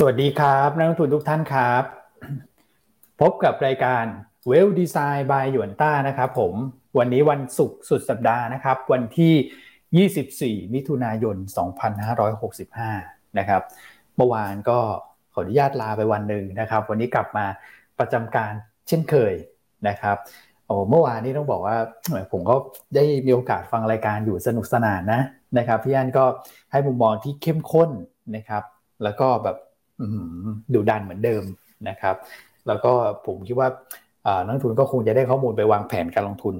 [0.00, 1.82] สวัสดีครับนักลงทุนทุกท่านครับ
[3.20, 4.04] พบกับรายการ
[4.46, 6.54] เวลดีไซน์บายหยวนต้านะครับผม
[6.98, 11.36] วันนี้วันศุกร์สุดสัปดาห์นะครับ วันที่ 24 มิถุนายน
[12.16, 13.62] 2565 นะครับ
[14.16, 14.78] เมื่อวานก็
[15.32, 17.46] ขออนุญาตลาไปวันหนึ่งนะครับ วันนี้กลับมา
[17.98, 18.52] ประจำการ
[18.88, 19.34] เช่นเคย
[19.88, 20.16] นะครับ
[20.66, 21.76] โอ้เมื่อวานนี้ต้องบอกว่า
[22.32, 22.56] ผมก็
[22.94, 25.22] ได้มีโอกาสฟังรายการอยู่สนุกสนานนะ
[25.58, 26.24] นะครับพี่อันก็
[26.72, 27.90] ให้มุมมองที่เข้มข้น
[28.36, 28.62] นะครับ
[29.04, 29.56] แล้วก็แบบ
[30.74, 31.44] ดูดันเหมือนเดิม
[31.88, 32.16] นะครับ
[32.66, 32.92] แล้วก็
[33.26, 33.68] ผมคิดว่า
[34.46, 36.54] นักทุนก็คงจะได้ข้อมูลไปวางแผนการลงทุน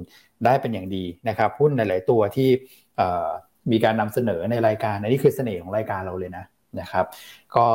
[0.45, 2.49] ได้เป็นอย่างดีนะครับหุ้นหลาย ๆ ตัวที่
[3.73, 6.45] มีการนำเสนอในรายการอันนี้คือเสน่ห์ของรายการเราเลยนะ
[6.81, 7.07] นะครับ
[7.57, 7.67] ก็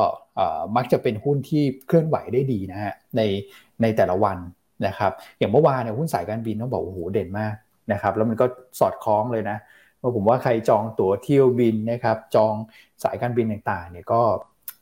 [0.76, 3.22] มักจะเป็นหุ้นที่เคลื่อนไหวได้ดีนะฮะใน
[3.82, 4.38] ในแต่ละวัน
[4.88, 7.56] นะครับ อย่างเมื่อวานเนี่ยหุ้นสายการบินต้องบอกโอ้โหเด่นมาก
[7.92, 8.46] นะครับแล้วมันก็
[8.80, 9.58] สอดคล้องเลยนะ
[10.02, 12.54] ว่าผมว่าใครจองตั๋วเที่ยวบินนะครับจอง
[13.04, 14.22] สายการบินต่าง ๆ เนี่ยก็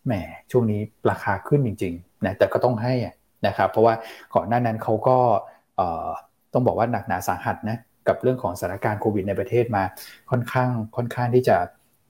[0.09, 0.15] แหม
[0.51, 2.93] ช่วงนี้ราคาขึ้นจริงๆนะแต่ก็ต้องให้
[3.47, 3.93] นะครับเพราะว่า
[4.35, 5.17] ก่อนหน้านั้นเขาก็
[6.53, 9.83] ต้องบอกว่าหนักหนาสาหัสนะกับเรื่องของสถานการณ์โควิดในประเทศมา
[10.31, 11.57] ค่อนข้างค่อนข้างที่จะ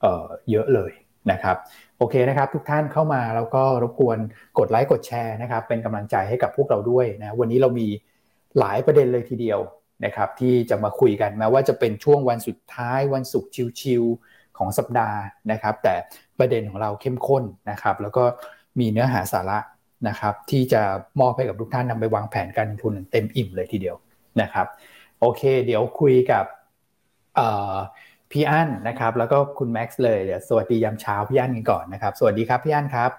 [0.01, 0.91] เเยอะเลย
[1.31, 1.57] นะครับ
[1.97, 4.17] โอเคนะครับ ทุกท่านเข้ามาแล้วก็รบกวน
[4.57, 7.87] กดไลค์กดแชร์นะครับ เป็นกำลังใจให้กับพวกเราด้วยนะวันนี้เรามี
[8.59, 9.59] หลายประเด็นเลยทีเดียว
[10.05, 14.28] นะครับที่จะมาคุยกันแม้ว่าจะเป็นช่วงวันสุดท้ายวันศุกร์ชิวๆ
[14.59, 15.19] ของสัปดาห์
[15.51, 15.95] นะครับ แต่
[16.39, 18.23] ประเด็นของเราเข้มข้นนะครับ แล้วก็
[18.79, 19.59] มีเนื้อหาสาระ
[20.07, 20.81] นะครับ ที่จะ
[21.19, 23.95] มอบให้กับทุกท่านนำไปวางแผนการลงทุนเต็มอิ่มเลยทีเดียว
[24.41, 24.67] นะครับ
[25.19, 26.45] โอเค เดี๋ยวคุยกับ
[28.31, 33.11] พี่อั้นนะครับ แล้วก็คุณแม็กซ์เลยเดี๋ยวสวัสดียามเช้าพี่อั้นกันก่อนนะครับ สวัสดีครับพี่อั้นครับ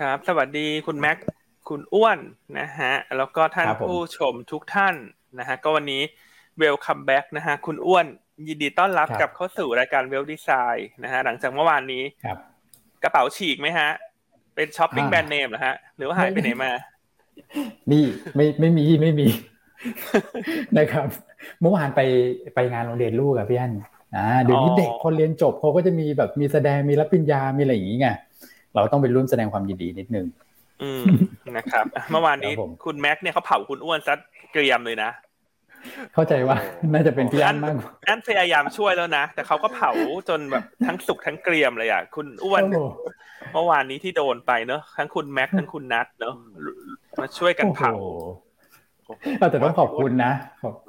[0.00, 1.24] ครับ สวัสดีคุณแม็กซ์
[1.68, 2.18] คุณอ้วน
[2.58, 4.94] นะฮะแล้วก็ท่านผู้ชมทุกท่าน
[5.38, 6.02] นะฮะก็วันนี้
[6.58, 8.06] welcome back นะฮะคุณอ้วน
[8.48, 12.02] ยินดีต้อนรับกลับเข้าสู่รายการ Wealth Design นะฮะหลังจากเมื่อวานนี้
[13.02, 13.88] กระเป๋าฉีกไหมฮะ
[14.54, 16.70] เป็นช้อปปิ้งแบรนด์เนมเหรอฮะ หรือว่าหายไปไหนมา
[17.92, 18.04] นี่
[18.36, 19.28] ไม่ไม่มีไม่มี
[20.78, 21.08] นะครับ
[21.60, 22.00] เมื่อวานไป
[22.54, 23.72] ไปงานโรงเรียนลูกอะพี่อัน
[24.16, 28.08] อ่าเดี๋ยวนี้เด็กคนเรียนจบเขาก็จะมีแบบมีแสดงมีรับปริญญา มีอะไรอย่างงี้ไง
[28.74, 30.26] เราต้องไปร่วมแสดงความยินดีนิดนึง
[30.82, 31.04] อืม
[31.56, 32.52] นะครับ เมื่อวานนี้
[32.84, 34.18] คุณแม็กเนี่ยเขาเผาคุณอ้วนซัด
[34.52, 35.10] เกรียมเลยนะ
[36.14, 36.56] เข้าใจว่า
[36.92, 37.74] น่าจะเป็นพี่อันมาก
[38.08, 39.90] อันพยายามช่วยแล้วนะ แต่เขาก็เผา
[40.28, 42.62] จนแบบทั้งสุกทั้งเกรียมเลยอะคุณอ้วน
[43.52, 46.34] เมื่อวานนี้ที่โดนไปเนอะทั้งคุณแม็กทั้งคุณนัทเนอะ
[47.20, 47.92] มาช่วยกันเผา
[49.50, 50.32] แต่ต้องขอบคุณนะ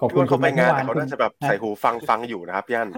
[0.01, 2.89] ขอบคุณเขาไปงานแต่เขาน่าจะแบบใส่หูฟังฟังอยู่นะครับพี่อัน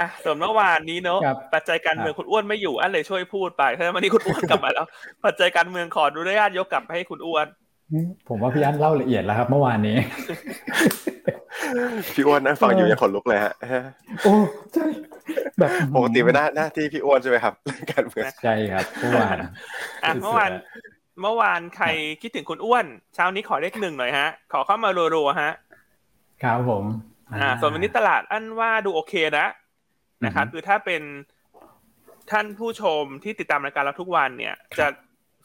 [0.00, 1.18] อะส่วนเมื่อวานนี้เนอะ
[1.54, 4.86] ปัจจัยการเมืองคุณอ้วนไม่อยู่อันเลยช่วยพูดไปเพราะวันนี้คุณอ้วนกลับมาแล้ว
[5.24, 7.46] ปัจจัยการเมืองขอดูได้ญาตยกกลับให้คุณอ้วน
[8.28, 9.96] ผมว่าพี่อั้นเล่าละเอียดแล้วครับเมื่อวานนี้
[12.14, 13.52] พี่อ้วนนั่งฟังอยู่ยังขนลุกเลยฮะ
[14.24, 14.34] โอ้
[14.74, 14.86] ใช่
[15.58, 17.54] แบบปกติไม่ได้หน้าที่พี่อ้วนใช่ไหมครับ
[17.90, 19.50] การเมืองใช่ครับเมื่อวานอะ
[20.22, 20.50] เมื่อวาน
[21.22, 21.86] เมื่อวานใคร
[22.22, 25.52] คิดถึงคุณอ้วนเช้านี้ขอเลขหนึ่งหน่อยฮะ ขอเข้ามารัวๆฮะ
[26.42, 26.84] ครับผม
[27.34, 29.46] อ่า ส่วนวันนี้ตลาดอันว่าดูโอเคนะ
[30.24, 31.02] นะครับคือถ้าเป็น
[32.30, 34.86] ท่านผู้ชมที่ติดตามรายการเราทุกวันเนี่ย จะ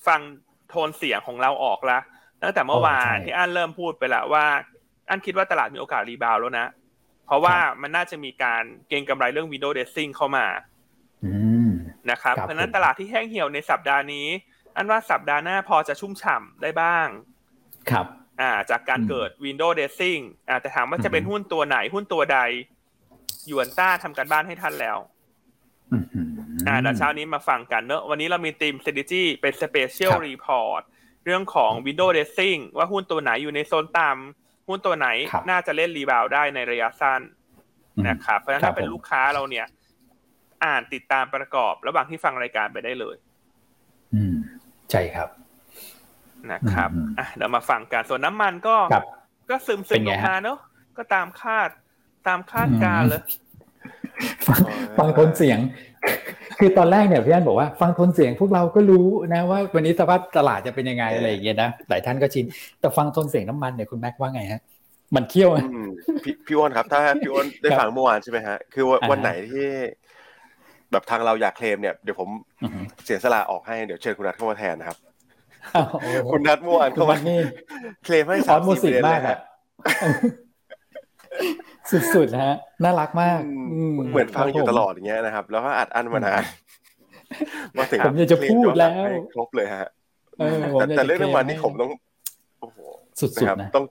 [0.07, 0.19] ฟัง
[0.69, 1.99] โทนเสียงของเราออกละ
[2.43, 4.45] ตั้งแต่เมื่อวานที่อันเริ่มพูดไปแล้วว่า
[5.09, 6.67] อันคิดว่าตลาดมีโอกาสรีบาวแล้วนะ
[7.25, 10.47] เพราะว่ามันน่าจะมีการเก็งกำไรเรื่องวินโดว์เดซซิ่งเข้ามา
[12.11, 14.27] นะครับเพราะนั้นตลาดที่แห้งเหี่ยวในสัปดาห์นี้
[14.75, 17.07] อันว่าสัปดาห์หน้าพอจะชุ่มฉ่าได้บ้าง
[17.89, 18.05] ครับ
[18.41, 22.39] อ่า จากการเกิดวินโดว์เดซซิ่งอ่าแต่ถามว่าจะเป็นหุ้นตัวไหนหุ้นตัวใด
[23.49, 24.97] ยวนต้าทำการบ้านให้ท่านแล้ว
[26.67, 30.83] อ่าเดี๋ยวเช้านี้มาฟังกันเนอะวันนี้เรามีทีม strategy เป็น special report
[31.25, 35.07] เรื่องของ window dressing ว่าหุ้นตัวไหนอยู่ในโซนต่ำหุ้นตัวไหน
[35.50, 37.22] น่าจะเล่นรีบาวได้ในระยะสั้น
[38.07, 39.66] นะครับเพราะฉะนั้นถ้าเป็นลูกค้าเราเนี่ย
[40.66, 43.16] อ่านติดตามประกอบ ระหว่างที่ฟังรายการไปได้เลย
[44.13, 44.35] อืม
[44.91, 45.29] ใช่ครับ
[46.51, 48.75] นะครับอะเดี๋ยวมาฟังกันส่วนน้ำมันก็
[49.50, 50.59] ก็ซึมซึมลงมาเนอะ
[50.97, 51.69] ก็ตามคาด
[52.28, 53.22] ตามคาดการเลย
[54.97, 55.59] ฟังทนเสียง
[56.59, 62.46] คือตอนแรกเนี่ยพี่อันบอกว่าฟังทนเสียงพวกเราก็รู้นะว่าวันนี้สภาพตลาดจะเป็นยังไงอะไรอย่างเงี้ยนะหลายท่านก็ชิน
[62.79, 64.61] แต่ฟังทนเสียงน้ำมันเนี่ยคุณแม็กว่าไงฮะ
[65.16, 65.50] มันเที่ยว
[66.23, 69.67] พี่พี่อ้นครับ ถ้าพี่อ้นได้ฟังเมื่อวานใช่ไหมฮะคือวันไหนที่
[70.91, 72.29] แบบทางเราอยากเคลมเนี่ยเดี๋ยวผม
[73.06, 74.97] เสียสละออกให้เดี๋ยวเชิญคุณนัทเข้ามาแทนนะครับ
[76.32, 77.17] คุณนัทเมื่อวานเข้ามา
[78.03, 79.40] เคลมให้สามสิบเดือนเลยครับ
[82.16, 83.41] สุดๆนะฮะ น่ารักมาก
[84.12, 86.44] เหมือนฟังอยู่ตลอดอย่างเงี้ยนะครับ แล้วก็อัดอั้นมานาน
[87.78, 88.91] มาถึงผมจะพูดแล้ว
[89.34, 89.88] ครบเลยฮะ
[90.97, 91.91] แต่เรื่องน้ำมันนี่ผมต้อง
[92.62, 92.78] โอ้โห
[93.20, 93.85] สุดๆนะต้อง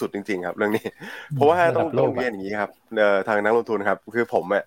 [0.00, 0.86] สุดๆจริง ๆ ครับ เรื่องนี้
[1.34, 2.70] เพราะว่าต้องต้องเรียนอย่างนี้ครับ
[3.28, 4.64] ทางนักลงทุนครับคือผมอะ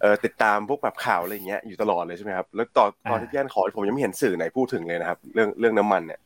[0.00, 6.20] เอ่อติดตามพวกแบบข่าวอะไรเงี้ยอยู่ตลอดเลยใช่ไหมครับ แล้วตอนตอนที่พี่อันขอผมยังไม่เห็นสื่อไหนพูดถึงเลยนะครับ เรื่องเรื่องน้ำมันเนี่ย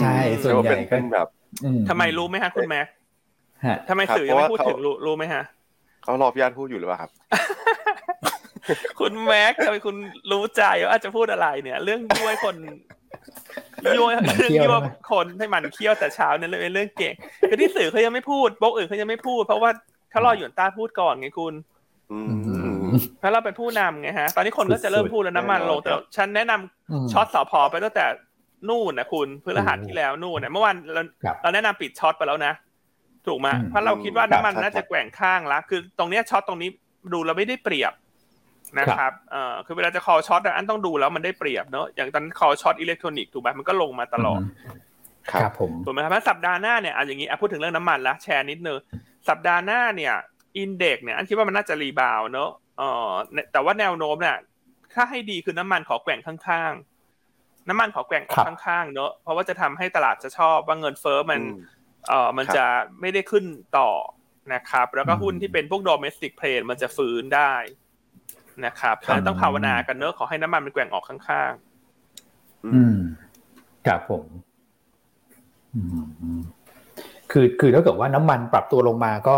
[0.00, 1.28] ใช่ส่วนใหญ่ก็แบบ
[1.88, 2.86] ทำไมรู้ไหมฮะคุณแม็ก
[3.88, 5.42] ทำไมสื่อยังไม่พูดถึงรู้รู้ไหมฮะ
[6.02, 7.10] เขารอพี่อันพูดอยู่หรือเปล่าครับ
[9.00, 9.96] คุณแม็กทำไมคุณ
[10.32, 12.56] รู้ใจว่าอาจจะพูดอะไรเนี่ย เรื่องย้วยคน
[13.84, 14.80] ย้วยเรื่องย้วย
[15.10, 17.14] คนให้มันเคี้ยวแต่เช้าเนี่ยเป็นเรื่องเก่ง
[17.48, 19.70] คือที่สื่อเขายังไม่พูดโบรกอื่นเขายังไม่พูด เพราะว่า
[20.10, 21.54] เขารอหยวนต้าพูดก่อนไงคุณ
[23.18, 28.04] เพราะเราเป็นผู้นำไงฮะ ตอนนี้คนก็จะเริ่มพูดแล้วน้ำมันลงแต่ฉันแนะนำ short สอพอไปตั้งแต่
[28.68, 31.02] นู่นนะคุณพฤหัสที่แล้วนู่นนะเมื่อวานเรา
[31.42, 32.52] เราแนะนำปิด short ไปแล้วนะ
[33.26, 36.70] ถูกไหมเพราะเราคิดว่าน้ำมันน่าจะแกว่งข้างละคือตรงนี้ short ตรงนี้
[37.12, 37.92] ดูเราไม่ได้เปรียบ
[38.78, 44.40] นะครับเอ่อคือเวลาจะ call short อันต้องดูแล้วมันได้เปรียบเนอะอย่างตอน call short อิเล็กทรอนิกส์ถูกไหมมันก็ลงมาตลอด
[45.32, 48.78] ครับผมถูกไหมครับสัปดาห์หน้าเนี่ยอะอย่างนี้อะพูดถึงเรื่องน้ำมันละแชร์นิดนึง
[49.28, 50.14] สัปดาห์หน้าเนี่ย
[50.58, 53.10] index เนี่ยอันคิดว่ามันน่าจะ rebound เนอะเอ่อ
[53.52, 54.36] แต่ว่าแนวโน้มเนี่ย
[54.94, 58.24] ถ้าให้ดีคือน้ำมันขอแกว่งข้างๆ น้ำมันขอแกว่ง
[58.66, 61.40] ข้างๆเนอะเพราะว่าจะทำให้ตลาดจะชอบว่าเงินเฟ้อมัน
[62.08, 62.64] เอ่อมันจะ
[63.00, 63.44] ไม่ได้ขึ้น
[63.78, 63.90] ต่อ
[64.54, 67.54] นะครับ แล้วก็หุ้นที่เป็นพวก domestic play มันจะฟื้นได้
[68.66, 72.98] นะครับดังนั้นต้องภาวนากันเนอะขอให้น้ำมันมันแกว่งออกข้างๆ อืม
[73.86, 74.24] ครับผม
[77.32, 79.36] คือคือถ้าเกิดว่าน้ำมันปรับตัวลงมาก็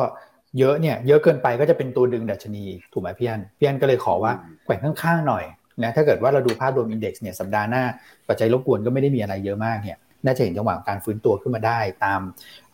[0.59, 4.33] เยอะเนี่ย เยอะเกินไปก็จะเป็นตัวดึงดัชนี ถูกไหมพี่อันพี่อันก็เลยขอว่า
[4.65, 5.45] แกว่งข้างๆหน่อย
[5.83, 7.83] นะถ้าเกิดว่าเราดูภาพรวมอินเด็กซ์เนี่ยสัปดาห์หน้า
[8.29, 12.21] ปัจจัยรบกวนก็ไม่ได้มีอะไรเยอะมากเนี่ย น่าจะเห็นจังหวะการฟื้นตัวขึ้นมาได้ตาม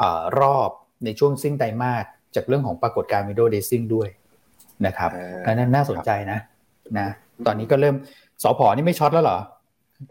[0.01, 0.03] อ
[0.41, 0.71] รอบ
[1.05, 2.05] ในช่วงสิ้นไตรมาส
[2.35, 4.09] จากเรื่องของปรากฏการณ์วิดโอเดซิ่งด้วย
[4.87, 5.11] นะครับ
[5.47, 6.39] นั่นน่าสนใจนะ
[6.99, 7.09] นะ
[7.47, 7.95] ตอนนี้ก็เริ่ม
[8.43, 9.39] สอพอนี่ไม่ช็อตแล้วเหรอ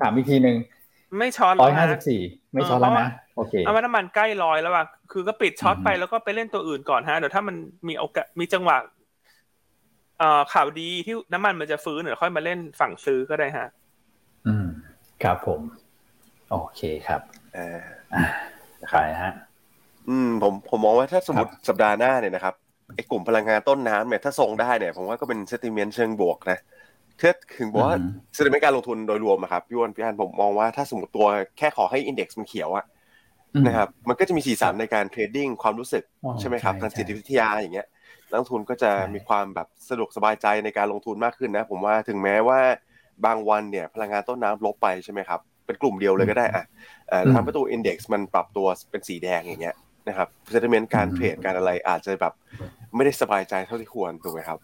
[0.02, 0.58] ถามอีกทีหนึ่ง
[1.20, 2.22] ไม่ช็อตร้อยห้าสิบสี่
[2.54, 7.56] ไม่ช็อตแล้วนะโอเคเอาว่าน้ำมันใกล้ร้อยแล้วว่ะคือก็ปิดช็อตไปแล้วก็ไปเล่นตัวอื่นก่อนฮะเดี๋ยวถ้ามัน
[7.88, 8.78] มีโอกาสมีจังหวะ
[10.20, 13.68] เอ่อข่าวดีที่น้ำมันมันจะฟื้นเดี๋ยวค่อยมาเล่นฝั่งซื้อก็ได้ฮะ
[14.48, 14.68] อืม
[15.24, 15.62] ครับผม
[16.50, 17.22] โอเคครับ
[17.54, 17.80] เออ
[18.94, 19.34] ขายฮะ
[20.10, 22.56] อืมผมผมมองว่าถ้าสมมติสัปดาห์หน้าเนี่ยนะครับ
[22.96, 26.60] ไอ้กลุ่มพลังงานต้นน้ำเนี่ยถ้าทรงได้เนี่ยผมว่าก็เป็น sentiment เชิงบวกนะ
[27.18, 27.98] เทีถึงบอกว่า
[28.36, 32.86] sentiment การลงทุนโดยรวมอะครับพี่อ้วนพี่อันผมมองว่าถ้าสมมติตัวแค่ขอให้ index มันเขียวอะ
[33.68, 36.04] นะครับมันก็จะมีสีสันในการ trading ความรู้สึก
[36.40, 37.88] ใช่ไหมครับทางจิตวิทยาอย่างเงี้ย
[38.30, 42.60] นักลงทุนก็จะมีความแบบสะดวกสบายใจในการลงทุนมากขึ้นนะ ผมว่าถึงแม้ว่า
[43.26, 46.66] บางวันเนี่ยพลังงานต้นน้ำลบไปใช่ไหมครับ เป็นกลุ่มเดียวเลยก็ได้อะ
[47.34, 49.76] ทำให้ตัว index มันปรับตัวเป็นสีแดงอย่างเงี้ย
[50.10, 52.34] นะครับเซติเมนต์การเทรดการอะไรอาจจะแบบ
[52.96, 54.60] ไม่ได้สบายใจเท่าที่ควรถูกไหมครับ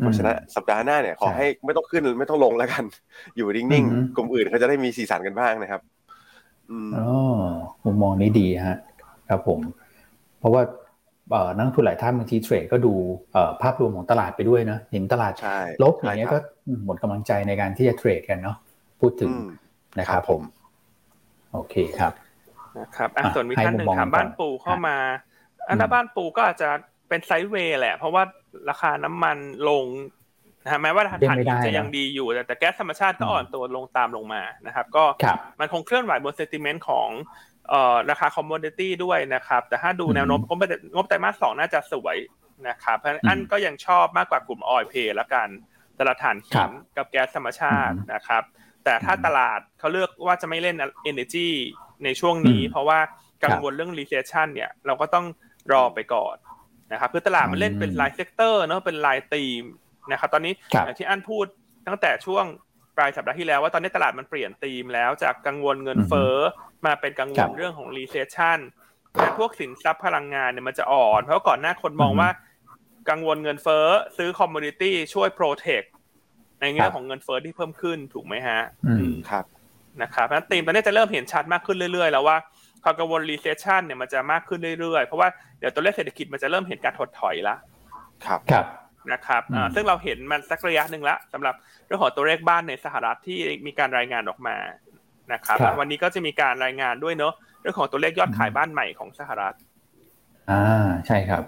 [0.00, 2.84] เพราะฉะนั้นสัปดาห์หน้าเนี่ยขอให้ไม่ต้องขึ้นไม่ต้องลงแล้วกัน
[3.36, 5.80] อยู่นิ่งๆกลุ่มอื่นเขาจะได้มีสีสันกันบ้างนะครับ
[6.96, 7.08] อ๋อ
[7.84, 8.76] มุมมองนี้ดีฮะ
[9.28, 9.60] ครับผม
[10.38, 10.62] เพราะว่า
[11.56, 12.92] นักทุนหลายท่านบางทีเทรดก็ดู
[13.62, 15.32] ภาพรวมของตลาดไปด้วยนะเห็นตลาด
[15.82, 16.38] ลบอย่างเงี้ยก็
[16.84, 18.56] หมดกำลังใจในการที่จะเทรดกันเนาะ
[19.00, 19.30] พูดถึง
[19.98, 20.42] นะครับผม
[21.52, 22.12] โอเคครับ
[22.78, 24.96] นะครับอะส่วนมีท่านหนึ่งถามบ้านปูเข้ามา
[25.68, 26.68] อันนั้นบ้านปูก็อาจจะ
[27.08, 28.22] เป็น sideway แหละ เพราะว่า
[28.70, 29.36] ราคาน้ำมัน
[29.68, 29.86] ลง
[30.64, 35.04] นะฮะแม้ว่าถ่านหินจะยังดีอยู่ แต่แก๊สธรรมชาติก็อ่อนตัวลงตามลงมานะครับ ก็
[35.60, 37.08] มันคงเคลื่อนไหวบน sentiment ของ
[38.10, 40.40] ราคา commodity ด้วยนะครับ แต่ถ้าดูแนวโน้ม
[40.94, 42.16] งบไตรมาสสองน่าจะสวย
[42.68, 45.48] นะครับเพราะฉะนั้นอันก็ยังชอบมากกว่ากลุ่มออยเพย์ละกัน
[45.98, 48.42] ตลาดถ่านหินกับแก๊สธรรมชาตินะครับ
[48.84, 50.76] แต่ถ้าตลาดเขาเลือกว่าจะไม่เล่น
[51.10, 51.48] Energy
[52.04, 52.98] ในช่วงนี้ เพราะว่า
[53.44, 55.26] กังวลเรื่อง recession เนี่ยเราก็ต้อง
[55.72, 56.36] รอไปก่อน
[56.92, 59.64] นะครับคือตลาดมันเล่นเป็นราย sector เนาะเป็นรายธีม
[60.10, 60.52] นะครับตอนนี้
[60.84, 61.46] อย่างที่อันพูด
[61.86, 62.44] ตั้งแต่ช่วง
[62.96, 66.34] ปลายสัปดาห์ที่แล้วว่าตอนนี้ตลาดมันเปลี่ยนธีมแล้วจากกังวลเงินเฟ้อ
[66.86, 68.58] มาเป็นกังวลเรื่องของ recession
[69.14, 72.30] แต่พวกสินทรัพย์พลังงานเนี่ยมันจะอ่อน เพราะก่อนหน้าคนมองว่า
[73.10, 75.82] กังวลเงินเฟ้อซื้อ commodity ช่วย protect
[76.60, 78.60] ในแง่ของเงินเฟ้อที่เพิ่มขึ้นถูกไหมฮะ
[79.30, 79.44] ครับ
[80.02, 82.36] นะครับเพราะธีมตอนนี้จะเริ่มเห็นชัดมากขึ้นเรื่อยๆ แล้วว่า
[82.84, 87.54] ความกังวล recession เนี่ยมันจะมากขึ้นเรื่อยๆ เพราะว่าเดี๋ยวตัวเลขเศรษฐกิจมันจะเริ่มเห็นการถดถอยละ
[88.26, 88.66] ครับครับ
[89.12, 89.42] นะครับ
[89.74, 91.54] ซึ่งเราเห็นมันสักระยะหนึ่งละสำหรับ
[91.86, 94.56] เรื่องของตัวเลขบ้านในสหรัฐที่มีการรายงานออกมา
[95.32, 99.54] นะครับ วันนี้ก็จะมีการรายงานด้วยเนาะเรื่องของตัวเลขยอดขายบ้านใหม่ของสหรัฐ
[100.50, 101.42] อ่าใช่ครับ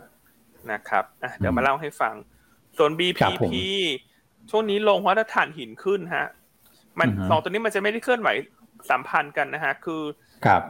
[0.72, 1.04] นะครับ
[1.38, 2.14] เดี๋ยวมาเล่าให้ฟัง
[2.76, 3.52] ส่วน BPP
[4.54, 6.26] ช่วงนี้ลงเพราะถ้าถ่านหินขึ้นฮะ
[6.98, 8.28] มันสองตัวนี้มันจะไม่ได้เคลื่อนไหว
[8.90, 10.02] สัมพันธ์กันนะฮะ คือ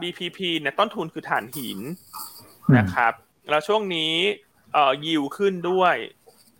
[0.01, 1.79] BPP เนี่ยต้นทุนคือถ่านหิน
[2.77, 3.13] นะครับ
[3.49, 4.13] แล้วช่วงนี้
[4.73, 5.95] เอ่อยิวขึ้นด้วย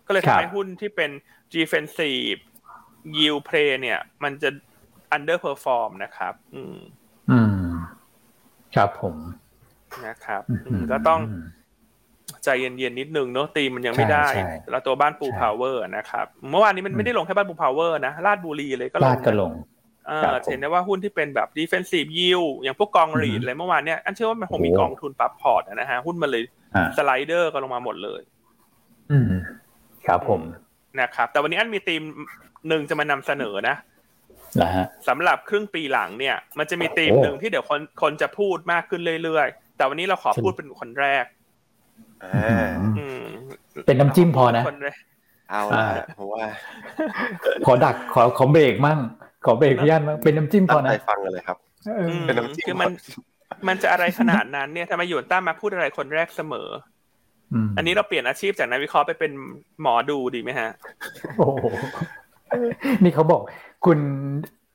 [0.06, 1.10] ก็เลยทำให้หุ้นที่เป็น
[1.54, 2.38] defensive
[3.16, 4.50] yield play เนี่ย มันจะ
[5.16, 6.78] underperform นะครับ อืม
[7.30, 7.72] อืม
[8.74, 9.16] ครับผม
[10.06, 10.42] นะครับ
[10.92, 11.20] ก็ต้อง
[12.44, 14.26] ใจเย็นๆนิดนึงเนาะธีมมันยังไม่ได้
[14.70, 19.52] แล้วตัวบ้านปูพาวเวอร์นะครับเมื่อวานนี้มันไม่ได้ลงแค่บ้านปูพาวเวอร์นะราชบุรีเลยก็ลงราชก็ลง
[20.08, 26.42] เออเห็นได้ว่าหุ้นที่เป็นแบบ defensive yield อย่างพวกกอง REIT อะไรเมื่อวานเนี้ยอันเชื่อว่ามันคงมีกองทุนปรับพอร์ตนะฮะหุ้นมันเลย
[26.96, 28.22] สไล เออก็ลงมาหมดเลย
[29.10, 29.24] อืม
[30.06, 30.40] ครับผม
[31.00, 32.02] นะครับ แต่วันนี้อันมีธีม
[32.68, 33.76] หนึ่งจะมานำเสนอนะ
[34.62, 41.43] นะฮะสำหรับครึ่งปีหลังเนี่ย มันจะมีธีมหนึ่งที่เดี๋ยวคนคนจะพูดมากขึ้นเรื่อยๆ แต่วันนี้เราขอพูดเป็นคนแรกอ่าอืม
[43.86, 44.98] เป็นน้ำจิ้มพอนะคนแรก
[45.50, 46.42] เอาละเพราะว่า
[47.66, 48.98] ขอดักขอขอเบรกมั่ง
[49.46, 52.90] ขอเบรกพี่ยันมั่งเป็นน้ำจิ้มพตั้องนะใจฟังกันเลยครับเอออืมเป็นน้ำจิ้มคือมัน
[53.68, 56.68] มันจะอะไรขนาดนั้นเนี่ยทำไมหยวนต้ามาพูดอะไรคนแรกเสมอ
[57.66, 59.32] มอันนี้เราเปลี่ยนอาชีพจากนักวิเคราะห์ไปเป็น
[59.82, 60.70] หมอดูดีไหมฮะ
[61.38, 61.64] โอ้โห
[63.02, 63.42] นี่เขาบอก
[63.84, 63.98] คุณ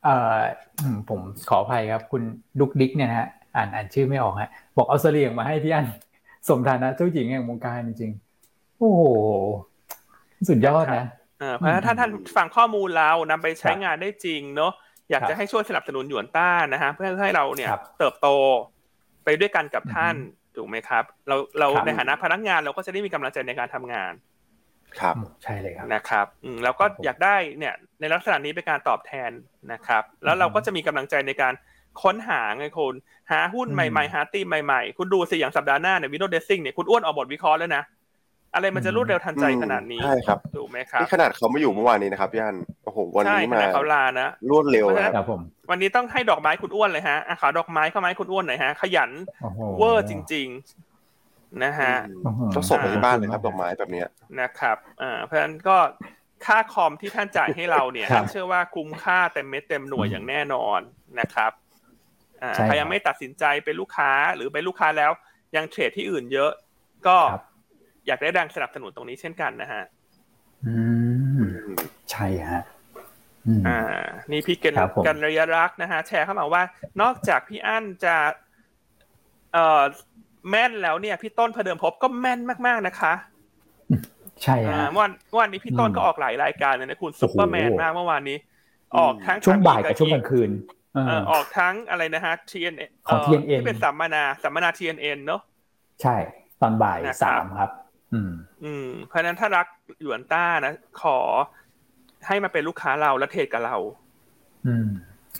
[0.04, 0.40] เอ่อ
[0.82, 2.22] อืมผมขออภัยครับ คุณ
[2.60, 5.86] ดุกดิกเนี่ยนะฮะอ่านอ่านชื่อไม่ออกฮะ บอกเอาเสลียงมาให้พี่อัน
[6.50, 9.02] สมฐานะเจ้าหญิงแห่งวงการจริงๆโอ้โห
[10.50, 11.06] สุดยอดนะ
[11.40, 14.72] เออเพราะฉะนั้นถ้าท่านฟังข้อมูลเรานำไปใช้ครับงานได้จริงเนาะ
[15.10, 18.28] อยากครับจะให้ช่วยสนับสนุนหยวนต้านะฮะเพื่อให้เราเนี่ยครับเติบโต
[19.24, 20.16] ไปด้วยกันกับท่าน
[20.56, 24.14] ถูกไหมครับ เราเราครับในฐานะพนักงานเราก็จะได้มีกำลังใจในการทำงาน
[25.00, 29.32] ครับอืมใช่เลยครับนะครับอืมแล้วก็ครับผมอยากได้เนี่ยในลักษณะนี้เป็นการตอบแทน
[29.74, 31.54] นะครับ แล้วเราอืมก็จะมีกำลังใจในการ
[32.04, 32.96] ค้นหาไงคุณ
[33.32, 37.84] หาหุ้นอืมใหม่ๆ หาตีมใหม่ๆ คุณดูสิอย่างสัปดาห์หน้าเนี่ยวินโดว์เดซซิ่งเนี่ยคุณอ้วนออกบทวิเคราะห์แล้วนะ
[38.54, 49.12] อะไรมันจะรวดเร็วทันใจขนาดนี้ใช่ครับถูกไหมครับนี่ขนาดเขาไม่อยู่เมื่อวานนี้นะครับพี่อันโอ้โหวันใช่นี้ขมานาดเขาลานะรวดเร็วเพราะฉะนะนั้นครับผมวันนี้ต้องให้ดอกไม้คุณอ้วนเลยฮะอะขอดอกไม้เข้ามาให้คุณอ้วนหน่อยฮะ ขยัน
[49.44, 50.48] โอ้โหเวอร์จริง
[51.04, 54.08] ๆ นะฮะอืมโอ้โหต้องส่งไปที่บ้านเลยครับดอกไม้แบบเนี้ย
[54.42, 55.78] นะครับอ่าเพราะฉะนั้นก็
[56.46, 60.80] ค่าคอมที่ท่านจ่ายให้เราเนี่ยครับเชื่อว่าคุ้มค่าเต็มเม็ดเต็มหน่วยอย่างแน่นอน
[61.20, 61.59] นะครับอ่า
[62.40, 65.12] ใช่ครับใครยังไม่ตัดสินใจเป็นลูกค้าหรือเป็นลูกค้าแล้ว
[65.56, 66.52] ยังเทรดที่อื่นเยอะ
[67.08, 67.44] ก็ครับ
[68.08, 69.84] อยากได้แรงสนับสนุนตรงนี้เช่นกันนะฮะ
[70.66, 70.76] อื
[71.42, 71.44] ม
[72.12, 72.62] ใช่ฮะ
[73.48, 73.80] อืมอ่า
[74.32, 76.64] นี่พี่เกณครับผมกันระยะรักนะฮะแชร์เข้ามาว่า
[77.02, 78.16] นอกจากพี่อั้นจะ
[79.54, 79.84] เอ่อ
[80.50, 83.14] แม่นแล้วเนี่ย พี่ต้นพเดิมพบก็แม่นมาก ๆนะคะ
[84.44, 88.38] ใช่อ่าฮะเมื่อวันเมื่อวานนี้พี่ต้นอืมก็ออกหลายรายการเลยนะคุณซุปเปอร์แมนโอ้โหมากเมื่อวานนี้
[88.98, 95.42] ออกทั้งช่วงบ่ายกับทช่วงกลางคืนเออเอ่อออกทั้งอะไรนะฮะ TNN ของเ TNN ที่เป็นสัมมนาสัมมนา TNN เนอะ
[96.02, 96.16] ใช่
[96.62, 97.72] ตอนบ่ายนะครับสามครับ
[98.14, 98.32] อืม
[98.64, 99.68] อืม เพราะฉะนั้นถ้ารัก
[100.02, 101.18] หยวนต้านะขอ
[102.28, 103.78] ให้มาเป็นลูกค้าเราและเทรดกับเรา
[104.68, 104.90] อืม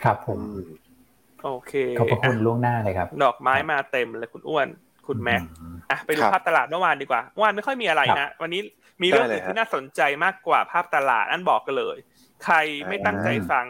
[0.04, 0.68] ครับผมอืม
[1.44, 4.68] โอเคขอบพระคุณอะล่วงหน้าเลยครับ ดอกไม้มาเต็มเลยคุณอ้วน
[5.08, 8.62] คุณแม็กอืมอะไปดูครับภาพตลาดเมื่อวานดีกว่าเมื่อวานไม่ค่อยมีอะไรครับฮะวันนี้
[9.02, 11.98] มีเรื่องได้เลยอื่นที่ฮะน่าสนใจมากกว่าภาพตลาดอันบอกกันเลย
[12.46, 12.56] ใคร
[12.88, 13.66] ไม่ตั้งใจฟัง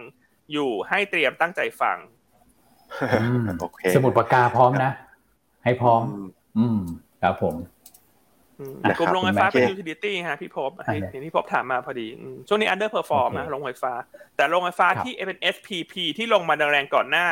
[0.52, 1.98] อยู่ให้เตรียมตั้งใจฟัง
[3.22, 4.92] อืมโอเคสมุดปากกาพร้อมนะ
[5.64, 6.28] ให้พร้อม อืม
[6.58, 6.80] อืม
[7.22, 7.56] ครับผม
[8.60, 13.94] อืมนะครับกลุ่มโรงไฟฟ้าคุณแม็กเป็น utility ฮะพี่พบอ่าเห็นพี่พบถามมาพอดีอืมช่วงนี้ underperform โอเคนะโรงไฟฟ้า
[14.36, 17.26] แต่โรงไฟฟ้าครับที่เป็น SPP ที่ลงมาแรงๆก่อนหน้า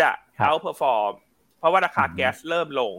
[0.00, 1.12] จะครับ outperform
[1.58, 2.92] เพราะว่าราคาอืมแก๊สเริ่มลง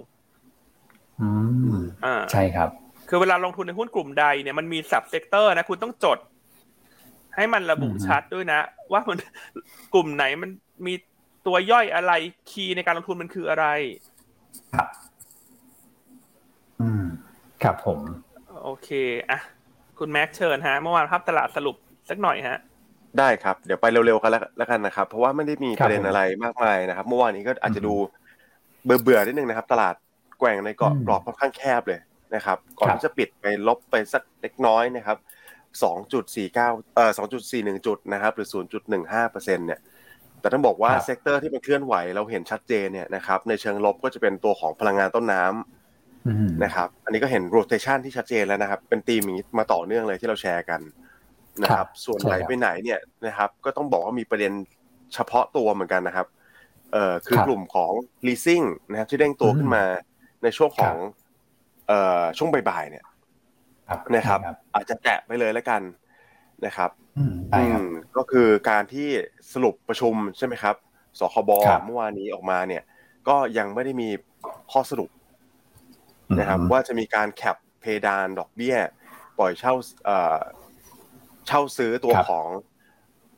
[1.21, 1.29] อื
[1.75, 2.69] มอ่าใช่ครับ
[3.09, 6.17] คือเวลาลงทุนในหุ้นกลุ่มใดเนี่ยมันมี sub sector นะคุณต้องจด
[7.35, 8.59] ให้มันระบุอืมชัดด้วยนะ
[8.93, 9.17] ว่ามัน
[9.93, 10.49] กลุ่มไหนมัน
[10.87, 10.93] มี
[11.47, 12.11] ตัวย่อยอะไร
[12.49, 13.65] คีย์ในการลงทุนมันคืออะไร
[14.73, 14.89] ครับ
[16.81, 17.03] อืม
[17.63, 17.99] ครับผม
[18.63, 18.89] โอเค
[19.29, 19.39] อะ
[19.99, 21.75] คุณแม็กเชิญฮะ เมื่อวานภาพตลาดสรุป
[22.09, 22.57] สักหน่อยฮะ
[23.19, 27.93] ได้ครับ เดี๋ยวไปเร็วๆกันแล้วแล้วกันนะครับ เพราะว่าไม่ได้มีครัปบระเด็นผมอะไรมากมายนะครับ เมื่อวานนี้ก็อาจจะอืมดู
[28.83, 29.95] เบื่อๆนิดนึงนะครับ ตลาด
[30.39, 31.99] แกว่งในกรอบอืมกรอบค่อนข้างแคบเลย
[32.35, 35.17] นะครับ ก่อนครับที่จะปิดไปลบไปสักเล็กน้อยนะครับ
[35.83, 36.55] 2.49
[36.95, 37.11] เอ่อ
[37.53, 38.47] 2.41 จุดนะครับหรือ
[38.89, 39.79] 0.15เปอร์เซ็นต์เนี่ย
[40.39, 50.81] แต่ต้องบอกว่าครับเซกเตอร์ที่มันเคลื่อนไหวเราเห็นชัดเจนเนี่ยนะครับในเชิงลบก็จะเป็นตัวของพลังงานต้นน้ำอืมนะครับอันนี้ก็เห็น rotation ที่ชัดเจนแล้วนะครับ เป็นธีมอย่างนี้มาต่อเนื่องเลยที่เราแชร์กัน
[51.61, 54.51] นะคครัรับบส่วนใช่ไหลครับไปไหนเนี่ยนะครับก็ต้องบอกว่ามีประเด็น
[55.13, 56.27] เฉพาะตัวเหมือนกันนะครับ
[56.93, 57.91] เอ่อคือครับกลุ่มของ
[58.27, 59.83] leasing นะครับที่เด้งตัวขึ้นมา
[60.43, 61.15] ในช่วงของครับ
[61.87, 63.14] เอ่อช่วงบ่ายๆเนี่ยครับ
[64.15, 65.81] นะครับใช่อาจจะแตะไปเลยแล้วกัน
[66.65, 69.09] นะครับอืมใช่ครับอืมก็คือการที่
[69.53, 70.75] สรุปประชุมใช่ไหมครับ
[71.19, 72.83] สคบครับเมื่อวานนี้ออกมาเนี่ย
[73.27, 74.09] ก็ยังไม่ได้มี
[74.71, 75.09] ข้อสรุป
[76.39, 78.77] นะครับ ว่าจะมีการแคปเพดานดอกเบี้ย
[79.37, 79.73] ปล่อยเช่า
[80.05, 80.37] เอ่อ
[81.47, 82.47] เช่าซื้อตัวครับของ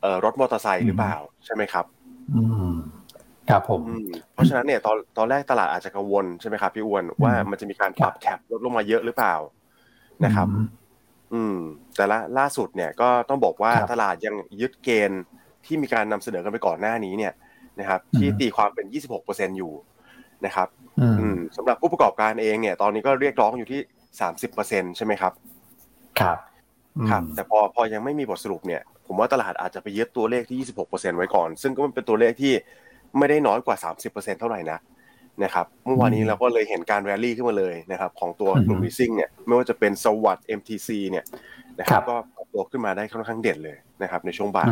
[0.02, 1.86] เอ่อรถมอเตอร์ไซค์หรือเปล่าใช่ไหมครับ
[2.36, 2.74] อืม
[3.50, 9.36] ครับผมอืมเพราะฉะนั้นเนี่ยตอนตอนแรกตลาดอาจจะกังวลใช่ไหมครับพี่อ้วนว่ามันจะมีการปรับแคปลดลงมาเยอะหรือเปล่า
[10.26, 10.68] นะครับอืม
[11.34, 11.58] อืม
[11.96, 15.22] แต่ละล่าสุดเนี่ยก็ต้องบอกว่าครับตลาดยังยึดเกณฑ์
[15.66, 17.34] ที่มีการนำเสนอกันไปก่อนหน้านี้เนี่ย
[17.80, 18.86] นะครับอืมที่ตีความเป็น
[19.22, 19.74] 26%อยู่
[20.46, 20.68] นะครับ
[21.00, 23.80] อืมอืมสำหรับผู้ประกอบการเองเนี่ย ตอนนี้ก็เรียกร้องอยู่ที่
[24.22, 25.34] สามสิบเปอร์เซ็นใช่ไหมครับ
[26.20, 26.38] ครับ
[27.10, 32.54] ครับ แต่พอพอยังไม่มีบทสรุปเนี่ย ผมว่าตลาดอาจจะไปยึดตัวเลขที่ยี่สิบหกเปอร์เซ็นไว้ก่อน ซึ่งก็เป็นตัวเลขที่
[33.18, 34.80] ไม่ได้น้อยกว่าสามสิบเปอร์เซ็นเท่าไหร่นะ
[35.44, 41.26] นะครับเมื่อวานนี้เราก็เลยเห็นการแรลลี่ขึ้นมาเลยนะครับของตัวกลุ่ม leasing เนี่ยไม่ว่าจะเป็นสวัสด์ MTC เนี่ย
[41.80, 44.68] นะครับก็ปรับตัวขึ้นมาได้ค่อนข้างเด่นเลยนะครับในช่วงบ่าย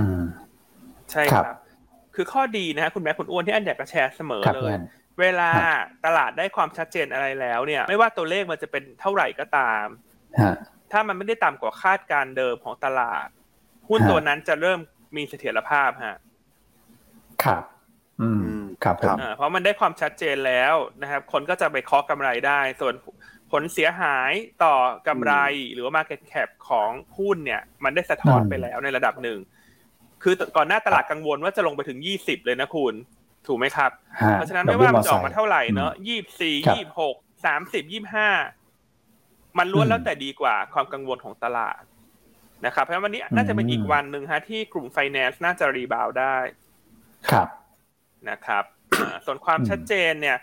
[1.12, 1.46] ใช่ครับ
[2.16, 4.72] คือข้อดีนะคุณแม่คุณอ้วนที่อันอยากจะแชร์เสมอเลย
[5.22, 5.50] เวลา
[6.06, 9.86] ตลาดได้ความชัดเจนอะไรแล้วเนี่ย ไม่ว่าตัวเลขมันจะเป็นเท่าไหร่ก็ตาม
[10.92, 13.28] ถ้ามันไม่ได้ต่ำกว่าคาดการเดิมของตลาด
[13.90, 14.80] หุ้นตัวนั้นจะเริ่ม
[15.18, 16.18] มีเสถียรภาพฮะ
[17.44, 17.64] ครับ
[18.22, 22.94] อืมครับผมเพราะมันได้ความชัดเจนแล้วนะครับ คนก็จะไปเคาะกำไรได้ ส่วน
[23.52, 24.32] ผลเสียหาย
[24.64, 24.76] ต่อ
[25.08, 25.34] กำไร
[25.74, 29.40] หรือว่า market cap ของหุ้นเนี่ย มันได้สะท้อนไปแล้วในระดับหนึ่ง
[30.24, 32.94] คือก่อนหน้าตลาดกังวลว่าจะลงไปถึงยี่สิบเลยนะคุณ
[33.48, 33.92] ถูกไหมครับ
[34.34, 38.30] เพราะฉะนั้นไม่ว่ามันจะออกมาเท่าไหร่เนอะยี่สี่ยี่หกสามสิบยี่ห้า
[39.58, 41.82] มันล้วนแล้วแต่ดีกว่าความกังวลของตลาด
[42.66, 46.36] นะครับ เพราะวันนี้น่าจะเป็นอีกวันหนึ่งฮะที่กลุ่มไฟแนนซ์น่าจะ rebound ได้
[47.32, 47.48] ครับ
[48.30, 48.64] นะครับ
[49.26, 50.38] ส่วนความชัดเจนเนี่ย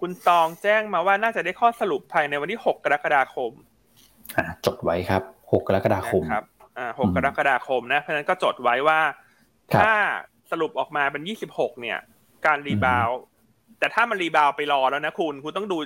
[0.00, 3.52] คุณตองแจ้งมาว่าน่าจะได้ข้อสรุปภายในวันที่หกกรกฎาคม
[4.66, 6.44] จดไว้ครับหกกรกฎาคมครับ
[6.78, 9.00] อ่าหกกรกฎาคมนะเพราะฉะนั้นก็จดไว้ว่า
[9.80, 9.92] ถ้า
[10.50, 11.98] สรุปออกมาเป็นยี่สิบหกเนี่ย
[12.46, 13.08] การ rebound
[13.78, 15.78] แต่ถ้ามัน rebound ไปรอแล้วนะคุณ คุณต้องดู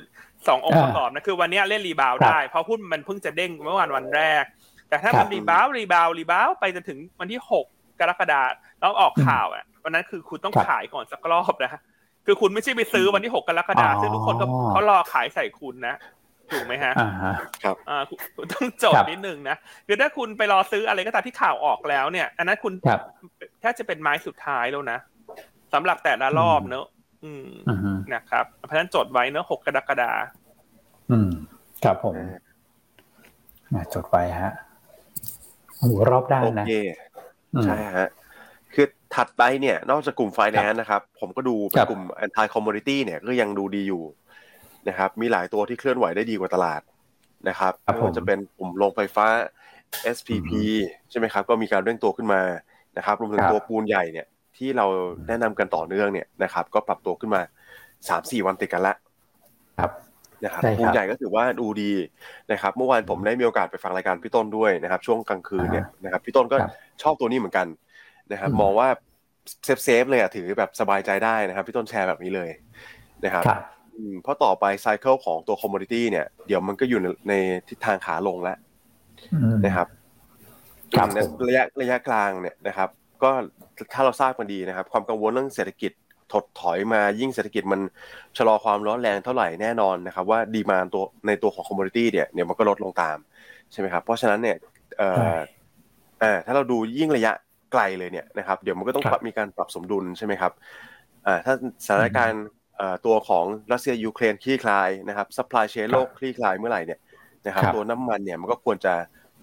[0.49, 4.45] สององค์ประกอบนะคือวันนี้เล่น rebound ได้ เพราะหุ้นมันเพิ่งจะเด้งเมื่อวันวันแรก
[4.89, 7.67] แต่ถ้ามัน rebound rebound rebound ไปจนถึงวันที่หก
[8.01, 8.43] กรกฎา
[8.81, 11.73] แล้วออกข่าวอะ วันนั้นคือคุณต้องขายก่อนสักรอบนะ
[12.27, 15.95] คือคุณไม่ใช่ไปซื้อวันที่หกกรกฎาซึ่งทุกคนก็เขารอขายใส่คุณนะ
[16.53, 17.35] ถูกไหมฮะอ่าฮะ
[17.65, 18.03] ครับอ่า
[18.37, 22.73] คุณต้องจดนิดนึงนะคือถ้าคุณไปรอซื้ออะไรก็ตามที่ข่าวออกแล้วเนี่ย อันนั้นคุณ
[23.61, 24.99] แค่จะเป็นไม้สุดท้ายแล้วนะ
[25.73, 26.87] สำหรับแต่ละรอบเนอะ
[27.25, 27.49] อืม
[28.15, 30.13] นะครับเพราะฉะนั้นจดไว้เนอะหกกรกฎา
[31.11, 31.31] อืม
[31.85, 32.17] ครับผม
[33.95, 34.53] จดไว้ฮะ
[35.79, 36.73] โอ้รอบด้านนะโอเค
[37.65, 38.22] ใช่ฮะคือ
[39.15, 44.03] ถัดไปเนี่ย นอกจากกลุ่มไฟแนนซ์นะครับ ผมก็ดูเป็นกลุ่ม anti commodity เนี่ยก็ยังดูดีอยู่
[44.89, 46.81] นะครับ มีหลายตัวที่เคลื่อนไหวได้ดีกว่าตลาด
[47.49, 49.27] นะครับไม่ว่าจะเป็นกลุ่มโรงไฟฟ้า
[50.17, 50.51] SPP
[51.11, 52.41] ใช่ไหมครับ ก็มีการเร่งตัวขึ้นมา
[52.97, 54.87] นะครับรวมถึงตัวปูนใหญ่เนี่ย ที่เรา
[55.29, 57.43] แนะนำกันต่อเนื่องเนี่ยนะครับ ก็ปรับตัวขึ้นมา
[58.09, 58.95] สามสี่วันติดกันละ
[59.79, 59.91] ครับ
[60.45, 61.93] นะครับปูนใหญ่ก็ถือว่าดูดี
[62.53, 66.57] นะครับ เมื่อวานผมได้มีโอกาสไปฟังรายการพี่ต้นด้วยนะครับ ช่วงกลางคืนเนี่ยนะครับ พี่ต้นก็
[67.03, 67.67] ชอบตัวนี้เหมือนกัน
[68.33, 68.89] นะครับมองว่า
[69.65, 72.51] safe safe เลยอะถือแบบสบายใจได้นะครับพี่ต้นแชร์แบบนี้เลย
[73.25, 73.45] นะครับ
[74.23, 77.33] เพราะต่อไป cycle ของตัว commodity เนี่ยเดี๋ยวมันก็อยู่ใน
[77.69, 78.57] ทิศทางขาลงแล้ว
[79.65, 79.89] นะครับ
[81.15, 81.19] ใน
[81.49, 82.89] ระยะระยะกลางเนี่ยนะครับ
[83.23, 83.31] ก็
[83.95, 85.93] ถ้าเราทราบกันดีนะครับ ความกังวลเรื่องเศรษฐกิจ
[86.33, 87.81] ถดถอยมายิ่งเศรษฐกิจมัน
[88.37, 93.17] ชะลอความร้อนแรงเท่าไหร่แน่นอนนะครับ ว่า demand ตัวในตัวของ commodity เนี่ยเดี๋ยวมันก็ลดลงตาม
[93.73, 94.57] ใช่ไหมครับเพราะฉะนั้นเนี่ย
[94.99, 95.35] เอ่อ
[96.23, 97.33] อ่าถ้าเราดูยิ่งระยะ
[97.73, 100.53] ไกลเลยเนี่ยนะครับเดี๋ยวมันก็ต้องมีการปรับสมดุลใช่ไหมครับ
[101.27, 101.55] อ่าถ้า
[101.87, 102.47] สถานการณ์
[103.07, 107.01] ตัวของรัสเซียยูเครนคลี่คลายนะครับ supply chain โลกคลี่คลายเมื่อไหร่เนี่ย
[107.47, 108.95] นะครับตัวน้ำมันเนี่ยมันก็ควรจะ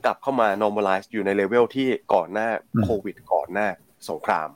[0.06, 2.48] กลับเข้ามา normalize อยู่ในเลเวลที่ก่อนหน้า
[2.84, 3.68] โควิด ก่อนหน้า
[4.10, 4.50] สงคราม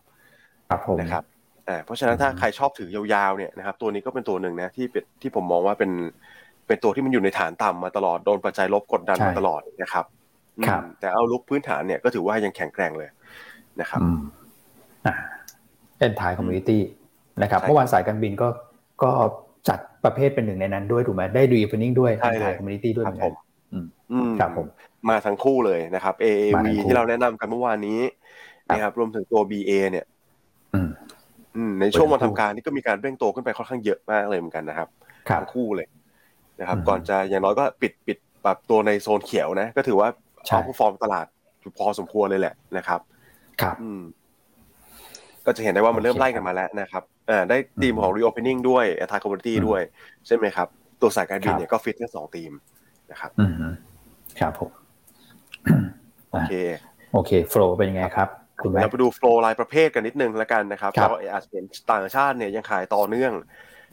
[1.01, 1.23] นะครับ
[1.67, 5.91] อ่าเพราะฉะนั้นถ้าใครชอบถือยาวๆเนี่ยนะครับตัวนี้ก็เป็นตัวหนึ่งนะที่เป็นที่ผมมองว่าเป็น
[6.67, 10.05] เป็นตัวที่มันอยู่ในฐานต่ำมาตลอดโดนปัจจัยลบกดดันมาตลอดนะครับ
[10.99, 13.09] แต่ outlook พื้นฐานเนี่ยก็ถือว่ายังแข็งแกร่งเลย
[13.81, 14.01] นะครับ
[15.05, 15.13] อ่า
[15.99, 16.81] เป็น anti commodity
[17.41, 18.47] นะครับเมื่อวานสายการบินก็
[19.03, 19.11] ก็
[19.69, 23.33] จัดประเภทเป็นหนึ่งในนั้นด้วยถูกไหมได้ดู evening ด้วย anti commodity ด้วยเหมือนกัน
[24.39, 24.67] ครับผม
[25.09, 27.99] มาทั้งคู่เลยนะครับ AAV ที่เราแนะนำกันเมื่อวานนี้
[28.73, 30.05] นะครับรวมถึงตัว BA เนี่ย
[31.81, 34.87] ในช่วงวันทำการนี่ก็มีการเร่งตัวขึ้นไปค่อนข้างเยอะมากเลยเหมือนกันนะครับ
[35.39, 35.87] ทั้งคู่เลย
[36.59, 40.07] นะครับ ก่อนจะอย่างน้อยก็ปิดปิดปรับตัวในโซนเขียวนะ ก็ถือว่า
[40.45, 41.25] outperform ตลาด
[41.77, 42.99] พอสมควรเลยแหละนะครับ
[43.61, 43.75] ครับ
[45.45, 49.81] ก็จะเห็นได้ว่ามันเริ่มไล่กันมาแล้วนะครับอ่าได้ทีมของ reopening ด้วย anti commodity ด้วย
[50.27, 50.67] ใช่ไหมครับ
[51.01, 52.51] ตัวสายการบินเนี่ยก็ฟิตทั้งสองทีม
[53.11, 53.53] นะครับอืม
[54.39, 54.69] ครับผม
[56.31, 56.53] โอเค
[57.13, 58.29] โอเค flow เป็นยังไงครับ
[58.61, 63.33] คุณแม่เราไปดู flow รายประเภทกันนิดนึงแล้วกันนะครับเราอาจจะเห็นต่างชาติเนี่ยยังขายต่อเนื่อง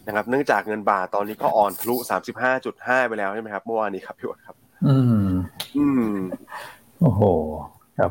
[0.06, 4.96] นะครับ เนื่องจากเงินบาทตอนนี้ก็อ่อนทะลุสามสิบห้าจุดห้าไปแล้วใช่ไหมครับเมื่อวานนี้ครับพี่วดครับ อื
[5.28, 5.30] ม
[5.76, 6.14] อืม
[7.00, 7.22] โอ้โห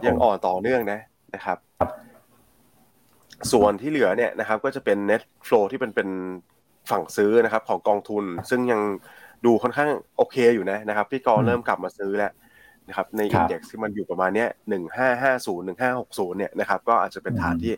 [0.08, 1.00] ยังอ่อนต่อเนื่องนะ
[1.36, 1.58] นะครับ
[3.52, 6.10] ส่วนที่เหลือเนี่ยนะครับ ก็จะเป็น net flow ที่เป็นเป็น
[6.92, 8.82] ฝั่งซื้อนะครับ ของกองทุน ซึ่งยัง
[9.46, 12.32] ดูค่อนข้างโอเคอยู่นะนะครับ พี่กอเริ่มกลับมาซื้อแล้ว
[12.88, 17.74] นะครับ ใน index ที่มันอยู่ประมาณเนี้ยหนึ่งห้าห้าศูนย์หนึ่งห้าหกศูนย์เนี่ยนะครับ ก็อาจจะเป็นฐานที่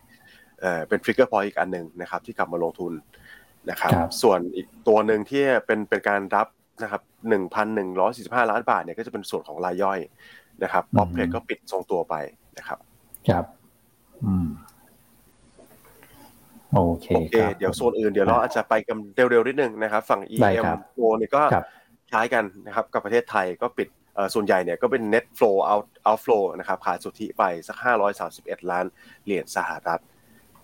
[0.62, 2.94] เอ่อเป็น trigger point อีกอันหนึ่งนะครับ ที่กลับมาลงทุน
[3.70, 6.48] นะครับ ส่วนอีกตัวหนึ่งที่เป็นเป็นการรับ
[6.84, 7.02] นะครับ
[7.76, 10.00] 1,145ล้านบาทเนี่ยก็จะเป็นส่วนของรายย่อย
[10.64, 12.16] นะครับป๊อปเพลก็ปิดทรงตัวไป
[12.58, 12.80] นะครับ
[13.30, 13.46] ครับ
[14.26, 14.48] อืม
[16.74, 20.64] โอเคโอเคเดี๋ยวโซนอื่นเดี๋ยวเราอาจจะไปกันเร็วๆนิดนึงนะครับ ฝั่ง EM
[20.96, 21.42] โ o เนี่ยก็
[22.12, 23.88] คล้ายกันนะครับ กับประเทศไทยก็ปิด
[24.34, 27.78] ส่วนใหญ่เนี่ยก็เป็น net flow out outflow นะครับขาดสุทธิไปสัก
[28.24, 28.86] 531 ล้าน
[29.26, 30.02] เหรียญสหรัฐ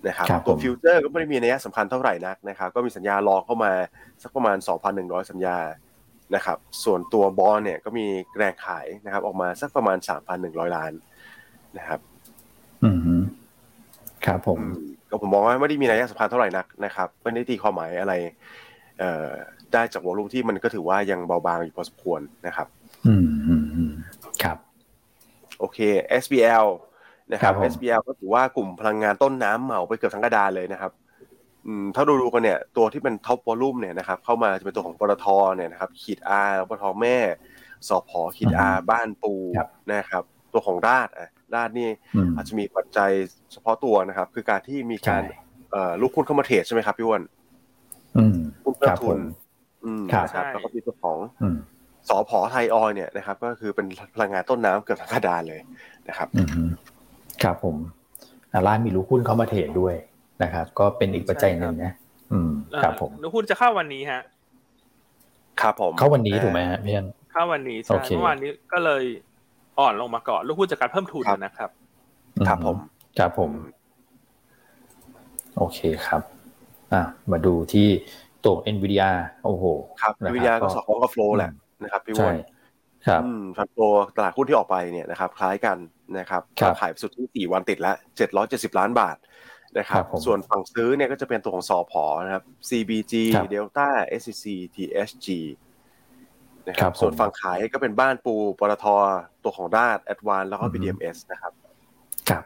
[0.08, 3.72] นะครับตัว future ก็ไม่ได้มีนัยสำคัญเท่าไหร่นักนะครับ ก็มีสัญญารอเข้ามา
[4.24, 4.58] สักประมาณ
[4.94, 5.58] 2,100 สัญญา
[6.36, 8.06] นะครับ ส่วนตัวบอลเนี่ยก็มี
[8.38, 9.98] แรงขายนะครับ ออกมาสักประมาณ
[10.38, 10.94] 3,100 ล้าน
[11.78, 12.00] นะครับ
[12.84, 12.98] อืม
[14.26, 14.60] ครับผม
[15.10, 18.14] ก็ผมมองว่าไม่ได้มีนัยสำคัญเท่าไหร่นักนะครับไม่ได้ตีความหมายอะไร
[19.00, 19.28] เอ่อ
[19.74, 22.68] ได้จาก volume ที่มันก็ถือว่ายังเบาบางอยู่พอสมควรนะครับ
[23.08, 23.92] อืมอืมอืม
[24.44, 24.58] ครับ
[25.60, 25.80] โอเค
[26.24, 26.66] SBL
[27.32, 30.92] นะครับครับผม SBL ก็ถือว่ากลุ่มพลังงานต้นน้ำเหมาไปเกือบทั้งกระดานเลยนะครับ
[31.66, 37.18] อืมถ้าดูดูกันเนี่ยตัวที่เป็นท็อปวอลุ่มเนี่ยนะครับเข้ามาจะเป็นตัวของปตทเนี่ยนะครับขีด R ปตทแม่
[37.88, 39.34] สอพอขีด R บ้านปู
[39.94, 40.24] นะครับ
[40.58, 43.12] ตัวของราดอะราดนี่อืมอาจจะมีปัจจัย
[43.52, 47.22] เฉพาะตัวนะครับ คือการที่มีการใช่เอ่อลูกคุณเข้ามาเทรดใช่ไหมครับพี่อ้วน
[48.18, 49.22] อืมหุ้นคเพิ่รัมบทุผนม
[49.84, 51.58] อืมครับนะครับแล้วก็มีตัวของอืม
[52.10, 55.62] สอพอไทยออยเนี่ยนะครับ ก็คือเป็นพลังงานต้นน้ำเกือบทั้งกระดานเลย
[56.10, 56.68] นะครับอืม
[57.44, 57.76] ครับผม
[58.52, 59.96] อ่าร้านมีลูกหุ้นเข้ามาเทรดด้วย
[60.44, 61.92] นะครับ ก็เป็นอีกปัจจัยหนึ่งนะ
[62.32, 62.50] อืม
[62.82, 64.22] ครับผมแล้วหุ้นจะเข้าวันนี้ฮะ
[65.62, 69.04] ครับผมเข้าวันนี้ถูกไหมฮะพี่อันเข้าวันนี้โอใช่เคเมื่อวานนี้ก็เลย
[69.80, 71.70] อ่อนลงมาก่อนลูกหุ้นจากการเพิ่มทุนนะครับ
[72.48, 72.78] ครับผม
[73.20, 73.52] ครับผม
[75.58, 76.22] โอเคครับ
[76.94, 77.88] อะมาดูที่
[78.46, 79.10] ตัว NVIDIA
[79.46, 79.64] โอ้โห
[80.02, 81.52] ครับนะวิทยาก็สอดคล้องกับโฟลแหละ
[81.84, 82.36] นะครับพี่อ้ใช่วน
[83.08, 83.84] ครับอืมฟันโฟล
[84.16, 85.78] ตลาดหุ้นที่ออกไปเนี่ยนะครับ คล้ายกัน
[86.18, 87.96] นะครับครับขายไปสุดที่4วันติดแล้ว
[88.38, 89.18] 770ล้านบาท
[89.78, 93.88] นะครับครับผมส่วนฝั่งซื้อเนี่ยก็จะเป็นตัวของสอพอนะครับ CBG ครับ Delta
[94.20, 95.28] SCC TSG
[96.68, 98.86] นะคครัรับบผมส่วนฝั่งขายก็เป็นบ้านปูปตท
[99.44, 101.52] ตัวของราดแอดวานแล้วก็อือฮึ BDMs นะครับ
[102.30, 102.44] ครับ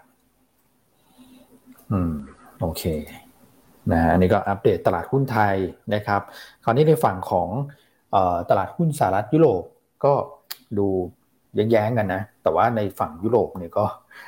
[1.91, 2.13] อืม
[2.62, 2.84] โอเค
[3.91, 5.55] นะฮะอันนี้ก็อัปเดตตลาดหุ้นไทย
[5.93, 6.21] นะครับ
[6.63, 7.49] คราวนี้ในฝั่งของ
[8.12, 9.63] เอ่อตลาดหุ้นสหรัฐยุโรป
[10.05, 10.13] ก็
[10.77, 10.88] ดู
[11.55, 13.86] แย้งๆกันนะ แต่ว่าในฝั่งยุโรปเนี่ยก็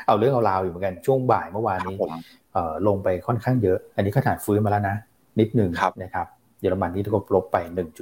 [0.08, 2.12] เอาเรื่องเอาราวอยู่เหมือนกันช่วงบ่ายเมื่อวานครับนี้ผม
[2.54, 4.96] เอ่อลงไปค่อนข้างเยอะ อันนี้ขนาดฟื้นมาแล้วนะ
[5.40, 6.28] นิดหนึ่งครับนะครับ
[6.62, 7.58] เยอรมันนี่ก็ลบไป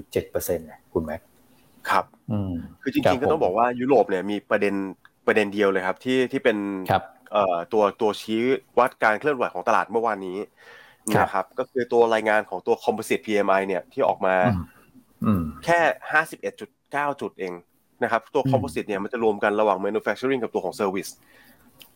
[0.05, 1.21] 1.7%นะคุณแม็ก
[1.89, 4.75] ครับอืมคือจริงๆก็ต้องบอกว่ายุโรปเนี่ยมีประเด็น
[5.27, 6.57] ประเด็นเดียวเลยครับ ที่ที่เป็น
[6.91, 8.41] ครับเอ่อตัวตัวชี้
[8.79, 10.37] วัดการเคลื่อนไหวของตลาดเมื่อวานนี้
[11.15, 14.63] ครับนะครับ ก็คือตัวรายงานของตัว composite PMI เนี่ยที่ออกมาอืม
[15.25, 15.79] อืมแค่
[16.51, 17.53] 51.9จุดเอง
[18.03, 21.11] นะครับ ตัวอืม composite เนี่ยมันจะรวมกันระหว่าง manufacturing กับตัวของ service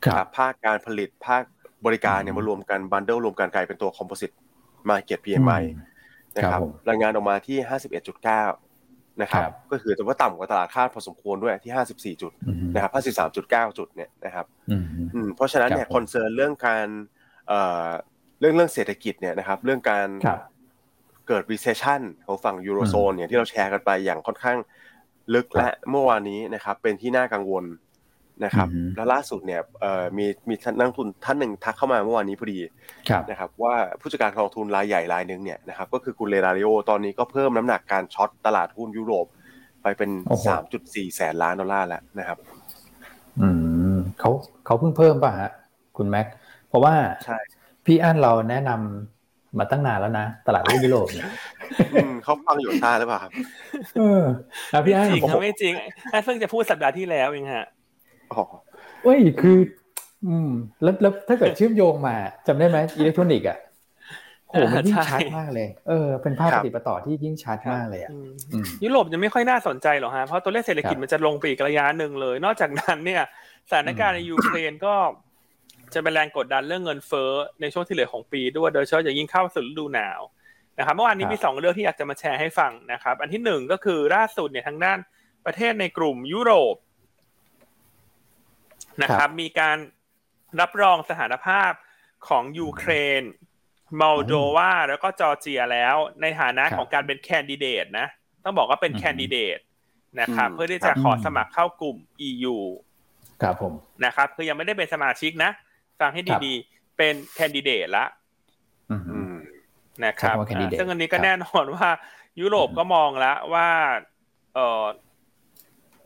[0.06, 1.44] ครับภาคการผลิตภาค
[1.86, 4.36] บริการเนี่ยอืมมารวมกัน bundle รวมกันกลายเป็นตัว composite
[4.90, 5.82] market PMI อืม
[6.38, 8.65] นะคครับผมรายงานออกมาที่51.9นะค
[9.22, 12.92] รับครับก็คือแต่ว่าต่ำกว่าตลาดคาดพอสมควรด้วยที่ 54 จุดอืมนะครับ
[13.30, 16.88] 53.9 จุดเนี่ยนะครับอืมอืมเพราะฉะนั้นเนี่ยครับผม concern เรื่องการ
[17.48, 17.90] เอ่อ
[18.40, 20.40] เรื่องเรื่องเศรษฐกิจเนี่ยนะครับเรื่องการครับ
[21.28, 24.58] เกิด recession ของฝั่งยูโรโซนเนี่ยที่เราแชร์กันไปอย่างค่อนข้าง
[25.34, 27.64] ลึกครับและเมื่อวานนี้นะครับเป็นที่น่ากังวล
[28.44, 32.58] นะครับอือฮึและล่าสุดเนี่ยเอ่อมีมีท่านนักลงทุนท่านหนึ่งทักเข้ามาเมื่อวานนี้พอดี
[33.10, 39.26] ครับนะครับว่าผู้จัดการกองทุนรายใหญ่รายหนึ่งเนี่ยนะครับก็คือคุณเรย์ ดาลิโอตอนนี้ก็เพิ่มน้ำหนักการ short ตลาดหุ้นยุโรป
[39.82, 40.46] ไปเป็นโอ้โห
[40.82, 42.38] 3.4แสนล้านดอลลาร์แล้วนะครับ
[43.42, 43.50] อื
[43.94, 44.30] มเขา
[44.66, 45.52] เขาเพิ่งเพิ่มป่ะฮะ
[45.98, 46.28] คุณแม็ก
[46.70, 46.94] เพราะว่า
[47.26, 47.38] ใช่
[47.86, 51.32] พี่อั้นเราแนะนำมาตั้งนานแล้วนะ ตลาดหุ้นยุโรปเนี่ย
[51.94, 53.32] อืมเขาฟังอยู่ท่าหรือเปล่าครับ
[53.98, 54.24] เออ
[54.72, 55.74] แล้วพี่อั้นจริงผมเขาไม่จริง
[56.14, 57.68] อันเพิ่งจะพูดสัปดาห์ที่แล้วเองฮะ
[58.38, 58.46] อ๋อ
[59.04, 59.58] เว้ยคือ
[60.28, 60.50] อืม
[60.84, 62.16] แล้วแล้วถ้าเกิดเชื่อมโยงมา
[62.48, 63.58] จำได้ไหมอิเล็กทรอนิกส์อะ
[64.48, 73.24] โหมันยิ่งใช่ชัดมากเลย เออ เป็นภาพปะติดปะต่อที่ยิ่งชัดมากเลยอะอืมอืมยุโรปยังไม่ค่อยน่าสนใจหรอกฮะ เพราะตัวเลขเศรษฐกิจครับมันจะลงไปอีกระยะหนึ่งเลย นอกจากนั้นเนี่ย
[73.70, 74.96] สถานการณ์ในยูเครนก็
[75.94, 80.22] จะเป็นแรงกดดันเรื่องเงินเฟ้อในช่วงที่เหลือของปีด้วย โดยเฉพาะอย่างยิ่งเข้าสู่ฤดูหนาว
[80.80, 84.98] นะครับ เมื่อวานนี้ครับมีสองเรื่องที่อยากจะมาแชร์ให้ฟังนะครับ อันที่หนึ่งก็คือล่าสุดเนี่ยทางด้าน
[85.46, 86.76] ประเทศในกลุ่มยุโรป
[89.04, 89.78] นะครับ มีการ
[90.60, 91.72] รับรองสถานภาพ
[92.28, 93.24] ของยูเครน
[94.00, 98.08] มอลโดวาแล้วก็จอร์เจียแล้ว ในฐานะครับของการเป็นแคนดิเดตนะ
[98.44, 99.58] ต้องบอกว่าเป็นอืมแคนดิเดต
[100.22, 101.98] นะครับอืมเพื่อที่จะขอสมัครเข้ากลุ่ม
[102.30, 102.56] EU
[103.42, 103.74] ครับผม
[104.06, 105.52] นะครับ คือยังไม่ได้เป็นสมาชิกนะ
[106.00, 108.06] ฟังให้ดีๆ เป็นแคนดิเดตละ
[108.92, 109.36] อืมอืม
[110.06, 111.90] นะครับใช้คำว่า candidate อ่าซึ่งอันนี้ก็ครับแน่นอนว่า
[112.42, 113.68] ยุโรปก็มองแล้วว่า
[114.54, 114.86] เอ่อ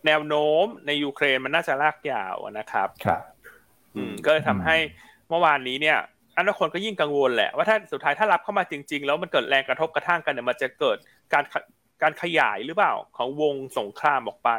[0.08, 3.22] แนวโน้มในยูเครนมันน่าจะลากยาวนะครับครับ
[3.96, 4.78] อืมก็เลยทำให้
[5.30, 5.98] เมื่อวานนี้เนี่ย
[6.36, 10.98] อันนั้นคนก็ยิ่งกังวลแหละว่าถ้าสุดท้ายถ้ารับเข้ามาจริง ๆ แล้วมันเกิดแรงกระทบกระทั่งกันเนี่ยมันจะเกิด
[11.34, 11.44] การ
[12.02, 14.50] การขยายหรือเปล่าของวงสงครามออกไป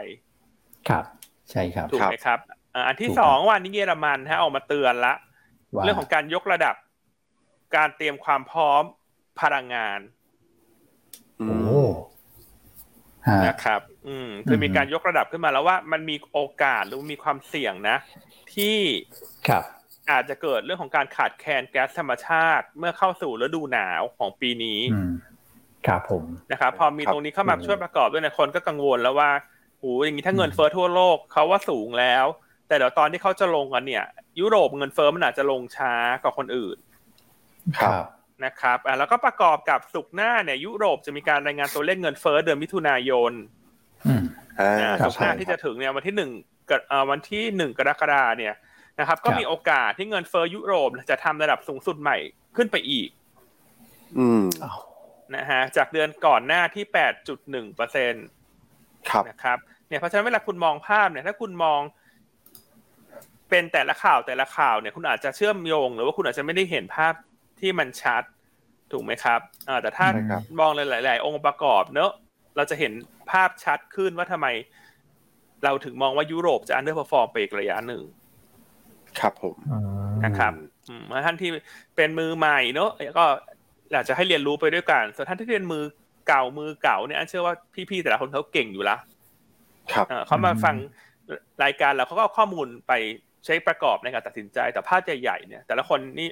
[0.88, 1.04] ครับ
[1.50, 2.38] ใช่ครับถูกไหมครับ
[2.86, 5.14] อันที่สองวันนี้เยอรมันฮะออกมาเตือนละ
[5.84, 6.74] เรื่องของการยกระดับ
[7.76, 8.82] การเตรียมความพร้อม
[9.40, 10.00] พลังงาน
[11.38, 11.58] โอ้
[13.46, 17.96] นะครับ อืมคือมีการยกระดับขึ้นมาแล้วว่ามันมีโอกาสหรือมีความเสี่ยงนะ
[18.54, 18.78] ที่
[19.48, 19.64] ครับ
[20.10, 24.80] อาจจะเกิดเรื่องของการขาดแคลนแก๊สธรรมชาติ เมื่อเข้าสู่ฤดูหนาวของปีนี้
[25.86, 29.30] ครับผมนะครับพอมีตรงนี้เข้ามาช่วยประกอบด้วยนะคนก็กังวลแล้วว่า
[29.80, 32.24] โอ้อย่างนี้ถ้าเงินเฟ้อทั่วโลกเขาว่าสูงแล้ว
[32.68, 34.04] แต่เดี๋ยวตอนที่เขาจะลงกันเนี่ย
[34.40, 36.76] ยุโรปเงินเฟ้อมันอาจจะลงช้ากว่าคนอื่น
[37.78, 38.04] ครับ
[38.44, 43.32] นะครับอ่าแล้วก็ประกอบกับสุกหน้าเนี่ยยุโรปจะมีการรายงานตัวเลขเงินเฟ้อเดือนมิถุนายน
[45.06, 46.30] สุกหน้าที่จะถึงเนี่ยวันที่หนึ่ง
[47.10, 48.54] วันที่หนึ่งกรกฎาเนี่ย
[49.00, 52.16] นะครับ ก็มีโอกาสที่เงินเฟ้อยุโรปจะทำระดับสูงสุดใหม่
[52.56, 53.08] ขึ้นไปอีก
[54.18, 54.44] อืม
[55.36, 58.26] นะฮะจากเดือนก่อนหน้าที่แปดจุดหนึ่งเปอร์เซ็นต์
[59.10, 61.80] ครับนะครับเนี่ยเพราะฉะนั้นเวลาคุณมองภาพเนี่ยถ้าคุณมอง
[63.50, 67.14] เป็นแต่ละข่าวแต่ละข่าวเนี่ยคุณอาจจะเชื่อมโยง หรือว่าคุณอาจจะไม่ได้เห็นภาพ
[67.60, 68.22] ที่มันชัด
[68.92, 70.06] ถูกไหมครับอ่าแต่ถ้า
[70.60, 72.10] มองหลาย ๆ องค์ประกอบเนอะ
[72.56, 72.92] เราจะเห็น
[73.30, 74.46] ภาพชัดขึ้นว่าทำไม
[75.64, 78.02] เราถึงมองว่ายุโรปจะ underperform ไปอีกระยะหนึ่ง
[79.20, 79.56] ครับผม
[80.24, 80.52] นะครับ
[81.24, 81.50] ท่านที่
[81.96, 83.24] เป็นมือใหม่เนอะก็
[83.92, 85.84] อยากจะให้เรียนรู้ไปด้วยกันส่วนท่านที่เรียนมือ
[86.28, 87.54] เก่ามือเก่าเนี่ยอันเชื่อว่า
[87.90, 88.96] พี่ ๆ แต่ละคนเขาเก่งอยู่ละ
[89.92, 90.74] ครับเขามาฟัง
[91.64, 92.92] รายการแล้วเขาก็ข้อมูลไป
[93.44, 96.28] ใช้ประกอบในการตัดสินใจแต่ภาพใหญ่ๆเนี่ย แต่ละคนนี่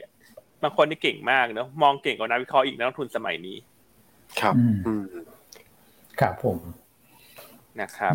[0.62, 3.56] บางคนนี่เก่งมากเนาะมองเก่งกว่านักวิเคราะห์อีกนักลงทุนสมัยนี้
[4.40, 4.54] ครับ
[6.20, 6.58] ครับผม
[7.80, 8.14] นะครับ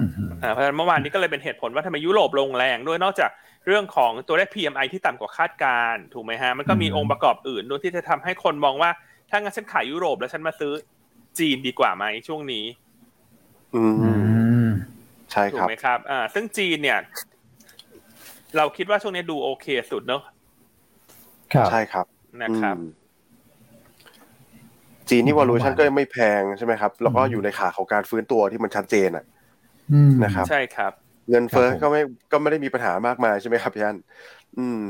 [0.54, 3.32] เพราะฉะนั้นเมื่อวานนี้ก็เลยเป็นเหตุผลว่าทำไมยุโรปลงแรงด้วยนอกจาก
[3.68, 8.90] เรื่องของตัวเลข PMI ที่ต่ำกว่าคาดการถูกไหมฮะ มันก็มีองค์ประกอบอื่นด้วยที่จะทำให้คนมองว่า
[9.30, 10.74] ถ้างั้นฉันขายยุโรปแล้วฉันมาซื้อ
[11.40, 12.66] จีนดีกว่าไหมช่วงนี้
[13.76, 13.84] อื
[14.66, 14.68] ม
[15.32, 17.00] ใช่ครับถูกไหมครับอ่าซึ่งจีนเนี่ย
[18.58, 20.22] เราคิดว่าช่วงนี้ดูโอเคสุดเนอะ
[21.54, 22.06] ครับใช่ครับ
[22.42, 22.76] นะครับ
[25.10, 29.26] จีนนี่วอลูชันก็ไม่แพงใช่ไหมครับ แล้วก็อยู่ในขาของการฟื้นตัวที่มันชัดเจนอะ
[30.24, 30.92] นะครับ ใช่ครับ
[31.30, 33.98] เงินเฟ้อก็ไม่ก็ไม่ได้มีปัญหามากมายใช่ไหมครับพี่อัน
[34.58, 34.86] อืม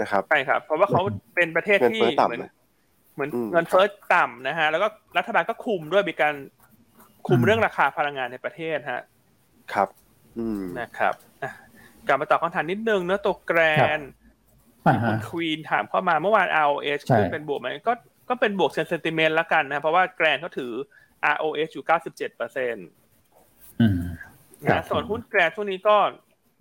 [0.00, 1.02] นะครับใช่ครับ เพราะว่าเขา
[1.34, 2.42] เป็นประเทศที่เหมือน
[3.14, 6.34] เหมือนเงินเฟ้อต่ำนะฮะ แล้วก็รัฐบาลก็คุมด้วยมีการ
[7.26, 9.02] คุมเรื่องราคาพลังงานในประเทศฮะ
[9.72, 9.88] ครับ
[10.38, 11.14] อืมนะครับ
[12.06, 13.60] กลับมาตอบคำถามนิดนึงเนื้อตัวแกร
[13.98, 14.00] น
[15.08, 17.92] คุณควีนถามเข้ามาเมื่อวาน ROH ขึ้นเป็นบวกไหมก็
[18.28, 20.72] ก็เป็นบวกเซนติเมนต์ละกันนะ เพราะว่าแกรนเขาถือ
[21.34, 22.86] ROH อยู่ 97เปอร์เซ็นต์
[24.64, 25.96] นะส่วนหุ้นแกรนช่วงนี้ก็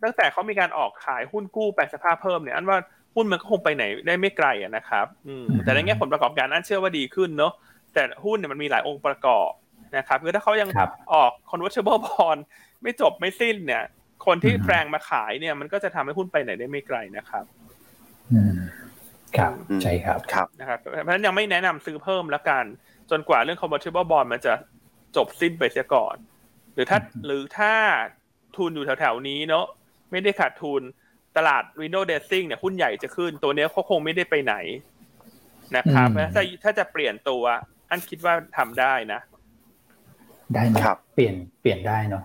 [0.04, 2.78] ตั้งแต่เขามีการออกขายหุ้นกู้แปลสภาพเพิ่มเนี่ยอันว่า
[3.16, 5.06] หุ้นมันก็คงไปไหนได้ไม่ไกลนะครับ
[5.64, 7.54] แต่ในแง่ผลประกอบการอันเชื่อว่าดีขึ้นเนาะ
[7.94, 9.50] แต่หุ้นเนี่ยมันมีหลายองค์ประกอบ
[9.98, 10.70] นะครับคือถ้าเขายัง
[11.14, 12.40] ออก convertible bond
[12.82, 13.84] ไม่จบไม่สิ้นเนี่ย
[14.26, 17.46] คนที่แปลงมาขายเนี่ยมันก็จะทำให้หุ้นไปไหนได้ไม่ไกลนะครับ
[19.38, 22.66] ครับใช่ครับครับนะครับเพราะฉะนั้นยังไม่แนะนำซื้อเพิ่มแล้วกัน
[23.12, 24.54] จนกว่าเรื่อง convertible bond มันจะ
[25.16, 26.16] จบสิ้นไปเสียก่อน
[26.74, 27.74] หรือถ้าหรือถ้า
[28.58, 29.66] ทุนอยู่แถวๆนี้เนาะ
[30.12, 30.82] ไม่ได้ขาดทุน
[31.38, 34.56] ตลาด window dressing เนี่ยหุ้นใหญ่จะขึ้น ตัวนี้เขาคงไม่ได้ไปไหน
[35.76, 37.44] นะครับถ้าถ้าจะเปลี่ยนตัว
[37.90, 39.20] อันคิดว่าทำได้นะ
[40.54, 42.24] ได้ไหมครับ เปลี่ยนเปลี่ยนได้เนาะ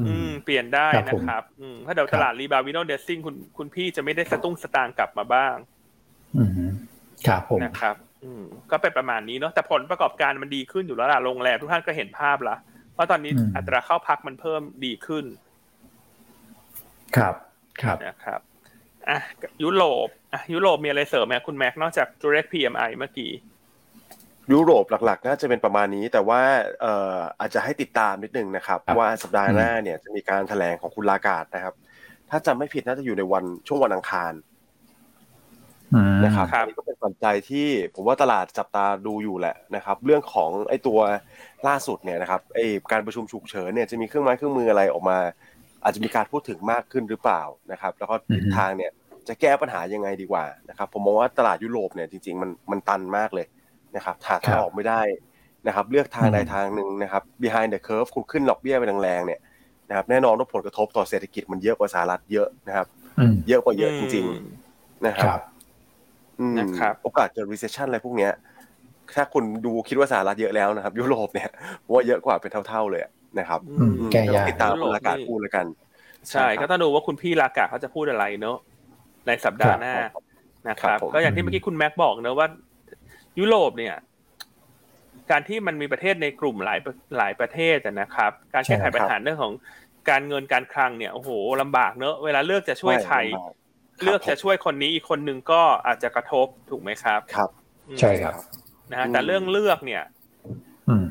[0.00, 5.54] อืมเปลี่ยนได้นะครับอืมถ้าเดี๋ยวตลาดรีบาววินโดเดซซิ่งคุณคุณพี่จะไม่ได้สตุ้งสตางกลับมาบ้าง
[6.36, 6.50] อืม
[7.26, 12.56] ครับผมนะครับ อืมก็เป็นประมาณนี้เนาะแต่ผลประกอบการมันดีขึ้นอยู่แล้วล่ะโรงแรมทุกท่านก็เห็นภาพละ
[12.94, 15.24] เพราะตอนนี้อัตราเข้าพักมันเพิ่มดีขึ้น
[17.16, 17.34] ครับ
[17.82, 18.40] ครับนะครับ
[19.08, 19.18] อะ
[19.62, 23.30] ยุโรปอะยุโรปมีอะไรเสริมไหมคุณแม็กนอกจาก direct PMI เมื่อกี้
[24.52, 26.40] ยุโรปหลักๆ น่าจะเป็นประมาณนี้ แต่ว่า
[26.80, 31.74] เอ่ออาจจะให้ติดตามนิดนึงนะครับ ว่าสัปดาห์หน้าเนี่ยจะมีการแถลงของคุณลากาดนะครับ
[32.30, 34.32] ถ้าจำไม่ผิดน่าจะอยู่ในวันช่วงวันอังคาร
[36.24, 40.98] นะครับนี่ก็เป็นปัจจัยที่ผมว่าตลาดจับตาดูอยู่แหละนะครับ เรื่องของไอ้ตัว
[41.68, 45.18] ล่าสุดเนี่ยนะครับไอ้การประชุมฉุกเฉินเนี่ยจะมีเครื่องไม้เครื่องมืออะไรออกมา
[45.84, 48.90] อาจจะมีการพูดถึงมากขึ้นหรือเปล่านะครับ แล้วก็ทิศทางเนี่ย
[49.28, 53.46] จะแก้ปัญหายังไงดีกว่านะครับ ผมมองว่าตลาดยุโรปเนี่ยจริง ๆ มันมันตันมากเลย
[53.96, 55.02] นะครับหาทางออกไม่ได้
[55.66, 59.40] นะครับ เลือกทางใดทางหนึ่งนะครับ behind the curve คุณขึ้นดอกเบี้ยไปแรงๆเนี่ย
[59.88, 62.86] นะครับแน่นอนว่าผลกระทบต่อเศรษฐกิจมันเยอะกว่าสหรัฐเยอะนะครับ
[63.48, 64.26] เยอะกว่าเยอะจริง
[64.66, 65.40] ๆ นะครับ
[66.58, 68.32] นะครับโอกาสเกิด recession อะไรพวกเนี้ย
[69.14, 71.50] ถ้าคุณดูคิดว่าสหรัฐเยอะแล้วนะครับ ยุโรปเนี่ย
[71.90, 73.02] ว่าเยอะกว่าเป็นเท่า ๆเลย
[73.38, 73.60] นะครับ
[74.12, 75.66] แก้ยากติดตามอากาศพูดแล้วกัน
[76.30, 78.56] ใช่ก็ต้องดูว่าคุณพี่ลากาเขาจะพูดอะไรเนอะ
[79.26, 79.94] ในสัปดาห์หน้า
[80.68, 82.48] นะครับก็อย่างที่เมื่อกี้คุณแม็กบอกเนอะว่า
[83.38, 83.96] ยุโรปเนี่ย
[85.30, 86.78] การที่มันมีประเทศในกลุ่มหลาย
[87.16, 89.52] หลายประเทศนะครับ การแก้ไขปัญหาเรื่องของ
[90.10, 91.30] การเงินการคลังเนี่ยโอ้โห
[91.62, 93.16] ลำบากเนอะเวลาเลือกจะช่วยใคร
[94.02, 97.50] เลือกจะช่วยคนนี้อีกคนนึงก็อาจจะกระทบถูกไหมครับ ครับ
[98.00, 98.34] ใช่ครับ
[98.90, 100.02] นะฮะแต่เรื่องเลือกเนี่ย
[100.88, 101.04] อืม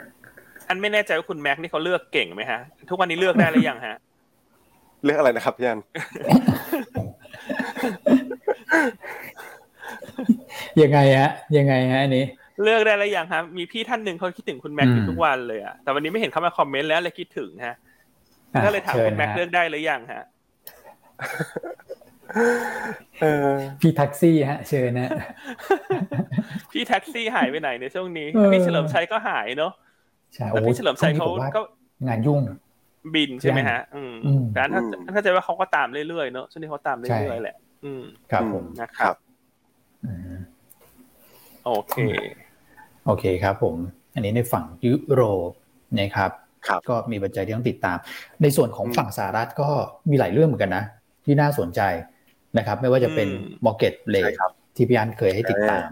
[0.67, 3.97] อันไม่แน่ใจว่าคุณแม็กนี่เขาเลือกเก่งไหมฮะ ทุกวันนี้เลือกได้หรือยังฮะ
[5.03, 5.79] เลือกอะไรนะครับพี่อัน
[10.81, 12.25] ยังไงฮะ ยังไงฮะอันนี้
[12.63, 17.75] เลือกได้หรือยังครับมีพี่ท่านหนึ่งเขาคิดถึงคุณแม็กอยู่ทุกวันเลยอะแต่วันนี้ไม่เห็นเขามาคอมเมนต์แล้วเลยคิดถึงฮะ
[18.65, 20.23] ก็เลยถามคุณแม็กเลือกได้หรือยังฮะ
[23.21, 23.51] เออ
[23.81, 25.09] พี่แท็กซี่ฮะ เชิญนะ
[26.71, 29.73] พี่แท็กซี่หายไปไหนในช่วงนี้เออพี่เฉลิมชัยก็หายเนอะ
[30.33, 31.61] ใช่แต่พี่เฉลิมชัยเขาช่วงนี้ผมว่ก็
[32.07, 32.39] งานยุ่ง
[33.15, 34.81] บินใช่ไหมฮะอืมอืมแต่ถ้า
[35.13, 39.30] ถ้าใจว่าเขาก็ตามเรื่อยๆเนอะช่วงนี้เขาตามเรื่อยๆแหละ อืมครับผมนะครับอืม
[41.65, 41.95] โอเค
[43.05, 43.75] โอเคครับผม
[44.13, 45.51] อันนี้ในฝั่งยุโรป
[45.99, 46.31] นะครับ
[46.67, 47.97] ครับก็มีปัจจัยที่ต้องติดตาม
[48.41, 49.69] ในส่วนของฝั่งสหรัฐก็
[50.09, 50.83] มีหลายเรื่องเหมือนกันนะ
[51.25, 51.81] ที่น่าสนใจ
[52.57, 55.83] นะครับ ไม่ว่าจะเป็นอืม market ใช่ rate ครับที่พี่อันเคยให้ติดตาม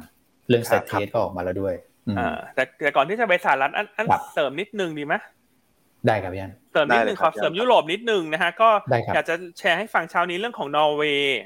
[0.48, 1.76] เรื่องค s รั t บ a t ก็ออกมาแล้วด้วย
[2.08, 5.14] อืมอ่าแต่แต่ก่อนที่จะไปสหรัฐอันอันครับเสริมนิดนึงดีไหม
[6.08, 11.42] ได้ครับพี่อันเสริมนิดนึงได้เลยขครัอบเสริมยุโรปนิดนึงนะฮะก็ได้ครับอยากจะแชร์ให้ฟังเช้านี้เรื่องของนอร์เวย์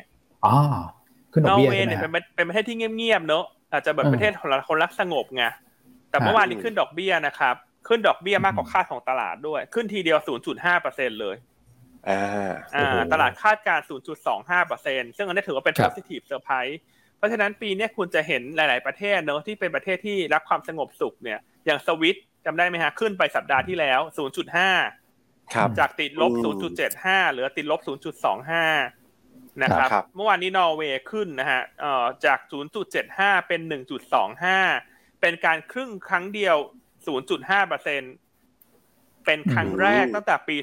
[0.46, 0.56] อ๋อ
[1.32, 5.46] ขึ้นดนอกอเบี้ร์ยเวใช่ย์ไหมเนี่ยฮะเป็นเป็นประเทศที่เงียบๆเนอะ อาจจะแบบอืมประเทศของคนรักสงบไง
[6.10, 7.56] แต่เมื่อวานนี้ขึ้นดอกเบี้ยนะครับ
[7.88, 10.18] ขึ้นดอกเบี้ยมากกว่าคาดของตลาดด้วย ขึ้นทีเดียว
[10.50, 11.36] 0.5เปอร์เซ็นเลย
[12.10, 13.86] อ่าอ่าโอ้โหตลาดคาดการณ์
[14.26, 16.78] 0.25เปอร์เซ็นซึ่งอันนี้ถือว่าเป็นครับ positive surprise
[17.18, 24.00] เพราะฉะนั้นปีเนี้ยคุณจะเห็นหลาย ๆประเทศเนอะที่เป็นประเทศที่รักความสงบสุขเนี่ย อย่างสวิตจำได้ไหมฮะ ขึ้นไปสัปดาห์ที่แล้ว
[24.78, 26.56] 0.5 ครับ จากติดลบอืม
[26.92, 27.80] 0.75 เหลือติดลบ
[28.44, 29.03] 0.25
[29.62, 32.40] นะครับครับ เมื่อวานนี้นอร์เวย์ขึ้นนะฮะเอ่อจาก
[32.94, 33.62] 0.75 เป็น
[34.42, 36.58] 1.25 เป็นการครึ่งครั้งเดียว
[37.14, 38.02] 0.5เปอร์เซ็น
[39.26, 40.56] เป็นครั้งแรกตั้งแต่ปี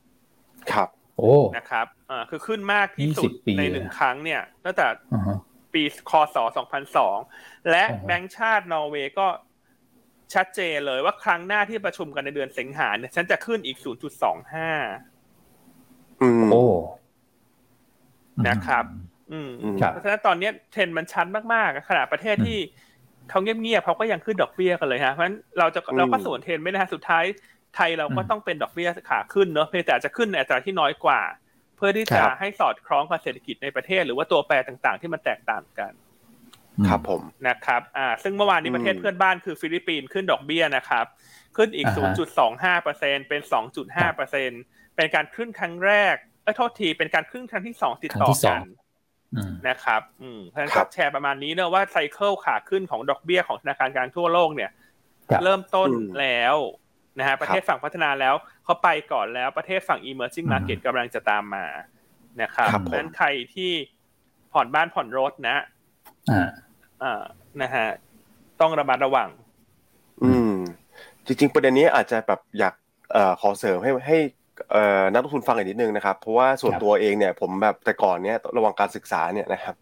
[0.00, 5.36] 2002 ครับ โอ้นะครับอ่าคือขึ้นมากที่สุด20ปีในหนึ่งครั้งเนี่ยตั้งแต่อ่าฮะ
[5.74, 6.36] ปีคศ
[7.02, 9.26] 2002 และอ่าฮะแบงก์ชาตินอร์เวย์ก็
[10.34, 13.78] ชัดเจนเลยว่าครั้งหน้าที่ประชุมกันในเดือนสิงหาเนี่ยฉันจะขึ้นอีก
[14.60, 16.64] 0.25 อืมโอ้
[18.48, 18.84] นะครับ
[19.32, 22.58] อืมอืมครับเพราะฉะนั้นตอนเนี้ยเทรนด์มันชัดมากๆขนาดประเทศที่
[23.30, 27.24] เขาเงียบๆเขาก็ยังขึ้นดอกเบี้ยกันเลยฮะเพราะฉะนั้นเราจะอืมเราก็สวนเทรนด์ไม่ได้ฮะสุดท้าย
[27.76, 31.20] ไทยเราก็อืมต้องเป็นดอกเบี้ยขาขึ้นเนอะเพียงแต่อาจจะขึ้นในอัตราที่น้อยกว่า
[31.76, 35.92] เพื่อที่จะครับให้สอดคล้องกับเศรษฐกิจในประเทศ หรือว่าตัวแปรต่างๆ ที่มันแตกต่างกัน
[36.88, 41.06] ครับผมนะครับ อ่า ซึ่งเมื่อวานนี้อืมประเทศเพื่อนบ้านคือฟิลิปปินส์ขึ้นดอกเบี้ยนะครับ
[41.56, 42.14] ขึ้นอีกอ่าฮะ
[42.78, 43.40] 0.25เปอร์เซ็นเป็น
[43.78, 44.50] 2.5เปอร์เซ็น
[44.96, 48.66] เป็นการขึ้นครั้งแรก เอ้ยโทษทีเป็นการขึ้นครั้งที่สองติดต่อครั้งที่สอกังน
[49.36, 54.70] อืมนะครับ อืมเพราะฉะนั้นครับก็แชร์ประมาณนี้เนอะว่า cycle ขาขึ้นของดอกเบี้ยของธนาคารกลางทั่วโลกเนี่ย
[55.30, 56.56] ครับเริ่มต้นอืมแล้ว
[57.18, 61.64] นะฮะประเทศฝั่งพัฒนาแล้วเขาไปก่อนแล้วประเทศฝั่ง emerging อืม market กำลังจะตามมา
[62.42, 63.72] นะครับครับเพผมราะฉะนั้นใครที่
[64.52, 65.56] ผ่อนบ้านผ่อนรถนะ
[66.30, 66.48] อ่า
[67.02, 67.22] อ่า
[67.62, 67.86] นะฮะ
[68.60, 69.28] ต้องระมัดระวัง
[70.22, 70.54] อืม
[71.26, 72.74] จริง ๆ ประเด็นนี้อาจจะแบบอยาก
[73.12, 74.45] เอ่อขอเสริมให้ให้เอ่อ
[75.12, 79.74] นักลงทุนฟังอีกนิดนึงนะครับ เพราะว่าส่วนครับตัวเองเนี่ยผมแบบแต่ก่อนเนี้ยระหว่างการศึกษาเนี่ยนะครับ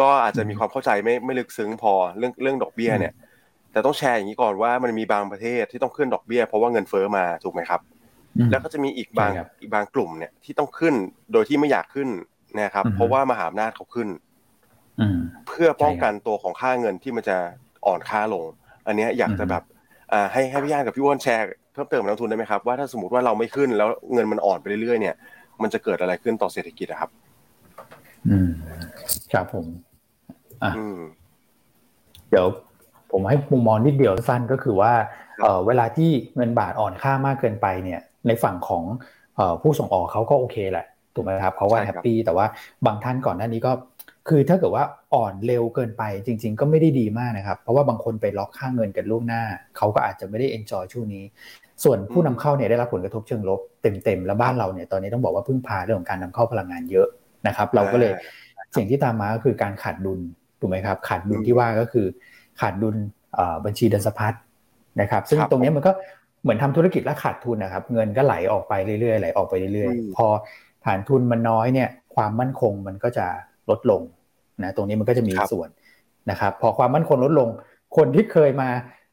[0.00, 3.12] ก็อาจจะมีความเข้าใจไม่ไม่ลึกซึ้งพอเรื่องเรื่องดอกเบี้ยเนี่ย
[3.72, 7.80] แต่ต้องแชร์อย่างนี้ก่อนว่ามันมีบางประเทศที่ต้องขึ้นดอกเบี้ย เพราะว่าเงินเฟ้อมาถูกไหมครับ
[8.38, 10.94] อืมแล้วก็จะมีอีกบางใช่ครับอีกบางกลุ่มเนี่ยที่ต้องขึ้น
[11.32, 12.08] โดยที่ไม่อยากขึ้น
[12.60, 14.08] นะครับอือฮึเพราะว่ามหาอำนาจเขาขึ้น
[14.98, 17.36] อืมเพื่อป้องกันตัวของค่าเงินที่มันจะ
[17.86, 18.44] อ่อนค่าลง
[18.86, 19.62] อันเนี้ยอยากจะอือฮึแบบ
[20.12, 25.16] อ่าให้ให้พี่ย่านกับพี่อ้วนแชร์ เพิ่มเติมกับนักลงทุนได้ไหมครับว่าถ้าสมมติว่าเราไม่ขึ้นแล้วเงินมันอ่อนไปเรื่อยๆเนี่ย
[25.62, 27.10] มันจะเกิดอะไรขึ้นต่อเศรษฐกิจอะครับ
[28.28, 28.50] อืม
[29.32, 29.66] ครับผม
[30.62, 30.98] อะอืม
[32.30, 32.46] เดี๋ยว
[33.12, 34.92] ผมให้มุมมองนิดเดียวสั้นก็คือว่า
[35.42, 38.84] เอ่อเวลาที่เงินบาทอ่อนค่ามากเกินไปเนี่ย ในฝั่งของ
[39.36, 42.46] เอ่อผู้ส่งออกเขาก็โอเคแหละถูกไหมครับเขาว่าใช่แฮครับปปี้แต่ว่า
[42.86, 43.72] บางท่านก่อนหน้านี้ก็
[44.28, 49.42] คือถ้าเกิดว่าอ่อนเร็วเกินไปจริง ๆ ก็ไม่ได้ดีมากนะครับ เพราะว่าบางคนไปล็อกค่าเงินกันล่วงหน้า
[49.76, 51.24] เขาก็อาจจะไม่ได้เอนจอยช่วงนี้
[51.84, 57.08] ส่วนผู้นำเข้าเนี่ยได้รับผลกระทบเชิงลบเต็มๆแล้วบ้านเราเนี่ยตอนนี้ต้องบอกว่าพึ่งพาเรื่องของการนำเข้าพลังงานเยอะ
[57.46, 58.12] นะครับ เราก็เลย
[58.76, 60.20] สิ่งที่ตามมาก็คือการขาดดุล
[60.60, 62.06] ถูกไหมครับ ขาดดุลอืมที่ว่าก็คือ
[62.60, 62.96] ขาดดุล
[63.34, 64.34] เอ่อบัญชีเดินสะพัด
[65.00, 65.92] นะครับ ซึ่งครับตรงเนี้ยมันก็
[66.42, 70.26] เหมือนทำธุรกิจแล้วขาดทุนนะครับ เงินก็ไหลออกไปเรื่อยๆไหลออกไปเรื่อยอืมๆพอ
[70.84, 73.26] ฐานทุนมันน้อยเนี่ย ความมั่นคงมันก็จะ
[73.70, 74.02] ลดลง
[74.62, 75.68] นะตรงนี้มันก็จะมีส่วน
[76.30, 77.48] นะครับ พอความมั่นคงลดลง
[77.96, 78.68] คนที่เคยมา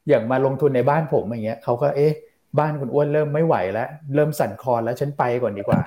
[0.08, 2.12] อย่างมาลงทุนในบ้านผมอย่างเงี้ยเขาก็เอ๊ะ
[2.58, 5.80] บ้านคุณอ้วนเริ่มไม่ไหวแล้ว เริ่มสั่นคลอนแล้วฉันไปก่อนดีกว่า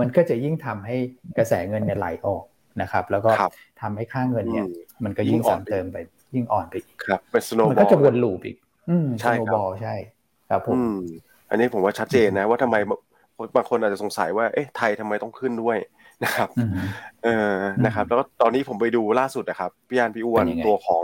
[0.00, 0.96] มันก็จะยิ่งทำให้
[1.38, 2.44] กระแสเงินเนี่ยไหลออก
[2.82, 5.96] นะครับ แล้วก็ครับทำให้ค่าเงินเนี่ยอืมมันก็ยิ่งยิ่งอ่อ่ออนนเติมไป
[6.34, 8.56] ยิ่งอ่อนไปอีกครับเป็น snowball มันบอก็ลจะวน loop อีก
[8.90, 9.94] อืมใช่ครับใช่
[10.50, 10.76] ครับผม
[11.50, 12.76] อันนี้ผมว่าชัดเจนนะ ว่าทำไม
[13.56, 15.76] บางคนอาจจะสงสัยว่าเอ๊ะไทยทำไมต้องขึ้นด้วย
[16.24, 16.48] นะครับ
[17.24, 21.02] เออนะครับ แล้วก็ตอนนี้ผมไปดูล่าสุดนะครับพี่ยานพี่อ้วนตัวของ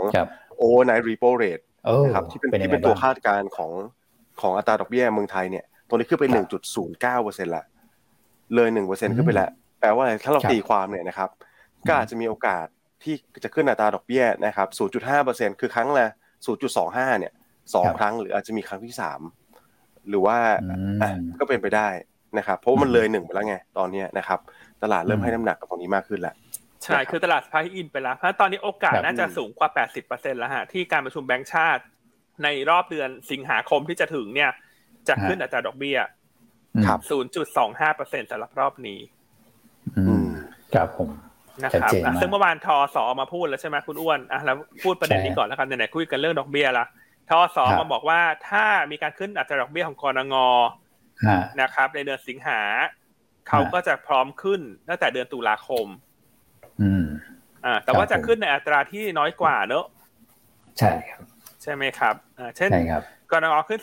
[0.57, 1.59] overnight repo rate
[2.05, 3.71] นะครับที่เป็นที่เป็นตัวคาดการณ์ของ
[4.41, 7.65] ของอัตราดอกเบี้ยเมืองไทยเนี่ยตัวนี้ขึ้นไปหนึ่งจุดศูนย์เก้าเปอร์เซ็นต์ละ
[8.55, 11.29] เลยหนึ่งเปอร์เซ็นต์ขึ้นไปแล้ว แปลว่าอะไรถ้าเราตีความเนี่ยนะครับ
[11.87, 12.65] ก็อาจจะมีโอกาส
[13.03, 16.07] ที่จะขึ้นอัตราดอกเบี้ยนะครับศูนย์จุดห้าเปอร์เซ็นต์คือครั้งละ
[16.45, 17.33] ศูนย์จุดสองห้าเนี่ย
[17.73, 19.21] สองครั้งหรืออาจจะมีครั้งที่สาม
[20.09, 20.37] หรือว่า
[21.39, 21.87] ก็เป็นไปได้
[22.37, 24.39] นะครับ เพราะมันเลยหนึ่งไปแล้วไงตอนนี้นะครับ
[24.83, 26.35] ตลาดเริ่มให้น้ำหนักกับตรงนี้มากขึ้นแล้ว
[26.83, 29.69] ใช่ คือตลาดสภาอินไปแล้วเพราะตอนนี้โอกาสน่าจะสูงกว่า
[30.03, 31.81] 80%แล้วฮะที่การประชุมแบงก์ชาติ
[32.43, 34.51] ในรอบเดือนสิงหาคมที่จะถึงเนี่ย
[35.07, 35.97] จะขึ้นอัตราดอกเบี้ย
[36.85, 36.99] ครับ
[37.65, 38.99] 0.25%สำหรับรอบนี้
[39.97, 40.27] อืม
[40.73, 41.09] ครับผม
[41.63, 46.85] นะครับซึ่งเมื่อวานทอสอมาพูดแล้วใช่ไหมคุณอ้วนอะแล้วพูดประเด็นนี้ก่อนแล้วกันไหนๆคุยกันเรื่องดอกเบี้ยละ
[47.29, 50.37] ทอสอมาบอกว่าถ้ามีการขึ้นอัตราดอกเบี้ยของกรงง
[51.61, 52.61] นะครับ ในเดือนสิงหา
[53.47, 55.87] เขาก็จะพร้อมขึ้นตั้งแต่เดือนตุลาคม
[56.81, 57.05] อืม
[57.65, 59.85] อ่า แต่ว่าจะขึ้นในอัตราที่น้อยกว่าเนอะ
[60.79, 62.69] ใช่ครับใช่ไหมครับอ่าเช่น
[63.31, 63.79] กรงงขึ้น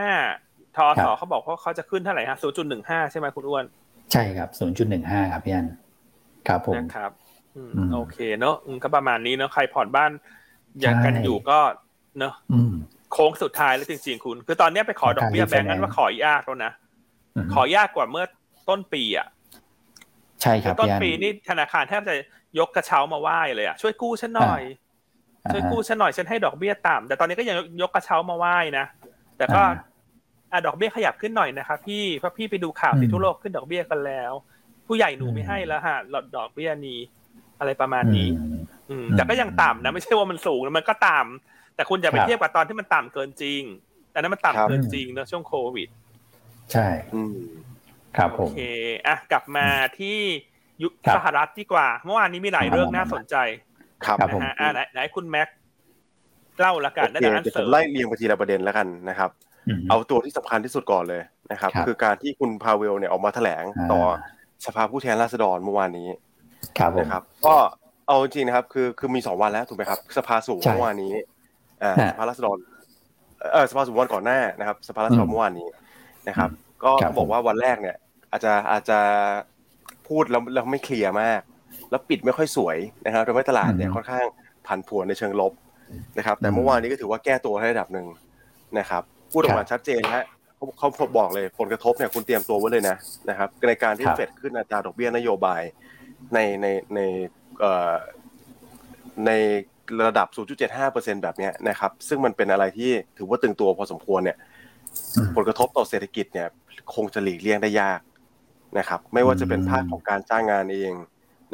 [0.00, 2.38] 0.25 ทอสอเขาบอกว่าเขาจะขึ้นเท่าไหร่ฮะ
[2.74, 3.64] 0.15 ใช่ไหมคุณอ้วน
[4.12, 4.48] ใช่ครับ
[4.90, 5.66] 0.15 ครับพี่อัน
[6.48, 7.10] ครับผมนะครับ
[7.94, 10.10] โอเคเนอะก็ประมาณนี้เนอะใครผ่อนบ้าน
[10.80, 11.58] อย่างกันอยู่ก็
[12.18, 12.34] เนอะ
[13.12, 16.72] โค้งสุดท้ายแล้วจริงๆคุณ คือตอนนี้ไปขอดอกเบี้ยแบงก์นั้นว่าขอยากแล้วนะ
[17.54, 18.24] ขอยากกว่าเมื่อ
[18.68, 19.26] ต้นปีอะ
[20.42, 22.14] ใช่ครับต้นปีนี่ธนาคารแทบจะ
[22.58, 24.62] ยกกระเช้ามาไหว้เลยอะ ช่วยกู้ฉันหน่อย
[25.52, 28.86] ช่วยกู้ฉันหน่อยฉันให้ดอกเบี้ยต่ำแต่ตอนนี้ก็ยังยกกระเช้ามาไหว้นะ
[29.36, 29.62] แต่ก็
[30.52, 34.32] อะดอกเบี้ยขยับขึ้นหน่อยนะครับพี่เพราะพี่ไปดูข่าวที่ทั่วโลกขึ้นดอกเบี้ยกันแล้ว
[34.86, 37.00] ผู้ใหญ่หนูไม่ให้แล้วฮะหลดดอกเบี้ยนี้
[37.58, 38.28] อะไรประมาณนี้
[38.90, 43.62] อืมแต่ก็ยังต่ำนะไม่ใช่ว่ามันสูงมันก็ต่ำแต่คุณอย่าไปเทียบกับตอนที่มันต่ำเกินจริง
[44.10, 45.88] แต่นั้นมันต่ำเกินจริงนะช่วงโควิด
[46.72, 46.86] ใช่
[48.16, 48.60] ครับผมโอเค
[49.06, 49.66] อะกลับมา
[49.98, 50.18] ที่
[50.82, 53.36] ยุสหรัฐดีกว่า เมื่อวานนี้มีหลายเรื่องน่าสนใจ
[54.06, 55.48] ครับนะฮะอ่าไหนคุณแม็ก
[56.58, 59.30] เล่าละกันน่าจะอันเสริมไล่เรียงไปทีละประเด็นแล้วกันนะครับ
[59.90, 61.22] เอาตัวที่สำคัญที่สุดก่อนเลย
[61.52, 64.00] นะครับ คือการที่คุณพาเวลเนี่ยออกมาแถลงต่อ
[64.66, 66.08] สภาผู้แทนราษฎรเมื่อวานนี้
[67.00, 67.54] นะครับ ก็
[68.06, 71.12] เอาจริงนะครับ คือคือมีสองวันแล้วถูกไหมครับ สภาสูงเมื่อวานนี้
[71.82, 72.56] อ่าสภาราษฎร
[73.52, 75.68] เออสภาสูงวันก่อนหน้านะครับ สภาราษฎรเมื่อวานนี้
[76.28, 76.50] นะครับ
[76.84, 77.96] ก็บอกว่าวันแรกเนี่ย
[78.30, 78.98] อาจจะอาจจะ
[80.08, 81.40] พูดแล้วเราไม่เคลียร์มาก
[81.90, 84.24] แล้วปิดไม่ค่อยสวยนะครับทำให้ตลาดเนี่ยค่อนข้าง
[84.66, 85.52] ผันผวนในเชิงลบ
[86.18, 88.06] นะครับ แต่เมื่อวานนี้ก็ถือว่าแก้ตัวให้ระดับหนึ่ง
[88.78, 90.24] นะครับพูดออกมาชัดเจนฮะ
[90.56, 92.96] เขาเขาบอกเลยผลกระทบเนี่ยคุณเตรียมตัวไว้เลยนะ
[93.30, 95.62] นะครับในการที่เฟดขึ้นอัตราดอกเบี้ยนโยบาย
[96.34, 97.00] ในในใน
[97.60, 97.94] เอ่อ
[99.26, 99.30] ใน
[100.06, 100.28] ระดับ
[100.74, 104.36] 0.75%แบบนี้นะครับ ซึ่งมันเป็นอะไรที่ถือว่าตึงตัวพอสมควรเนี่ย
[105.36, 106.48] ผลกระทบต่อเศรษฐกิจเนี่ย
[106.94, 108.00] คงจะหลีกเลี่ยงได้ยาก
[108.78, 110.92] นะครับ ไม่ว่าจะเป็นภาคของการจ้างงานเอง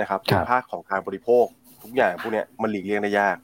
[0.01, 1.44] นะครับหรือภาคของการบริโภค
[1.82, 3.36] ทุกอย่างพวกนี้มันหลีกเลี่ยงได้ยาก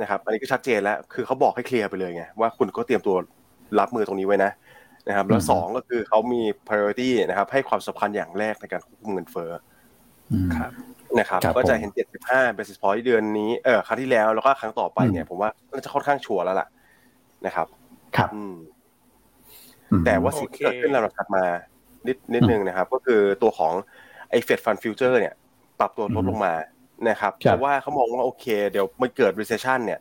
[0.00, 3.16] นะครับอันนี้ก็ชัดเจนแล้วคือเขาบอกให้เคลียร์ไปเลยไงว่าคุณก็เตรียมตัว
[3.78, 4.52] รับมือตรงนี้ไว้นะ
[5.08, 9.50] นะครับ แล้วสองก็คือเขามี priority นะครับ ให้ความสำคัญอย่างแรกในการควบคุมเงินเฟ้อ
[11.18, 11.90] นะครับ ก็จะเห็น
[12.24, 16.68] 75 basis point เดือนนี้เออครั้งที่แล้วแล้วก็ครั้งต่อไปเนี่ย ผมว่าน่าจะค่อนข้างชัวร์แล้วล่ะ
[17.46, 17.66] นะครับ
[18.16, 18.28] ครับ
[20.04, 21.44] แต่ว่าสิ่งที่เกิดขึ้นลำดับถัดมา
[22.06, 23.72] นิดนิดนึงนะครับ ก็คือตัวของ
[24.30, 25.34] ไอ้ Fed Fund Futures เนี่ย
[25.80, 26.54] ปรับตัวลดลงมา
[27.08, 30.00] นะครับเพราะว่าเขามองว่าโอเค เดี๋ยวมันเกิด recession เนี่ย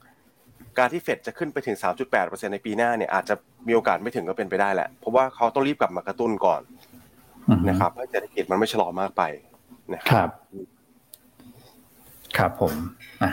[0.78, 1.78] การที่เฟดจะขึ้นไปถึง
[2.12, 3.36] 3.8%ในปีหน้าเนี่ยอาจจะ
[3.68, 6.62] มีโอกาสไม่ถึงก็เป็นไปได้แหละ เพราะว่าเขาต้องรีบกลับมากระตุ้นก่อน
[7.70, 9.24] นะครับให้เศรษฐกิจมันไม่ชะลอมากไป
[9.94, 10.30] นะครับ
[12.38, 12.74] ครับผม
[13.22, 13.32] อะ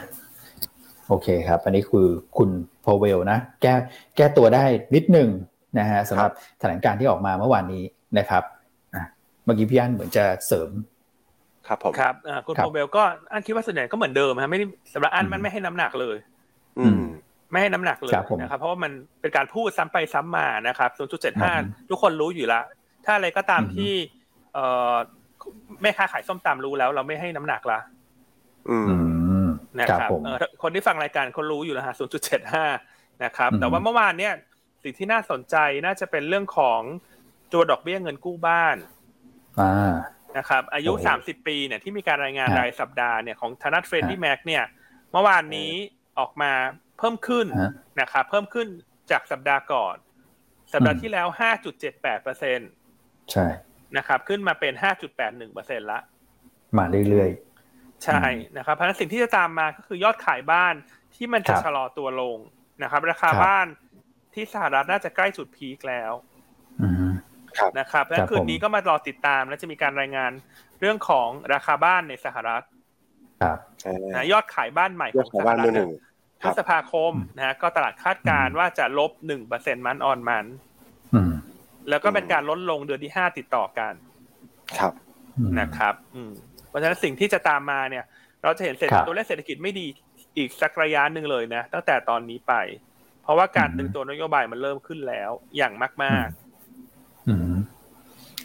[1.09, 2.51] โอเคครับ อันนี้คือคุณ
[2.85, 3.75] พอเวลนะ แก้
[4.17, 4.65] แก้ตัวได้
[4.95, 5.29] นิดหนึ่ง
[5.79, 6.31] นะฮะสำหรับ
[6.61, 7.85] แถลงการที่ออกมาเมื่อวานนี้
[8.19, 8.43] นะครับ
[9.45, 10.69] เมื่อกี้พี่อันเหมือนจะเสริม
[11.69, 12.15] ครับผมครับ
[12.47, 13.03] คุณโปเบลก็
[13.33, 16.17] อันคิดว่าส่วนใหญ่ก็เหมือนเดิมฮะไม่ได้สำหรับอันมันไม่ให้น้ำหนักเลย
[16.79, 17.03] อืม
[17.51, 20.91] ไม่ให้น้ำหนักเลยนะครับ เพราะว่ามันเป็นการพูดซ้ำไปซ้ำมานะครับ
[21.41, 22.65] 0.75ทุกคนรู้อยู่แล้ว
[23.05, 23.93] ถ้าอะไรก็ตามที่
[24.55, 24.95] เอ่อ
[25.83, 27.79] แม่ค้าขายส้มตำรู้แล้ว เราไม่ให้น้ำหนักละ
[28.71, 28.79] อื
[29.45, 29.49] ม
[29.81, 30.11] นะครับ
[30.63, 31.95] คนที่ฟังรายการเขารู้อยู่แล้วฮะ
[32.55, 34.33] 0.75นะครับ แต่ว่าเมื่อวานเนี่ย
[34.83, 36.81] สิ่งที่น่าสนใจน่าจะเป็นเรื่องของ
[37.53, 38.77] ตัวดอกเบี้ยเงินกู้บ้าน
[40.37, 44.65] นะครับ อายุสามสิบปีเนี่ยที่มีการรายงานรายสัปดาห์เนี่ยของธนาคาร Freddie Mac เนี่ย
[45.13, 45.71] เมื่อวานนี้
[46.19, 46.53] ออกมา
[46.99, 47.47] เพิ่มขึ้น
[48.01, 48.67] นะครับเพิ่มขึ้น
[49.11, 49.97] จากสัปดาห์ก่อน
[50.73, 52.71] สัปดาห์ที่แล้วห้าจุดเจ็ดแปดเปอร์เซ็นต์
[53.33, 53.47] ใช่
[53.97, 56.01] นะครับ ขึ้นมาเป็นห้าจุดแปดหนึ่งเปอร์เซ็นต์ละ
[56.79, 58.23] มาเรื่อยๆ ใช่
[58.57, 60.75] นะครับเพราะฉะนั้นสิ่งที่จะตามมาก็คือยอดขายบ้าน
[61.15, 62.39] ที่มันจะชะลอตัวลง
[62.83, 63.67] นะครับ ราคาบ้าน
[64.35, 66.13] ที่สหรัฐน่าจะใกล้จุด peak แล้ว
[67.79, 70.33] นะครับแล้วคืนนี้ก็มารอติดตามและจะมีการรายงาน
[70.81, 72.65] เรื่องของราคาบ้านในสหรัฐ
[74.15, 75.57] นะยอดขายบ้านใหม่ของสหรัฐ
[76.43, 80.47] พฤษภาคมนะก็ตลาดคาดการว่าจะลบหนึ่งเปอร์เซ็นต์มันออนมัน
[81.89, 83.95] แล้วก็เป็นการลดลงเดือนที่ห้าติดต่อกัน
[84.79, 84.93] ครับ
[85.61, 86.33] นะครับ อืม
[86.69, 88.05] เพราะฉะนั้นสิ่งที่จะตามมาเนี่ย
[88.43, 89.87] เราจะเห็นเศรษฐตัวเลขเศรษฐกิจไม่ดี
[90.37, 92.55] อีกสักระยะหนึ่งเลยนะตั้งแต่ตอนนี้ไป
[93.23, 96.44] เพราะว่าการตึงตัวนโยบายมันเริ่มขึ้นแล้วอย่างมากๆอืม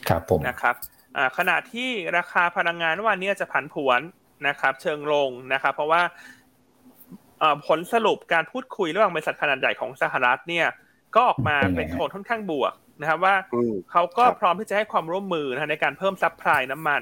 [0.10, 0.76] ครับผมนะครับ
[1.18, 4.02] อ่าขณะที่ราคาพลังงานวันนี้จะผันผวน
[4.48, 6.02] นะครับ เชิงลงนะครับ เพราะว่า
[7.68, 10.68] ผลสรุปการพูดคุยระหว่างบริษัทขนาดใหญ่ของสหรัฐเนี่ย
[11.16, 13.36] ก็ออกมาเป็นโทนค่อนข้างบวกนะครับว่า
[13.92, 17.02] เขาก็พร้อมที่จะให้ความร่วมมือนะในการเพิ่ม supply น้ำมัน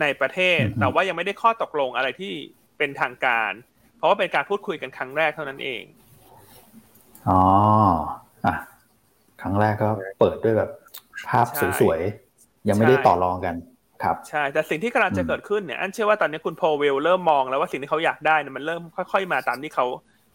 [0.00, 2.32] ในประเทศ แต่ว่ายังไม่ได้ข้อตกลงอะไรที่
[2.78, 3.52] เป็นทางการ
[3.96, 5.82] เพราะว่าเป็นการพูดคุยกันครั้งแรกเท่านั้นเอง
[7.28, 7.40] อ๋อ
[8.46, 8.54] อะ
[9.40, 9.88] ครั้งแรกก็
[10.20, 10.70] เปิดด้วยแบบ
[11.28, 11.46] ภาพ
[11.80, 13.54] สวยๆ ยังไม่ได้ต่อรองกัน
[14.02, 19.86] ครับใช่ แต่สิ่งที่กำลังจะเกิดขึ้นเนี่ยอันเชื่อว่าตอนนี้คุณโพเวลเริ่มมองแล้วว่าสิ่งที่เขาอยากได้เนี่ยมันเริ่มค่อย ๆ มาตามที่เขา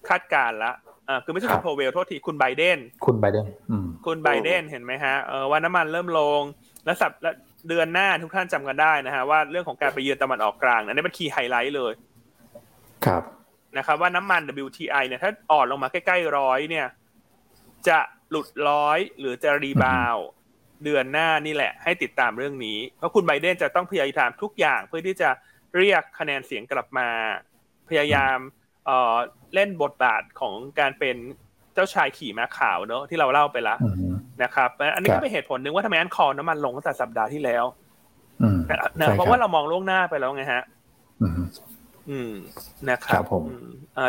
[0.10, 0.76] คาดการแล้ว
[1.10, 3.46] อ่าคือไม่ใช่คุณโพเวลโทษทีคุณไบเดนคุณไบเดน
[4.06, 6.42] คุณไบเดนเห็นไหมฮะเออว่าน้ำมันเริ่มลง
[6.86, 7.12] แล้วสัป
[7.70, 11.94] เดือนหน้าทุกท่านจำกันได้นะฮะว่าเรื่องของการไปเยือนตะวันออกกลางอันนี้เป็น key highlight เลย
[13.06, 13.24] ครับ
[13.78, 16.88] นะครับว่าน้ำมัน WTI เนี่ยถ้าอ่อนลงมาใกล้ๆร้อยเนี่ย
[17.88, 20.18] จะหลุดร้อยหรือจะ rebound
[20.84, 25.30] เดือนหน้านี่แหละ ให้ติดตามเรื่องนี้ เพราะคุณไบเดนจะต้องพยายามทุกอย่างเพื่อที่จะ
[25.78, 27.08] เรียกคะแนนเสียงกลับมา
[27.90, 28.38] พยายาม
[28.86, 29.16] เอ่อ
[29.54, 31.18] เล่นบทบาทของการเป็น
[31.74, 33.78] เจ้าชายขี่ม้าขาวเนอะที่เราเล่าไปแล้ว
[34.44, 37.66] นะครับ อันนี้ก็เป็นเหตุผลหนึ่งว่าทำไมอัน call น้ำมันลงตั้งแต่สัปดาห์ที่แล้ว
[39.00, 40.64] นะเพราะว่าเรามองล่วงหน้าไปแล้วไงฮะ
[42.10, 42.32] อืม
[42.90, 43.44] นะครับผม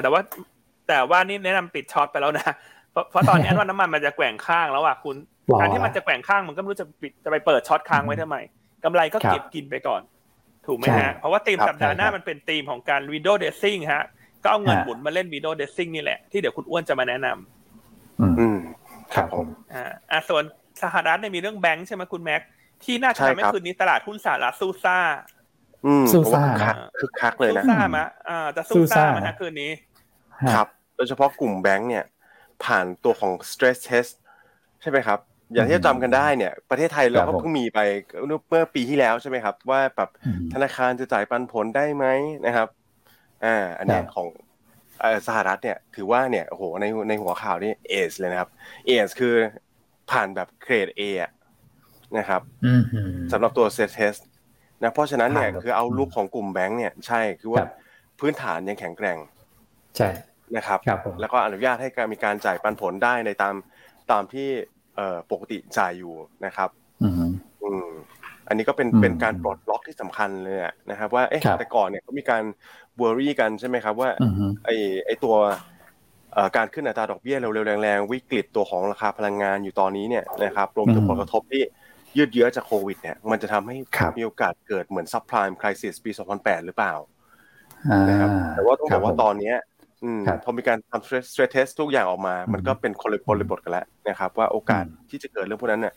[0.02, 0.20] แต่ว่า
[0.88, 2.48] แต่ว่านี่แนะนำปิด short ไปแล้วนะ
[2.90, 5.16] เพราะเพราะตอนนี้ว่าน้ำมันมันจะแกว่งข้างแล้วอะคุณ
[5.60, 8.36] การที่มันจะแกว่งข้างมันก็ไม่รู้จะปิดจะไปเปิด short ค้างไว้ทำไม
[8.84, 10.02] กำไรก็เก็บกินไปก่อน
[10.66, 14.04] ถูกไหมฮะ เพราะว่าธีมสัปดาห์หน้ามันเป็นธีมของการ window dressing ฮะ
[14.42, 18.58] ก็เอาเงินหมุนมาเล่น window dressing นี่แหละ ที่เดี๋ยวคุณอ้วนจะมาแนะนำอืม
[19.14, 19.46] ครับผม
[20.10, 20.42] อ่าส่วน
[20.82, 22.42] สหรัฐเนี่ยมีเรื่องแบงค์ใช่ไหมคุณแม็ก
[22.84, 24.98] ที่น่าจะทำให้คืนนี้ตลาดหุ้นสหรัฐสู้ซ่า
[26.12, 26.42] สู้ซ่า
[26.98, 29.70] คึกคักเลยนะสู้ซ่ามะอ่าจะสู้ซ่ามันนะคืนนี้
[30.54, 32.04] ครับ โดยเฉพาะกลุ่มแบงค์เนี่ย
[32.64, 34.12] ผ่านตัวของ stress test
[34.82, 35.18] ใช่ไหมครับ
[35.54, 37.80] อย่างที่จำกันได้เนี่ย ประเทศไทยเราก็เพิ่งมีไป
[38.48, 40.10] เมื่อปีที่แล้วใช่ไหมครับ ว่าแบบ
[40.52, 42.06] ธนาคารจะจ่ายปันผลได้ไหม
[42.46, 42.68] นะครับ
[43.44, 44.28] อ่าอันนี้ของ
[45.26, 48.50] สหรัฐเนี่ยถือว่าเนี่ยโอ้โหในในหัวข่าวนี่ ace เลยนะครับ
[48.86, 49.34] ace คือ
[50.10, 51.02] ผ่านแบบเกรดเอ
[52.18, 52.42] นะครับ
[53.32, 54.14] สำหรับตัว stress test
[54.82, 57.64] นะเพราะฉะนั้นเนี่ยคือเอารูปของกลุ่มแบงค์เนี่ยใช่คือว่า
[58.20, 59.18] พื้นฐานยังแข็งแกร่ง
[59.96, 60.08] ใช่
[60.56, 60.78] นะครับ
[61.20, 63.54] แล้วก็อนุญาตให้การมีการจ่ายปันผลได้ในตาม
[64.10, 64.48] ตามที่
[64.96, 66.14] เอ่อปกติจ่ายอยู่
[66.46, 66.70] นะครับ
[67.02, 67.08] อื
[67.84, 67.88] ม
[68.48, 70.58] อันนี้ก็เป็นเป็นการปลดล็อกที่สำคัญเลย
[70.90, 72.42] นะครับ ว่าเอ๊ะแต่ก่อนเนี่ยก็มีการ
[72.98, 74.10] worry กันใช่ไหมครับ ว่า
[74.64, 74.70] ไอ
[75.06, 75.34] ไอตัว
[76.56, 81.62] การขึ้นอัตราดอกเบี้ยเร็วๆแรงๆวิกฤตตัวของราคาพลังงานอยู่ตอนนี้เนี่ยนะครับรวมถึงผลกระทบที่
[82.16, 83.76] ยืดเยื้อจากโควิดเนี่ยมันจะทำให้
[84.18, 86.94] มีโอกาสเกิดเหมือน subprime crisis ปี 2008 หรือเปล่า
[88.08, 89.52] นะครับแต่ว่าต้องบอกว่าตอนนี้
[90.44, 95.94] พอมีการทำ stress test ทุกอย่างออกมา มันก็เป็นคนละบริบทกันแล้วนะครับ ว่าโอกาสที่จะเกิดเรื่องพวกนั้นเนี่ย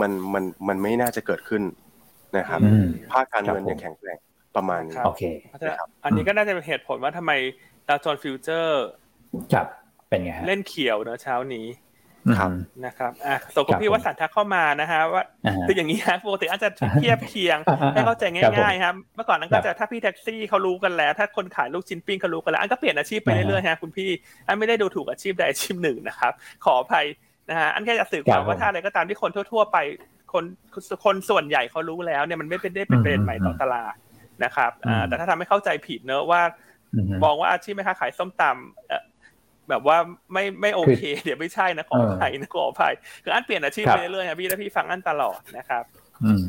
[0.00, 1.62] มันมันมันไม่น่าจะเกิดขึ้น
[2.36, 2.60] นะครับ
[3.12, 4.18] ภาคการเงินยังแข็งแกร่ง
[4.56, 5.22] ประมาณนี้โอเค
[6.04, 7.32] อันนี้ก็น่าจะเป็นเหตุผลว่าทำไม
[7.88, 8.84] ดาวโจนส์ฟิวเจอร์
[9.54, 9.66] จับ
[10.08, 11.66] เป็นไงเล่นเขียวเนอะเช้านี้
[12.38, 12.50] ครับ
[12.86, 15.24] นะครับอะส่งกับพี่วัสันทักเข้ามานะฮะว่า
[15.66, 17.58] คืออย่างนี้ฮะปกติอาจจะเทียบเคียง
[17.94, 24.10] ให้เข้าใจง่ายๆครับเมื่อก่อนนั้นก็จะถ้าพี่แท็กซี่เขารู้กันแล้ว ถ้าคนขายลูกชิ้นปิ้งเขารู้กันแล้วอันก็เปลี่ยนอาชีพไปเรื่อยๆฮะคุณพี่
[24.46, 26.32] อันไม่ได้ดูถูกอาชีพใดอาชีพหนึ่งนะครับ
[26.64, 27.06] ขออภัย
[27.50, 29.78] นะฮะอันแค่จะสื่อความว่าถ้าอะไรก็ตามที่คนทั่ว ๆ ไป
[30.32, 30.44] คน
[31.04, 33.94] คนส่วนใหญ่เขารู้แล้วเนี่ยมันไม่เป็นได้เป็นประเด็นใหม่ต่อตลาด
[34.44, 34.70] นะครับ
[35.06, 36.42] แต่ถ้าทำให้เข้าใจผิดเนอะว่า
[37.24, 39.07] มองว่าอาชีพแม่ค้าขายส้มตำ
[39.68, 39.96] แบบว่า
[40.32, 42.94] ไม่ไม่โอเค เดี๋ยวไม่ใช่นะขออภัยนะขออภัย
[43.24, 45.84] คืออันเปลี่ยนอาชีพไปเรื่อยๆนะพี่แล้วพี่ฟังอันตลอดนะครับ
[46.24, 46.44] อืม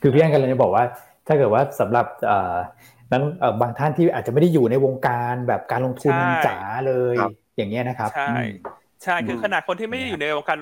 [0.00, 0.84] คือพี่อันกันเลยจะบอกว่า
[1.26, 2.56] ถ้าเกิดว่าสำหรับเอ่อ
[3.12, 3.24] นั้น
[3.60, 6.14] บางท่านที่อาจจะไม่ได้อยู่ในวงการแบบการลงทุน
[6.46, 7.16] จ๋าเลย
[7.56, 8.34] อย่างเงี้ยนะครับ ใช่
[9.04, 10.58] ใช่คือขนาดคนที่ไม่ได้อยู่ในวงการ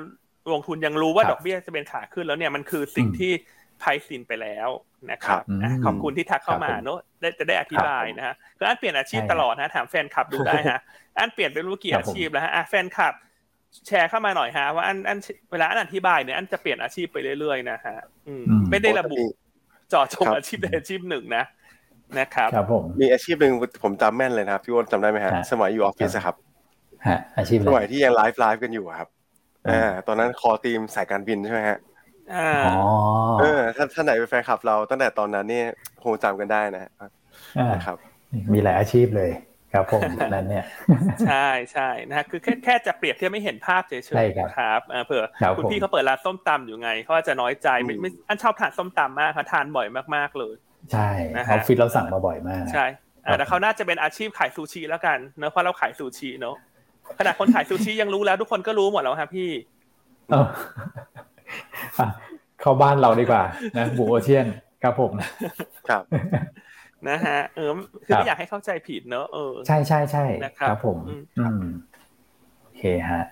[0.52, 3.32] ลงทุนยังรู้ว่าดอกเบี้ยจะเป็นขาขึ้นแล้วเนี่ยมันคือสิ่งที่
[3.78, 4.68] ไพซินไปแล้ว
[5.10, 5.42] นะครับ
[5.84, 6.98] ขอบคุณที่ทักเข้ามาเนอะ
[7.38, 10.80] จะได้อธิบายนะฮะคืออันเปลี่ยนอาชีพตลอดนะถามแฟนคลับดูได้ฮะ
[11.18, 13.14] อันเปลี่ยนเป็นรู้กี่อาชีพแล้วฮะแฟนคลับ
[13.86, 15.18] แชร์เข้ามาหน่อยฮะว่าอันอัน
[15.50, 17.96] เวลาอันอธิบายเนี่ยอันจะเปลี่ยนอาชีพไปเรื่อยๆนะฮะ
[18.70, 19.16] ไม่ได้ระบุ
[19.90, 21.44] เจาะจงอาชีพใดอาชีพหนึ่งนะ
[22.18, 26.36] นะครับครับผมมีอาชีพหนึ่งผมจำแม่นเลยนะครับพี่วอนจำได้ไหมฮะสมัยอยู่ออฟฟิศครับ
[27.06, 29.08] ฮะอาชีพสมัยที่ยัง live live กันอยู่ครับ
[29.68, 31.78] อ่าตอนนั้น call theme สายการบินใช่ไหมฮะ
[32.34, 32.76] อ่าอ๋อ
[33.40, 35.66] เออถ้าถ้าไหนเป็นแฟนคลับเราตั้งแต่ตอนนั้นเนี่ย
[36.04, 36.90] คงจำกันได้นะฮะ
[37.58, 37.96] อ่านะครับ
[38.52, 39.30] มีหลายอาชีพเลย
[39.72, 40.02] ครับผม
[40.34, 40.64] นั้นเนี่ย
[41.26, 50.54] ใช่ใช่นะฮะคือแค่แค่จะเปรียบเทียบไม่เห็นภาพเฉยใช่ครับๆครับเออเผื่อครับคุณผมพี่เขาเปิดร้านส้มตำอยู่ไงเขาอาจจะน้อยใจไม่อืมไม่อันชอบทานส้มตำมากเขาทานบ่อยมากๆเลย
[50.92, 52.84] ใช่นะอฮะอฟฟิศเราสั่งมาบ่อยมาก ใช่
[53.26, 56.56] ครัอ่าบแต่เขาน่าจะเป็นอาชีพขายซูชิแล้วกันเนอะเพราะเราขายซูชิเนอะ
[57.18, 59.50] ขนาดคนขายซูชิยังรู้แล้วทุกคนก็รู้หมดแล้วครับพี่
[61.96, 62.08] เอออะ
[62.60, 63.42] เข้าบ้านเราดีกว่า
[63.76, 64.46] นะบูโอเชียน
[64.82, 65.12] ครับผม
[65.88, 66.02] ครับ
[67.08, 67.70] นะฮะเออ
[68.06, 71.64] คือครับไม่อยากให้เข้าใจผิดเนอะเออใช่ใช่ใช่นะครับผมอืมอืม
[72.62, 73.24] โอเคฮะ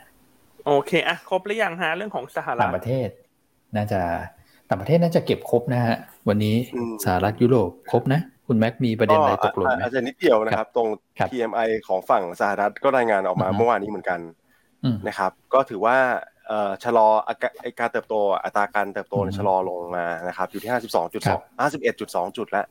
[0.67, 3.09] โอเคอะครบหรือยังฮะเรื่องของสหรัต่าฐงประเทศ
[3.77, 4.01] น่าจะ
[4.69, 5.97] ต่างประเทศน่าจะเก็บครบนะฮะ
[6.29, 14.21] วันนี้อืมสหรัฐยุโรปครบนะ คุณแม็กมีประเด็นอะไรตกหล่นไหมอาจจะนิดเดียวนะครับ ตรงครับ PMI ของฝั่งสหรัฐก็รายงานออกมาอือฮึเมื่อวานนี้เหมือนกัน
[14.85, 16.36] อืมนะครับ ก็ถือว่าเอ่อ
[16.85, 22.67] ชะลออาการไอ้การเติบโตอัตราการเติบโตเนี่ยอืมชะลอลงมานะครับอยู่ที่ครับ52.2 51.2จุดแล้ว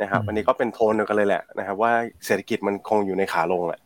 [0.00, 1.92] นะครับอืมอันนี้ก็เป็นโทนเดียวกันเลยแหละนะครับว่า
[2.26, 3.80] เศรษฐกิจมันคงอยู่ในขาลงแหละ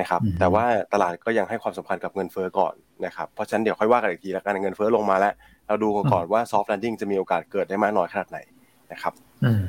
[0.00, 2.74] นะครับอืมแต่ว่าตลาดก็ยังให้ความสำคัญกับเงินเฟ้อก่อน
[3.06, 5.34] นะครับเพราะฉะนั้นเดี๋ยวค่อยว่ากันอีกทีแล้วกันเงินเฟ้อลงมาแล้ว
[5.68, 8.38] เราดูกันก่อนว่า soft landing จะมีโอกาสเกิดได้มากน้อยขนาดไหน
[8.92, 9.12] นะครับ
[9.44, 9.64] อืม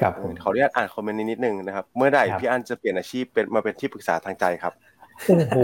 [0.00, 4.72] ครับผมขออนุญาตอ่านคอมเมนต์นี้นิดนึงนะครับ เมื่อใดครับพี่อันจะเปลี่ยนอาชีพเป็นมาเป็นที่ปรึกษาทางใจครับ
[5.24, 5.56] โอ้โห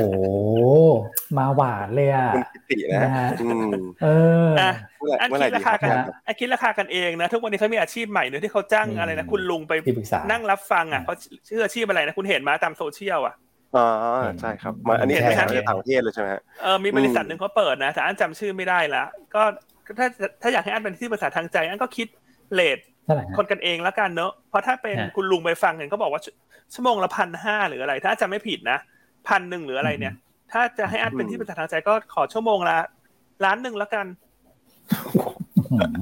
[1.39, 4.07] มาหวานเลยอะคุณกิตินะนะฮะอืมเอ
[4.51, 11.15] ออะเมื่อไหร่อันเมื่อไหคิร่ดดีราคคารับกันครับอันคิดราคากันเองนะ ทุกวันนี้เขามีอาชีพใหม่เนอะที่เขาจ้างอืมอะไรนะ คุณลุงไปที่ปรึกษานั่งรับฟังอะเขา
[11.49, 13.35] ชื่ออาชีพอะไรนะ คุณเห็นมาตามโซเชียลอะ
[13.77, 13.87] อ๋อ
[14.41, 19.43] ใช่ครับมาอันนี้เห็นใช่ไหมครับฮะจากต่างประเทศเลยใช่ไหมฮะเออมีบริษัทอืมหนึ่งเขาเปิดนะแต่อันจำชื่อไม่ได้ละก็
[19.99, 20.07] ถ้า
[20.43, 22.09] ถ้าอยากให้อันเป็นที่ปรึกษาทางใจ อันก็คิด
[22.55, 26.35] เลทเท่าไหร่ฮะคนกันเองแล้วกันเนอะเพราะถ้าเป็นฮะคุณลุงไปฟังเห็นเขาบอกว่าชั่ว
[26.75, 28.79] ชั่วโมงละพันห้าหรืออะไร ถ้าจำไม่ผิดนะ
[29.29, 30.15] พันหนึ่งหรืออะไรเนี่ย
[30.53, 32.77] ถ้าจะให้อันเป็นที่ปรึกษาทางใจก็ขอชั่วโมงละ
[33.45, 34.07] ล้านหนึ่งแล้วกัน
[35.73, 35.93] อืม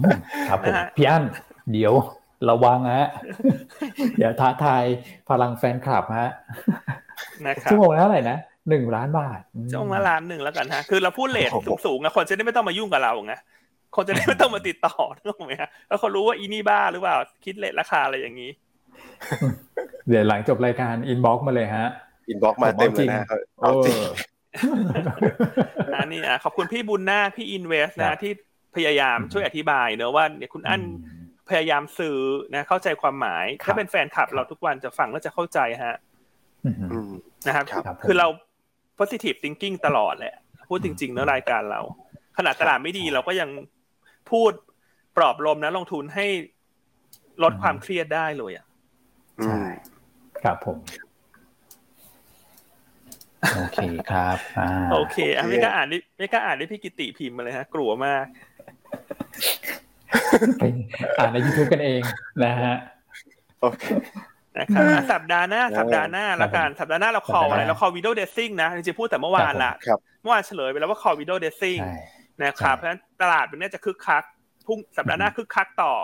[0.49, 1.25] ครับผมนะฮะพี่อั้น
[1.73, 1.93] เดี๋ยว
[2.51, 3.09] ระวังฮะ
[4.19, 4.85] เดี๋ยวท้าทาย
[5.29, 6.31] พลังแฟนคลับฮะ
[7.47, 9.41] นะครับชั่วโมงละเท่าไหร่นะหนึ่งล้านบาท
[9.71, 11.51] ชั่วโมงละล้านหนึ่งแล้วกันฮะคือเราพูด rate
[11.87, 13.35] สูงๆอะคนจะได้ไม่ต้องมายุ่งกับเราไง
[13.97, 14.95] คนจะได้ไม่ต้องมาติดต่อ
[15.27, 18.51] ถูกไหมฮะแล้วเขารู้ว่าอีนี่บ้าหรือเปล่าคิด rate ราคาอะไรอย่างนี้
[20.09, 21.87] เดี๋ยวหลังจบรายการ inbox มาเลยฮะ
[22.31, 23.27] inbox มาเต็มเลยนะ
[23.57, 25.25] ผมเอาจริงเอาจริง
[26.01, 28.33] อันนี้อะขอบคุณพี่บุญนาคพี่อินเวสครันะบที่
[28.77, 30.83] พยายามช่วยอธิบายเนอะว่าเนี่ยคุณอั้น
[31.51, 32.19] พยายามสื่อ
[32.55, 35.97] นะเข้าใจความหมายครับถ้าเป็นแฟนคลับเราทุกวันจะฟังแล้วจะเข้าใจฮะ
[36.65, 37.11] อืมอืม
[37.47, 38.27] นะครับครับครับผมคือเรา
[38.99, 40.35] positive thinking ตลอดแหละ
[40.69, 41.81] พูดจริงๆเนอะรายการเรา
[42.37, 43.51] ขนาดตลาดไม่ดีเราก็ยัง
[44.31, 44.53] พูด
[45.17, 46.27] ปลอบลมนะลงทุนให้
[47.43, 48.67] ลดความเครียดได้เลยอะ
[49.41, 49.69] อืใช่ม
[50.43, 50.79] ครับผม
[53.57, 53.79] โอเค
[54.11, 58.25] ครับอ่าโอเคอะไม่กล้าอ่านดิไม่กล้าอ่านที่พี่กิติพิมพ์มาเลยฮะ กลัวมาก
[60.59, 60.63] ไป
[61.19, 62.01] อ่านใน YouTube กันเอง
[62.45, 62.75] นะฮะ
[63.61, 63.85] โอเค
[64.57, 71.97] นะครับอะสัปดาห์หน้าสัปดาห์หน้าครับแล้วกันสัปดาห์หน้าเรา call อะไรสัปดาห์หน้าเรา call video dressing นะจริงๆพูดแต่เมื่อวานละครับเมื่อวานเฉลยไปแล้วว่า call video dressing ใช่
[72.45, 74.23] นะครับใช่เพราะฉะนั้นตลาดมันเนี้ยจะคึกคัก
[74.67, 75.95] พรุ่งสัปดาห์หน้าคึกคักต่อ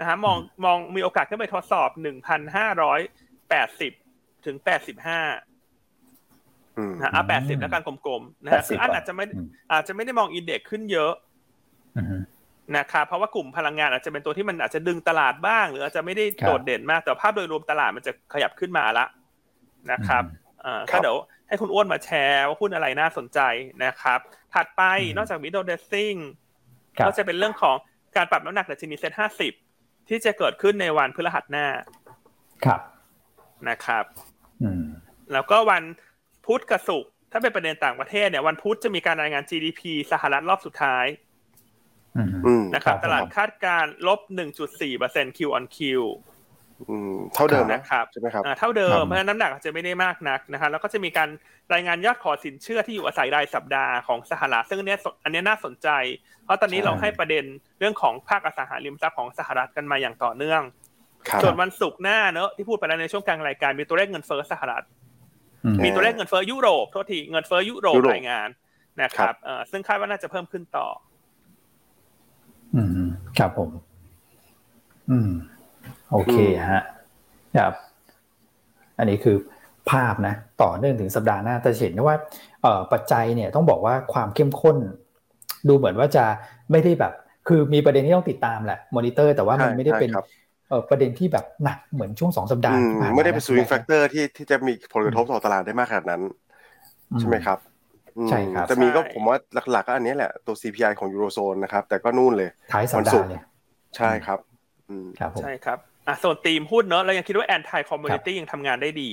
[0.00, 3.00] นะฮะมองมองมีโอกาสขึ้นไปทดสอบหนึ่งพันห้าร้อย
[3.50, 3.92] แปดสิบ
[4.46, 5.47] ถึงแปดสิบห้าอืม
[7.00, 11.12] นะอะแปดสิบแล้วกันกลมๆนะฮะ80คืออันอาจจะไม่อืมอาจจะไม่ได้มองอินเด็กซ์ขึ้นเยอะ
[11.96, 12.22] อืม
[12.76, 19.04] นะครับเพราะว่ากลุ่มพลังงานอาจจะเป็นตัวที่มันอาจจะดึงตลาดบ้าง หรืออาจจะไม่ได้ครับโดดเด่นมากแต่ภาพโดยรวมตลาดมันจะขยับขึ้นมาละ
[19.90, 20.22] นะครับ
[20.64, 21.16] อ่าครัก็บเดี๋ยว
[21.48, 23.40] ให้คุณอ้วนมาแชร์ว่าหุ้นอะไรน่าสนใจ
[23.84, 24.18] นะครับ
[24.54, 26.14] ถัดไปอืมนอกจากวิดโอเดซซิ่ง
[26.98, 27.76] ครับก็จะเป็นเรื่องของ
[28.16, 29.52] การปรับน้ำหนักดัชนีเซ็ตห้าสิบ
[30.08, 31.66] ที่จะเกิดขึ้นในวันพฤหัสหน้า
[32.64, 32.80] ครับ
[33.68, 34.04] นะครับ
[34.62, 34.84] อืม
[35.32, 35.82] แล้วก็วัน
[36.48, 39.80] พุธกับศุกร์ถ้าเป็นประเด็นต่างประเทศเนี่ยวันพุธจะมีการรายงาน GDP
[40.12, 41.06] สหรัฐรอบสุดท้าย
[42.16, 44.20] อืมอืมนะครับครับตลาดคาดการณ์ลบ
[44.78, 45.78] 1.4% Q on Q
[46.90, 51.28] อืมเท่าเดิมนะนะครับใช่ไหมครับอ่าเท่าเดิครัมบเพราะฉะนั้นน้ำหนักอาจจะไม่ได้มากนักนะครับแล้วก็จะมีการ
[51.72, 55.88] รายงานยอดขอสินเชื่อที่อยู่อาศัยรายสัปดาห์ของสหรัฐซึ่งอันเนี้ยสอันเนี้ยน่าสนใจ
[56.44, 57.44] เพราะตอนนี้ใช่เราให้ประเด็น
[57.78, 60.62] เรื่องของภาคอสังหาริมทรัพย์ของสหรัฐกันมาอย่างต่อเนื่อง
[61.28, 64.97] ครับส่วนวันศุกร์หน้าเนอะที่พูดไปแล้วในช่วงกลางรายการมีตัวเลขเงินเฟ้อสหรัฐอื
[65.64, 68.48] มมีตัวเลขเงินเฟ้อยุโรปโทษทีเงินเฟ้อยุโรปยุโรปรายงาน
[69.02, 70.86] นะครับเอ่อซึ่งคาดว่าน่าจะเพิ่มขึ้นต่อ
[72.74, 73.70] อืมครับผม
[75.10, 75.30] อืม
[76.10, 76.34] โอเค
[76.68, 76.82] ฮะ
[77.56, 77.74] ครับ
[78.98, 79.36] อันนี้คือ
[79.90, 82.16] ภาพนะ ต่อเนื่องถึงสัปดาห์หน้าแต่เห็นได้ว่า
[82.62, 84.76] เอ่อปัจจัยเนี่ยต้องบอกว่าความเข้มข้น
[85.68, 86.24] ดูเหมือนว่าจะ
[86.70, 87.12] ไม่ได้แบบ
[87.48, 90.47] คือมีประเด็นที่ต้องติดตามแหละมอนิเตอร์แต่ว่ามันใช่ไม่ได้เป็นใช่ครับเอ่อ
[90.88, 96.22] ประเด็นที่แบบหนักเหมือนช่วงสองสัปดาห์อืมที่ผ่านมาไม่ได้เป็นนะ swing fac tor ที่ที่จะมีผลกระทบต่อตลาดได้มากขนาดนั้น
[97.20, 97.58] ใช่ไหมครับ
[98.30, 99.38] ใช่ครับจะมีก็ผมว่า
[99.70, 103.42] หลักๆก็อันนี้แหละตัว CPI ของยูโรโซนนะครับ แต่ก็นู่นเลยท้ายสัปดาห์เนี่ย
[103.96, 104.38] ใช่ครับ
[105.42, 109.10] ใช่ครับอะส่วนทีมหุ้นเนอะเรายังคิดว่า anti-commodity ยังทำงานได้ดี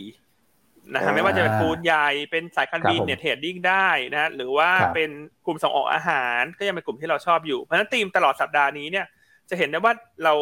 [0.93, 5.09] นะฮะไม่ว่าจะเป็นปูนใหญ่เป็นสายการบินเนี่ย trading ได้นะหรือว่าเป็น
[5.45, 9.05] กลุ่มส่งออกอาหารก็ยังเป็นกลุ่มที่เราชอบอยู่เพราะฉะนั้นทีมตลอดสัปดาห์นี้เนี่ย
[9.49, 9.93] จะเห็นได้ว่า
[10.23, 10.33] เรา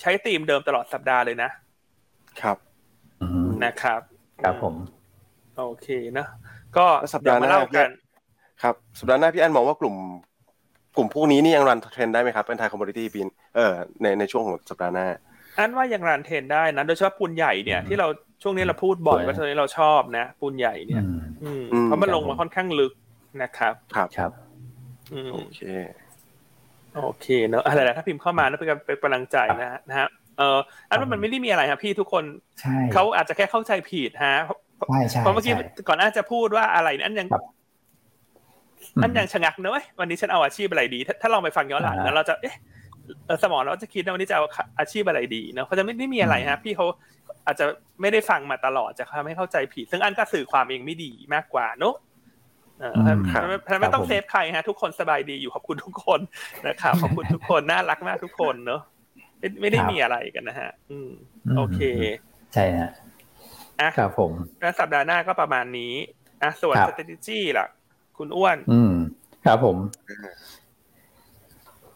[0.00, 1.50] ใช้ทีมเดิมตลอดสัปดาห์เลยนะ
[2.40, 2.56] ครับ
[3.64, 4.00] นะครับ
[4.42, 4.74] ครับผม
[5.58, 5.88] โอเค
[6.18, 6.26] นะ
[6.76, 7.90] ก็สัปดาห์หน้ากัน
[8.62, 9.94] ครับสัปดาห์หน้าพี่อันมองว่ากลุ่ม
[10.96, 13.72] กลุ่มพวกนี้นี่ยัง run trend ได้ไหมครับเป็น anti-commodity theme เออ
[14.02, 15.06] ในในช่วงของสัปดาห์หน้า
[15.58, 18.08] อันว่ายังรันเทรนได้นะ โดยเฉพาะปูนใหญ่เนี่ยที่เรา
[18.42, 21.02] ช่วงนี้เราพูดบ่อยว่าตอนนี้เราชอบนะ ปูนใหญ่เนี่ย
[21.84, 22.92] เพราะมันลงมาค่อนข้างลึก
[23.42, 24.30] นะครับ ครับครับ
[25.32, 25.60] โอเค
[27.02, 32.24] โอเคเนอะอะไรนะถ้าพิมพ์เข้ามาแล้วเป็นเป็นกำลังใจนะนะฮะเอออันว่ามันไม่ได้มีอะไรครับพี่ทุกคน
[32.92, 35.54] เขาอาจจะแค่เข้าใจผิดฮะเพราะเมื่อกี้
[35.88, 37.28] ก่อนหน้าจะพูดว่าอะไรนั่นยัง
[39.02, 42.56] อันยังชะงักเนอะวันนี้ฉันเอาอาชีพอะไรดี ถ้าลองไปฟังย้อนหลังแล้วเราจะเอ๊ะ
[43.42, 44.44] สมองเราจะคิดว่าวันนี้จะเอา
[44.78, 46.86] อาชีพอะไรดีเนาะเขาจะไม่ได้มีอะไรฮะ พี่เขา
[47.46, 47.64] อาจจะ
[48.00, 51.94] ไม่ได้ฟังมาตลอดจะทำให้เข้าใจผิด ซึ่งอันก็สื่อความเองไม่ดีมากกว่าเนอะ
[53.80, 56.20] ไม่ต้องเซฟใครฮะ ทุกคนสบายดีอยู่ขอบคุณทุกคน
[56.68, 58.80] นะครับขอบคุณทุกคนน่ารักมากทุกคนเนอะ
[59.60, 61.10] ไม่ได้มีอะไรกันนะฮะ อืม
[61.56, 61.80] โอเค
[62.54, 62.90] ใช่ฮะ
[63.80, 65.94] อะครับผมแล้วสัปดาห์หน้าก็ประมาณนี้
[66.42, 67.66] อะส่วน strategy ล่ะ
[68.18, 68.92] คุณอ้วน อืม
[69.46, 69.76] ครับผม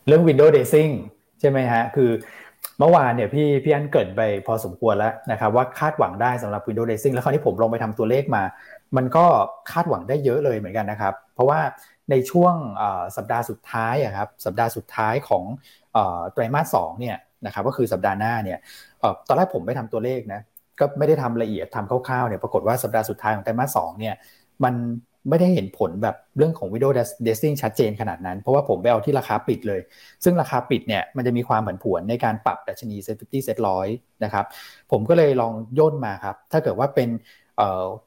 [0.06, 0.92] เรื่อง window dressing
[1.40, 2.10] ใช่ไหมฮะ คือ
[2.78, 8.42] เมื่อวานเนี่ยพี่พี่อันเกิดไปพอสมควรแล้วนะครับว่าคาดหวังได้สำหรับ window dressing แล้วคราวนี้ผมลงไปทำตัวเลขมา
[8.96, 9.26] มันก็
[9.70, 11.60] คาดหวังได้เยอะเลยเหมือนกันนะครับ เพราะว่า
[12.10, 12.54] ในช่วง
[13.16, 15.44] สัปดาห์สุดท้ายครับสัปดาห์สุดท้ายของ
[16.32, 17.16] ไตรมาสสองเนี่ย
[17.46, 18.58] นะครับก็คือสัปดาห์หน้าเนี่ย
[19.28, 20.40] ตอนแรกผมไปทำตัวเลขนะ
[20.80, 24.14] ก็ไม่ได้ทำละเอียดทำคร่าวๆเนี่ยปรากฏว่าสัปดาห์สุดท้ายของไตรมาสสองเนี่ย
[24.64, 24.74] มัน
[25.28, 26.92] ไม่ได้เห็นผลแบบเรื่องของ window
[27.26, 29.80] dressing ชัดเจนขนาดนั้น เพราะว่าผมไปเอาที่ราคาปิดเลย
[30.24, 33.86] ซึ่งราคาปิดเนี่ยมันจะมีความผันผวนในการปรับดัชนีเซ็ตฟิเซ็ตร้อย
[34.24, 34.44] นะครับ
[34.92, 37.08] ผมก็เลยลองย่นมาครับ ถ้าเกิดว่าเป็น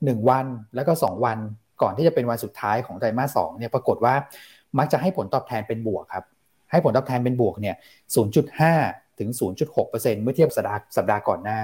[0.06, 0.46] หนึ่งวัน
[0.76, 1.38] แล้วก็2วัน
[1.82, 4.14] ก่อนที่จะเป็นวันสุดท้ายของไตรมาสสองเนี่ยปรากฏว่า
[4.78, 6.26] มักจะให้ผลตอบแทนเป็นบวกครับ
[6.72, 7.76] ให้ผลตอบแทนเป็นบวกเนี่ย
[8.48, 9.30] 0.5 ถึง
[9.72, 11.60] 0.6%เมื่อเทียบสัปดาห์สัปดาห์ก่อนหน้า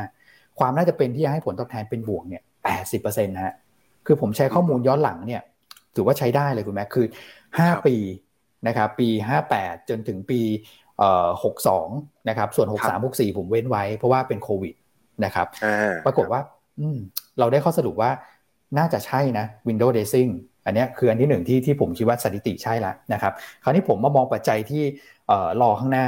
[0.59, 3.53] ความน่าจะเป็นที่จะให้ผลตอบแทนเป็นบวกเนี่ยแปดสิบเปอร์เซ็นต์ฮะ
[4.05, 5.41] คือผมใช้ข้อมูลย้อนหลังเนี่ย
[5.95, 7.05] ถือว่าใช้ได้เลยคุณแม่คือ
[7.59, 7.95] ห้าปี
[8.67, 10.41] นะครับปีห้าแปดจนถึงปี
[10.97, 11.87] เอ่อหกสอง
[12.29, 14.73] นะครับ ส่วนหกสามหกสี่ผมเว้นไว้เพราะว่าเป็นโควิด
[15.25, 15.47] นะครับ
[16.05, 16.41] ปรากฏว่า
[16.79, 16.99] อืม
[17.39, 18.11] เราได้ข้อสรุปว่า
[18.77, 20.31] น่าจะใช่นะ Windows Dressing
[20.65, 23.33] อันนี้คืออันที่หนึ่งที่ที่ผมคิดว่าสถิติใช่แล้วนะครับ
[23.63, 24.83] คราวนี้ผมมามองปัจจัยที่
[25.27, 26.07] เอ่อรอข้างหน้า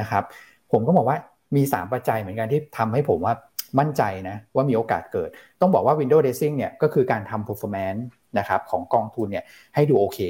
[0.00, 0.24] นะครับ
[0.72, 1.16] ผมก็บอกว่า
[1.56, 3.34] มี 3 ปัจจัยเหมือนกันที่ทำให้ผมว่า
[3.78, 5.28] มั่นใจนะว่ามีโอกาสเกิด
[5.60, 8.02] ต้องบอกว่า Window Dressing เนี่ยก็คือการทำ performance
[8.38, 9.44] นะครับของกองทุนเนี่ย
[9.74, 10.20] ให้ดูโอเค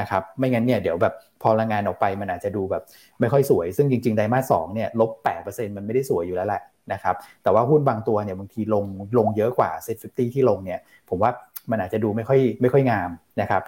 [0.00, 2.82] นะครับไม่งั้นเนี่ยเดี๋ยวแบบพอรายงานออกไปมันอาจจะดูแบบ
[3.20, 5.10] ไม่ค่อยสวย ซึ่งจริงๆไตรมาสสองเนี่ยลบ
[5.44, 6.62] 8%มันไม่ได้สวยอยู่แล้วแหละ
[6.92, 8.84] นะครับแต่ว่าหุ้นบางตัวเนี่ยบางทีลง
[9.18, 10.80] ลงเยอะกว่า SET fifty ลงเนี่ย
[11.10, 11.30] ผมว่า
[11.70, 13.10] มันอาจจะดูไม่ค่อยไม่ค่อยงาม
[13.40, 13.62] นะครับ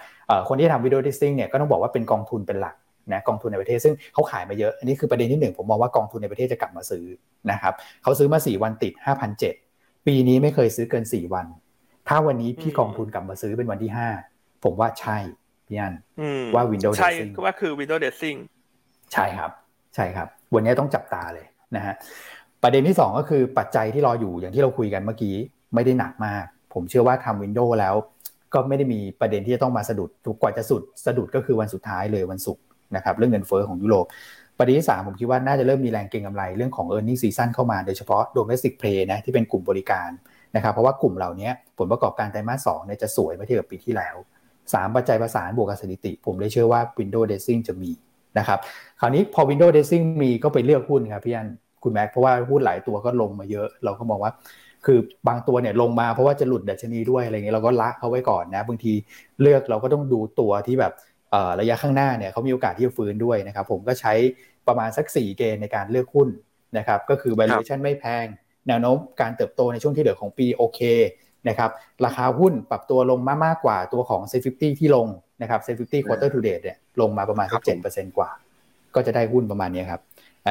[0.47, 2.75] คนที่ทำ window dressing เนี่ยก็ต้องบอกว่าเป็นกองทุนเป็นหลัก
[3.13, 7.05] นะกองทุนในประเทศซึ่งเขาขายมาเยอะอันนี้คือประเด็นที่หนึ่งผมมองว่ากองทุนในประเทศจะกลับมาซื้อ
[7.51, 8.93] นะครับเขาซื้อมา 4 วันติด
[9.49, 11.45] 5,007 ปีนี้ไม่เคยซื้อเกิน 4 วัน
[12.07, 13.91] ถ้าวันนี้พี่กองทุนกลับมาซื้อเป็นวันที่
[14.27, 15.17] 5 ผมว่าใช่
[15.67, 15.93] พี่อัน
[16.55, 18.37] ว่า Windows Dressing ใช่ว่าคือ Windows Dressing
[19.13, 19.51] ใช่ครับ
[19.95, 21.45] ใช่ครับ วันนี้ต้องจับตาเลย
[21.75, 21.95] นะฮะ
[22.63, 25.35] ประเด็นที่ 2 ก็คือปัจจัยที่รออยู่อย่างที่เราคุยกันเมื่อกี้
[25.73, 27.95] ไม่ได้หนักมาก ผมเชื่อว่าทำ Windows แล้ว
[28.53, 32.63] ก็ไม่ได้มีประเด็นที่จะต้องมาสะดุดถูกกว่าจะสุดสะดุดก็คือวันสุดท้ายเลยวันศุกร์
[32.95, 34.05] นะครับเรื่องเงินเฟ้อของยุโรป
[34.59, 40.09] ประเด็นที่ 3 ผมคิดว่าน่าจะเริ่มมีแรงเก็งกำไรเรื่องของ e a r n i n g ็ซีซั่นเข้ามาโดยเฉพาะ domestic play นะที่เป็นกลุ่มบริการ
[40.55, 44.15] นะครับเพราะว่ากลุ่มเหล่านี้ผลประกอบการไตรมาสสองเนี่ยจะสวยเมื่อเทียบกับปีที่แล้ว
[44.55, 47.91] 3 ปัจจัยประสานบวกกับสถิติ ผมเลยเชื่อว่า Windows Dressing จะมี
[48.39, 48.59] นะครับ
[48.99, 51.47] คราวนี้พอ Windows Dressing มีก็ไปเลือกหุ้นครับพี่อัน
[51.83, 54.31] คุณแม็กเพราะว่าหุ้นหลายตัวก็ลงมาเยอะ เราก็มองว่า
[54.85, 58.93] คือบางตัวเนี่ยลงมาเพราะว่าจะหลุดดัชนีด้วยอะไรเงี้ยเราก็ละเขาไว้ก่อนนะบางที
[59.41, 60.93] เลือกเราก็ต้องดูตัวที่แบบ
[61.59, 64.13] ระยะข้างหน้าเนี่ยเขามีโอกาสที่จะฟื้นด้วยนะครับผมก็ใช้
[64.67, 66.29] ประมาณสัก 4 เกณฑ์ในการเลือกหุ้น
[66.77, 68.25] นะครับก็คือ valuation ไม่แพง
[68.67, 70.79] แนวโน้มการเติบโตในช่วงที่เหลือของปีโอเค
[71.49, 71.71] นะครับ
[72.05, 75.07] ราคาหุ้นปรับตัวลงมามากกว่าตัวของ s 50ที่ลง
[75.41, 78.29] นะครับ s 50 quarter to date เนี่ยลงมาประมาณสัก7%กว่า
[78.95, 80.01] ก็จะได้หุ้นประมาณนี้ครับ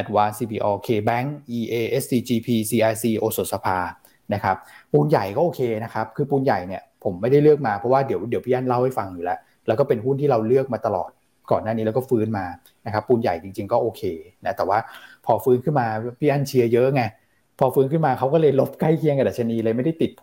[0.00, 1.26] Advance CPO KBank
[1.56, 3.78] EA SCGP CIC โอสถสภา
[4.34, 4.56] นะครับ
[4.92, 11.10] ปูนใหญ่ก็โอเคนะครับ คือปูนใหญ่เนี่ยผมไม่ได้เลือกมาเพราะว่าเดี๋ยวเดี๋ยวพี่ยันเล่าให้ฟังอยู่แล้ว แล้วก็เป็นหุ้นที่เราเลือกมาตลอด
[11.50, 12.46] ก่อนหน้านี้แล้วก็ฟื้นมา
[12.86, 14.02] นะครับปูนใหญ่จริง ๆก็โอเค
[14.44, 14.78] นะแต่ว่า
[15.26, 15.86] พอฟื้นขึ้นมา
[16.20, 17.02] พี่อันเชียร์เยอะไง
[17.58, 20.22] พอฟื้นขึ้นมาเขาก็เลยลบใกล้เคียงกับดัชนีเลยไม่ได้ติดโผ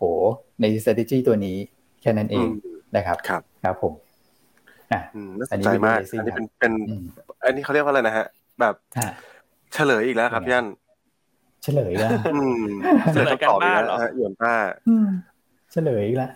[0.60, 1.56] ใน strategy ตัวนี้
[2.02, 2.48] แค่นั้นเอง
[2.96, 3.92] นะครับครับครับผม
[4.92, 7.02] อะอืมน่าสนใจมากอันนี้อันนี้เป็นเป็นเป็นอืม
[7.44, 8.26] อันนี้เขาเรียกว่าอะไรนะฮะ
[8.60, 9.08] แบบอะ
[9.74, 10.66] เฉลยอีกแล้วครับเป็นไงพี่อัน
[11.62, 12.64] เฉลยแล้วอืม
[13.14, 14.54] เฉลยกันบ้านเหรอฮะหยวนต้า
[14.88, 15.08] อืม
[15.72, 16.30] เฉลยอีกแล้ว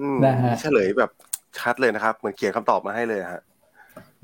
[0.00, 1.10] อืมนะฮะเฉลยแบบ
[1.58, 3.42] ชัดเลยนะครับ เหมือนเขียนคำตอบมาให้เลยฮะ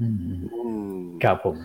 [0.01, 0.17] อืม
[0.55, 0.63] อื
[0.95, 1.57] มครับผม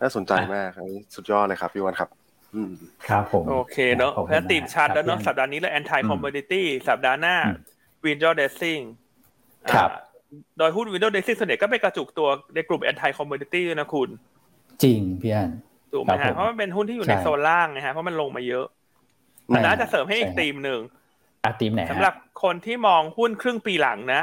[0.00, 2.10] น่าสนใจมากอันนี้สุดยอดเลยครับพี่วันครับ
[2.54, 2.72] อืม
[3.08, 7.56] ครับผมโอเคเนอะขอบเพคุณราะฉะนั้นตีมชัดแล้วเนอะครับสัปดาห์นี้เลย anti อืม commodity สัปดาห์หน้าอืม
[8.06, 8.82] window dressing
[9.74, 10.00] ครับอ่า
[10.58, 14.08] โดยหุ้น window dressing ส่วนใหญ่ก็ไปกระจุกตัวในกลุ่ม anti commodity ด้วยนะคุณ
[14.82, 15.50] จริงพี่อัน
[15.92, 18.66] ถูกไหมครัฮะบผมเพราะมันเป็นหุ้นที่อยู่ในใช่โซนล่างนะฮะเพราะมันลงมาเยอะ
[19.54, 20.80] อ่าน่าจะเสริมให้อีกใช่ตีมหนึ่ง
[21.44, 24.22] อาทีมไหนฮะสำหรับคนที่มองหุ้นครึ่งปีหลังนะ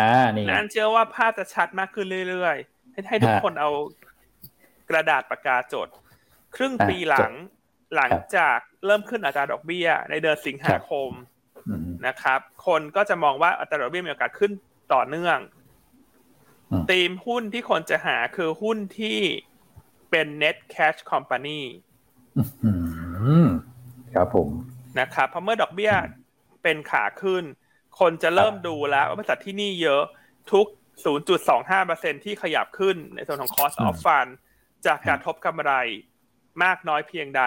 [0.00, 3.70] อ่านี่ไงนั่นเชื่อว่าภาพจะชัดมากขึ้นเรื่อยๆให้ให้ทุกฮะคนเอา
[4.90, 5.88] กระดาษปากกาจด
[6.56, 7.32] ครึ่งอะปีหลัง
[7.94, 11.10] หลังครับจากเริ่มขึ้นอัตราดอกเบี้ย ในเดือนสิงหาคม
[11.68, 14.52] อืมนะครับ คนก็จะมองว่าอัตราดอกเบี้ยมีโอกาสขึ้น
[14.94, 15.38] ต่อเนื่อง
[16.70, 19.18] อืมธีมหุ้นที่คนจะหาคือหุ้นที่
[20.10, 21.60] เป็น net cash company
[22.64, 22.72] อื
[23.44, 23.46] ม
[24.14, 24.48] ครับผม
[25.00, 25.92] นะครับเพราะเมื่อดอกเบี้ย
[26.62, 27.44] เป็นขาขึ้น
[28.00, 30.02] คนจะเริ่มดูแล้วว่าบริษัทที่นี่เยอะ
[30.52, 30.66] ทุก
[31.44, 34.30] 0.25%ที่ขยับขึ้นในส่วนของ cost of fund
[34.86, 35.72] จากการทบกำไร
[36.62, 37.42] มากน้อยเพียงใด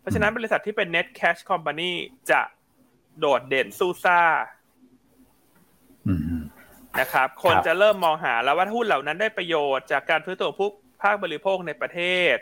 [0.00, 1.92] เพราะฉะนั้นบริษัทที่เป็น net cash company
[2.30, 2.40] จะ
[3.18, 4.20] โดดเด่นสู้ซ่า
[6.06, 6.42] อืม
[7.00, 10.70] นะครับ คนครับจะเริ่มมองหาแล้วว่าหุ้นเหล่านั้นได้ประโยชน์จากการซื้อตัวผู้
[11.04, 12.00] ภาคบริโภคในประเท
[12.34, 12.36] ศ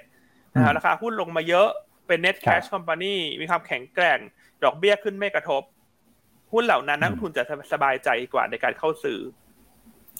[0.55, 1.69] นะครับราคาหุ้นลงมาเยอะ
[2.07, 4.19] เป็น net ครับ cash company มีความแข็งแกร่ง
[4.65, 5.63] ดอกเบี้ยขึ้นไม่กระทบ
[6.53, 7.43] หุ้นเหล่านั้นนักลงทุนจะ
[7.73, 9.21] สบายใจกว่าในการเข้าซื้อ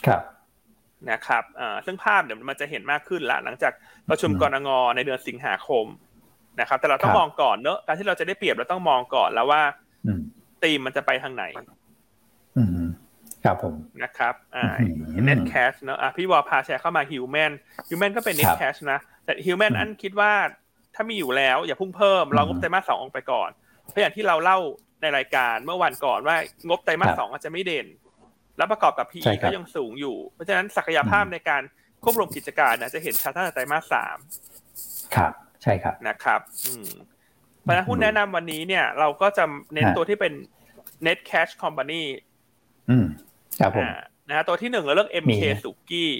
[0.07, 0.23] ครับ
[1.11, 3.73] นะครับอ่าซึ่งภาพเดี๋ยวมันจะเห็นมากขึ้นละหลังจาก
[4.11, 5.87] ประชุมอืมกรงในเดือนสิงหาคม
[6.61, 9.63] นะครับ แต่เราต้อคงรับมองก่อนเนอะการที่เราจะได้เปรียบเราต้องมองก่อนแล้วว่า
[10.07, 10.21] อืม
[10.63, 11.45] ตีมมันจะไปทางไหน
[12.57, 12.82] อืม
[13.45, 14.87] ครับผมนะครับอ่าอื
[15.23, 17.53] ม net cash เนอะอะพี่วอลพาแชร์เข้ามา human
[17.89, 20.33] human ก็เป็น net ครับ cash นะ แต่ human อืมอันคิดว่า
[20.95, 23.51] ถ้ามีอยู่แล้ว อย่าพุ่งเพิ่ม เรางบไตรมาสสองออกไปก่อน
[23.89, 24.59] เพราะอย่างที่เราเล่า
[25.01, 26.37] ในรายการเมื่อวันก่อนว่า
[26.69, 27.87] งบไตรมาสครับสองอาจจะไม่เด่น
[28.57, 31.63] แล้วประกอบกับใช่ PE ครัก็บยังสูงอยู่ เพราะฉะนั้นศักยภาพอืมในการ
[32.03, 34.17] ควบรวมกิจการนะจะเห็นชัดตั้งแต่ไตรมาสสาม
[35.17, 35.33] ครับ
[35.63, 36.89] ใช่ครับนะครับ อืม
[37.61, 40.33] เพราะฉะนั้นหุ้นแนะนำวันนี้เนี่ย เราก็จะเน้นฮะตัวที่เป็น
[41.07, 42.03] net cash company
[42.91, 43.07] อืม
[43.61, 43.95] ครับผมอ่า
[44.29, 46.11] นะฮะตัวที่หนึ่งเราเลือก MK มีสุกี้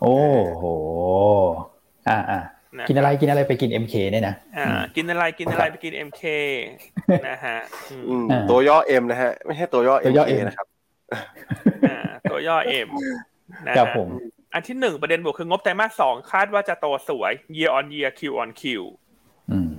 [0.00, 0.16] โอ้
[0.56, 0.64] โห
[2.08, 2.40] อ่าอ่า
[2.78, 4.66] นะกินอะไรกินอะไรไปกิน MK เนี่ยนะอ่า
[4.96, 6.22] กินอะไรกินอะไรไปกิน MK
[7.28, 7.58] นะฮะ
[7.90, 10.66] อืมอืมอ่าตัวย่อเอ็มนะฮะ ไม่ใช่ตัวย่อตัวย่อเอ็ M นะครับ
[11.90, 11.98] อ่า
[12.30, 12.56] ตัวย่อ
[12.86, 12.88] M
[13.66, 14.08] นะฮะครับผม
[14.54, 18.62] อันที่หนึ่งประเด็นบวกคืองบไตรมาสสองคาดว่าจะโตสวย year on year Q on Q
[19.50, 19.70] อืม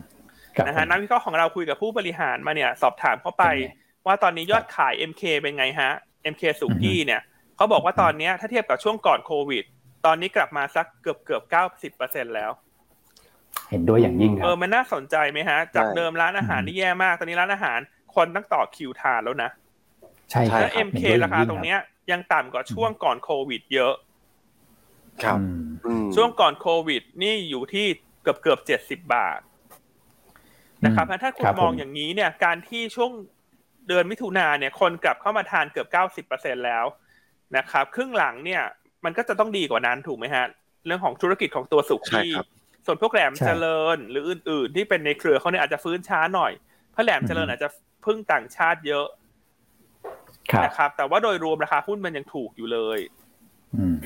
[0.56, 5.92] ครับนะฮะผมนักวิเคราะห์ของเราคุยกับผู้บริหารมาเนี่ย สอบถามเข้าไปเป็นไงว่าตอนนี้ยอดขาย MK เป็นไงฮะ
[6.34, 7.22] MK สุกี้เนี่ย
[7.56, 9.64] เขาบอกว่าตอนเนี้ยถ้าเทียบกับช่วงก่อนโควิด
[10.06, 12.52] ตอนนี้กลับมาสักเกือบเกือบเก้าสิบเปอร์เซ็นแล้ว
[13.70, 17.80] เห็นด้วยอย่างยิ่งคเอรัอบมันน่าสนใจไหมฮะ จากใช่เดิมร้านอาหารอืมที่แย่มาก ตอนนี้ร้านอาหาร
[18.16, 19.50] คนต้องต่อคิวทานแล้วนะ
[20.32, 21.80] ใช่ครับแล้ว MK ห็นด้วยราคาอย่ตรงยิ่เนี้ย
[22.12, 23.94] ยังต่ำกว่าช่วงก่อนโควิด เยอะ
[25.24, 27.86] ครับอืมอืมช่วงก่อนโควิด นี่อยู่ที่
[28.22, 29.40] เกือบเกือบเจ็ดสิบบาท
[30.86, 33.12] นะครับถ้าคุณรับมองผอย่างนี้เนี่ย การที่ช่วง
[33.88, 36.86] เดือนมิถุนาเนี่ยคนกลับเข้ามาทานเกือบเก้าสิบเปอร์เซ็นแล้ว
[37.58, 38.64] นะครับครึ่งหลังเนี่ย
[39.06, 40.46] มันก็จะต้องดีกว่านั้นถูกไหมฮะ
[40.86, 42.46] เรื่องของธุรกิจของตัวสุใช่กี้ครับ
[42.86, 46.52] ส่วนพวกแหลมใช่เจริญหรืออื่น ๆ ที่เป็นในเครือเขาเนี่ยอาจจะฟื้นช้าหน่อย
[46.92, 47.70] เพราะแหลมเจริญอืมอาจจะ
[48.06, 49.08] พึ่งต่างชาติเยอะ
[50.54, 53.00] ครับนะครับ แต่ว่าโดยรวมราคาหุ้นมันยังถูกอยู่เลย
[53.76, 53.98] อืม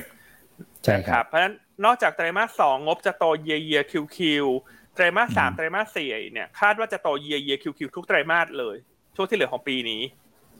[0.84, 1.54] ใช่นะครับครับเพราะฉะนั้น
[1.84, 4.46] นอกจากไตรมาสสองงบจะโต year year Q Q
[4.94, 8.76] ไตรมาสสามอืมไตรมาสสี่เนี่ย คาดว่าจะโต year year Q Q ทุกไตรมาสเลย
[9.14, 10.02] ช่วงที่เหลือของปีนี้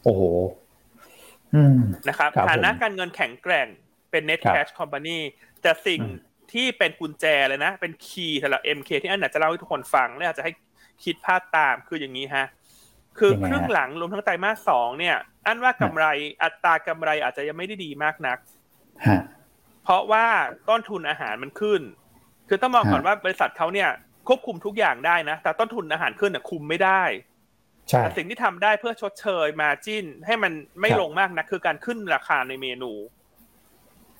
[0.04, 0.22] โอ้โห
[1.54, 1.78] อืม
[2.08, 3.68] นะครับครับฐานะผมการเงินแข็งแกร่ง
[4.10, 5.18] เป็น net ครับ cash company
[5.62, 10.52] แต่สิ่งอืมที่เป็นกุญแจเลยนะ เป็นคีย์สำหรับ MK ที่อันไหนจะเล่าให้ทุกคนฟังและอาจจะให้
[11.04, 12.46] คิดภาพตามคืออย่างนี้ฮะ
[13.18, 16.06] คือยังไงฮะครึ่งหลังรวมทั้งไตรมาสสองเนี่ย อันว่ากำไร
[16.42, 18.38] อัตรากำไรอาจจะยังไม่ได้ดีมากนัก
[19.06, 19.20] ฮะ
[19.84, 20.26] เพราะว่า
[20.68, 21.80] ต้นทุนอาหารมันขึ้น
[22.48, 23.88] คือต้องมองก่อนฮะว่าบริษัทเขาเนี่ย
[24.28, 27.29] ควบคุมทุกอย่างได้นะ แต่ต้นทุนอาหารขึ้นน่ะคุมไม่ได้ใช่
[27.86, 32.92] แต่สิ่งที่ทำได้เพื่อชดเชยมาจิ้น ให้มันไม่ครับลงมากนะคือการขึ้นราคาในเมนู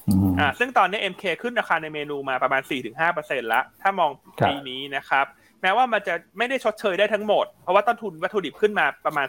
[0.09, 2.63] อืมอ่าซึ่งตอนนี้ MK ขึ้นราคาในเมนูมาประมาณ
[3.07, 5.27] 4-5%ละถ้ามองครับปีนี้นะครับ
[5.63, 9.27] แม้ว่ามันจะไม่ได้ชดเชยได้ทั้งหมด เพราะว่าต้นทุนวัตถุดิบขึ้นมาประมาณ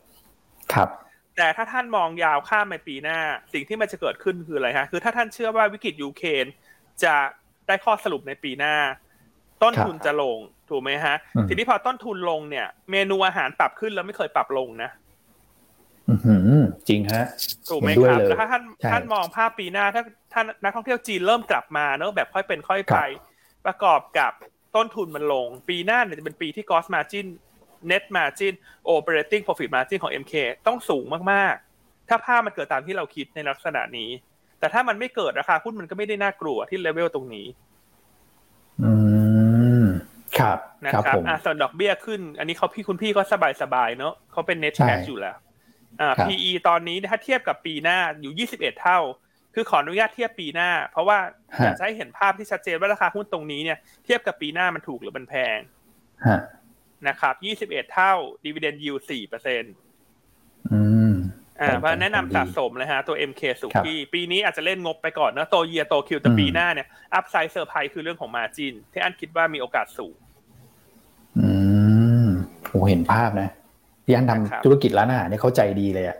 [0.00, 0.88] 10%ครับ
[1.36, 3.18] แต่ถ้าท่านมองยาวข้ามไปปีหน้า
[3.52, 6.44] สิ่งที่มันจะเกิดขึ้นคืออะไรฮะ คือถ้าท่านเชื่อว่าวิกฤตยูเครน
[7.04, 7.14] จะ
[7.66, 8.76] ได้ข้อสรุปในปีหน้า
[9.62, 10.38] ต้นทุนจะลง
[10.70, 14.90] ถูกไหมฮะอืมทีนี้พอต้นทุนลงเนี่ย เมนูอาหารปรับขึ้นแล้วไม่เคยปรับลงนะ
[16.08, 16.10] อ
[16.88, 17.24] จริงฮะ
[17.70, 18.62] ถูกไหมครับแล้วถ้าท่าน
[18.92, 20.02] ท่านมองภาพปีหน้า ถ้า
[20.32, 22.98] ท่านนักท่องเที่ยวจีนเริ่มกลับมาเนอะแบบค่อยเป็นค่อยไป
[23.66, 24.32] ประกอบกับ
[24.76, 27.26] ต้นทุนมันลง ปีหน้าเนี่ยจะเป็นปีที่ cost margin
[27.90, 28.54] net margin
[28.92, 30.34] operating profit margin ของ MK
[30.66, 34.10] ต้องสูงมากๆ ถ้าภาพมันเกิดตามที่เราคิดในลักษณะนี้
[34.60, 37.46] แต่ถ้ามันไม่เกิดราคาหุ้นมันก็ไม่ได้น่ากลัวที่เลเวลตรงนี้
[38.82, 39.19] อืม
[40.40, 45.36] ครับนะครับอ่าส่วนดอกเบี้ยขึ้น อันนี้เขาพี่คุณพี่ก็สบายสบายเนาะเขาเป็น net cash อยู่แล้ว
[46.00, 48.98] อ่า PE ตอนนี้ถ้าเทียบกับปีหน้าอยู่ 21 เท่า
[49.54, 51.18] คือขออนุญาตเทียบปีหน้า เพราะว่า
[51.64, 55.58] อยากให้เห็นภาพที่ชัดเจนว่าราคาหุ้นตรงนี้เนี่ยเทียบกับปีหน้ามันถูกหรือมันแพง
[57.08, 57.34] นะครับ
[57.72, 58.12] 21 เท่า
[58.44, 59.74] ดีเวเดนยิว4เปอร์เซ็นต์
[61.60, 70.29] อ่าเพราะแนะนำสะสมเลยฮะ ตัว MK สุกี้ปีนี้อาจจะเล่นงบไปก่อนนะโต year โต Q แต่ปีหน้าเนี่ย upside surprise คือเรื่องของ margin ที่อันคิดว่ามีโอกาสสูงอื
[72.76, 73.48] มโหเห็นภาพนะ
[74.04, 76.18] พี่อันทำธุรกิจร้านอาหารเนี่ยเข้าใจดีเลยอะ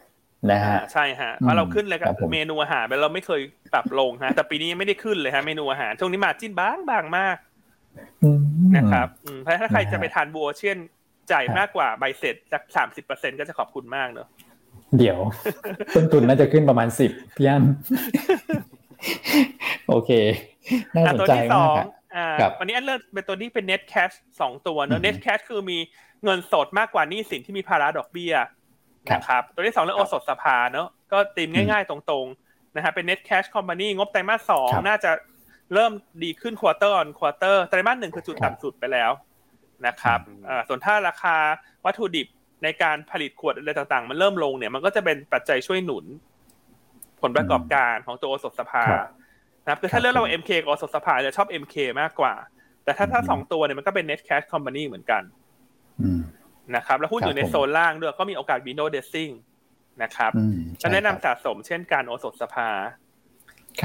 [0.53, 3.40] นะฮะใช่ฮะเพราะเราขึ้นเลยกับเมนูอาหารไปเราไม่เคย
[3.72, 7.36] ปรับลงฮะ แต่ปีนี้ไม่ได้ขึ้นเลยฮะเมนูอาหารช่วงนี้ margin บางบางมาก
[8.76, 9.09] นะครับ
[9.42, 10.76] เพราะถ้าใครจะไปทานบัวเช่น
[11.32, 14.28] จ่ายมากกว่าใบเสร็จสักสามสิบเปอร์เซ็นต์ก็จะขอบคุณมากเนอะ
[14.98, 15.18] เดี๋ยว
[15.94, 17.64] ต้นทุนน่าจะขึ้นประมาณสิบพี่อัน
[19.88, 20.11] โอเค
[20.94, 21.68] น่าสนใจมาก
[22.40, 25.78] ครับวันนี้อันเริ่มเป็นตัวนี้เป็น net cash สองตัวเนอะ net cash คือมี
[26.24, 28.34] เงินสดมากกว่าหนี้สินที่มีภาระดอกเบี้ย
[29.12, 35.10] นะครับตัวที่สองเรื่องโอสถสภาเนอะก็ตีมง่ายๆตรงๆนะฮะเป็น net cash company งบไตรมาสสองน่าจะ
[35.74, 35.92] เริ่ม
[36.22, 39.10] ดีขึ้น quarter on quarter ไตรมาสหนึ่งคือจุดต่ำสุดไปแล้ว
[39.86, 40.20] นะครับ
[40.68, 41.36] ส่วนถ้าราคา
[41.84, 42.26] วัตถุดิบ
[42.64, 46.04] ในการผลิตขวดอะไรต่างๆ มันเริ่มลงเนี่ยมันก็จะเป็นปัจจัยช่วยหนุน
[47.20, 48.84] ผลประกอบการของตัวโอสถสภา
[49.64, 52.34] นะครับคือถ้าเลือกเรา MK กับโอสถสภาจะชอบ MK มากกว่า
[52.84, 55.22] แต่ถ้าถ้าสองตัวเนี่ยมันก็เป็น net cash company เหมือนกัน
[56.76, 59.32] นะครับ แล้วหุ้นอยู่ในโซนล่างด้วยก็มีโอกาส window dressing
[60.02, 60.30] นะครับ
[60.82, 62.70] จะแนะนำสะสมเช่นการโอสถสภา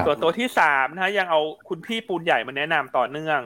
[0.05, 3.39] ส่วนตัวที่สามนะฮะยังเอาคุณพี่ปูนใหญ่มาแนะนำต่อเนื่อง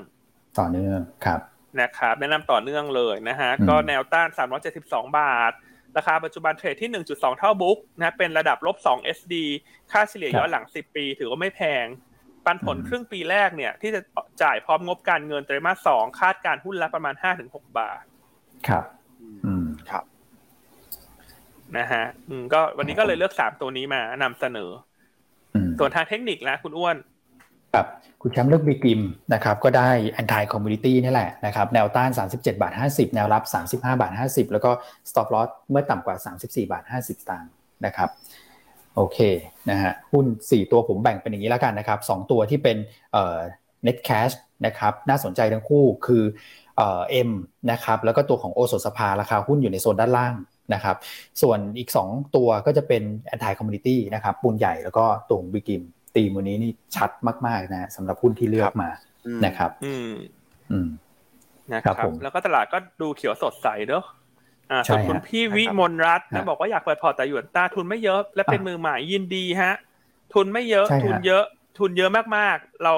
[0.59, 1.39] ต่อเนื่องครับ
[1.81, 4.29] นะครับ แนะนำต่อเนื่องเลยนะฮะก็แนวต้าน
[4.73, 5.51] 372 บาท
[5.97, 9.35] ราคาปัจจุบันเทรดที่ 1.2 เท่าบุ๊กนะเป็นระดับลบ 2 SD
[9.91, 11.85] ค่าเฉลี่ยย้อนหลัง 10 ปี ถือว่าไม่แพง
[12.45, 14.01] ปันผลครึ่งปีแรกเนี่ย ที่จะ
[14.41, 17.15] จ่ายพร้อมงบการเงินไตรมาสสองคาดการหุ้นละประมาณ
[17.45, 18.03] 5-6 บาท
[18.67, 18.83] ครับ
[19.45, 20.03] อืมครับ
[21.77, 24.69] นะฮะอืมก็วันนี้ก็เลยเลือกสามตัวนี้มานำเสนอ
[25.79, 26.97] ส่วนทางเทคนิคแล้วคุณอ้วน
[27.73, 27.87] ครับ
[28.21, 29.01] คุณแชมป์เลือกบีกริม
[29.33, 29.89] นะครับก็ได้
[30.21, 33.43] anti community นี่แหละนะครับแนวต้าน 37 บาท 50 แนวรับ
[33.75, 34.71] 35 บาท 50 แล้วก็
[35.09, 37.51] stop loss เมื่อต่ำกว่า 34 บาท 50สตางค์
[37.85, 38.09] นะครับ
[38.95, 39.19] โอเค
[39.69, 42.77] นะฮะหุ้น 4 ตัวผมแบ่งเป็นอย่างนี้แล้วกันนะครับ 2 ตัวที่เป็น
[43.13, 43.37] เอ่อ
[43.85, 44.33] net cash
[44.65, 46.23] นะครับน่าสนใจทั้งคู่คือ
[46.79, 47.31] เอ่อ M
[47.71, 50.35] นะครับแล้วก็ตัวของโอสถสภาราคาหุ้นอยู่ในโซนด้านล่าง
[50.73, 50.95] นะครับ
[51.41, 53.03] ส่วนอีก 2 ตัวก็จะเป็น
[53.33, 55.83] anti community นะครับปูนใหญ่แล้วก็ตัวของบีกิม
[56.15, 57.09] ตีมวันนี้นี่ชัด
[57.47, 58.89] มากๆนะสำหรับหุ้นที่เลือกมา
[59.45, 60.11] นะครับอืม
[60.71, 60.87] อืม
[61.73, 64.03] นะครับแล้วก็ตลาดก็ดูเขียวสดใสเนอะ
[64.71, 69.73] อ่าส่วนคุณพี่วิมลรัตน์นะบอกว่าอยากเปิดพอร์ตแต่หยวนตาทุนไม่เยอะและเป็นมือใหม่ยินดีฮะ
[70.33, 71.43] ทุนไม่เยอะทุนเยอะ
[71.79, 72.93] ทุนเยอะมากๆ เรา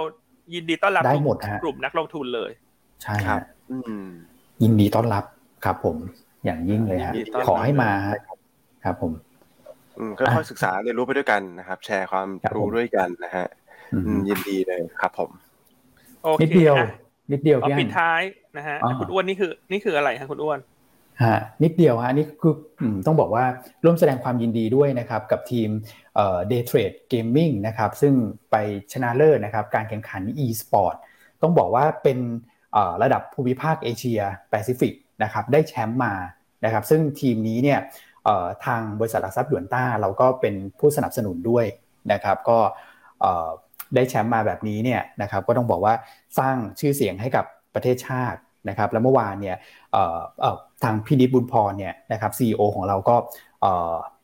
[0.54, 2.52] ยินดีต้อนรับทุกกลุ่มนักลงทุนเลย
[3.04, 3.40] ใช่ครับ
[4.64, 5.24] ยินดีต้อนรับ
[5.66, 5.98] ครับผม
[6.46, 7.14] อย่างยิ่งเลยฮะ
[7.48, 7.92] ขอให้มา
[8.86, 9.12] ครับผม
[10.20, 13.46] ก็ค่อยศึกษาเรียนรู้ไปด้วยกันนะครับ แชร์ความรู้ด้วยกันนะฮะ
[14.30, 15.30] ยินดีเลยครับผม
[16.42, 16.76] นิดเดียว
[17.32, 18.22] นิดเดียวพี่ปิดท้าย
[18.58, 20.60] นะฮะคุณอ้วนนี่คือนี่คืออะไรฮะคุณอ้วน
[21.24, 22.56] ฮะนิดเดียวฮะนี่คือ
[23.06, 23.46] ต้องบอกว่า
[23.84, 25.70] ร่วมแสดงความยินดีด้วยนะครับกับทีม
[26.16, 28.14] เอ่อ Day Trade Gaming นะครับซึ่ง
[28.52, 28.56] ไป
[28.94, 30.96] ชนะเลิศนะครับการแข่งขัน e-sport
[31.42, 32.20] ต้องบอกว่าเป็น
[33.04, 34.20] ระดับภูมิภาคเอเชีย
[34.50, 34.94] แปซิฟิก
[35.24, 36.14] นะครับได้แชมป์มา
[36.66, 37.80] นะครับซึ่งทีมนี้เนี่ย
[38.66, 41.66] ทางบริษัทหลักทรัพย์หยวนต้าเราก็เป็นผู้สนับสนุนด้วย
[42.12, 42.60] นะครับก็
[43.96, 45.94] ได้แชมป์มาแบบนี้เนี่ยนะครับก็ต้องบอกว่า
[46.40, 49.58] สร้างชื่อเสียงให้กับประเทศชาตินะครับแล้วเมื่อวานเนี่ย
[50.84, 53.16] ทางพี่นิดบุญพรเนี่ยนะครับ CEO ของเราก็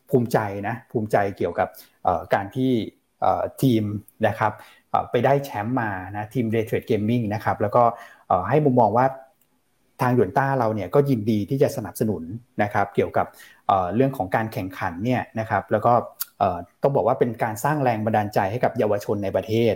[0.10, 0.38] ภูมิใจ
[0.68, 1.68] นะภูมิใจเกี่ยวกับ
[2.34, 2.72] การที่
[3.62, 3.84] ทีม
[4.28, 4.52] นะครับ
[5.12, 7.84] ไปได้แชมป์มานะทีม Day Trade Gaming นะครับแล้วก็
[8.50, 9.06] ให้มุมมองว่า
[10.02, 12.24] ทางหยวนต้าเราเนี่ยก็ยินดีที่จะสนับสนุน
[12.64, 13.26] นะครับ เกี่ยวกับ
[13.96, 15.94] เรื่องของการแข่งขันเนี่ยนะครับ แล้วก็
[16.82, 19.76] ต้องบอกว่าเป็นการสร้างแรงบันดาลใจให้กับเยาวชนในประเทศ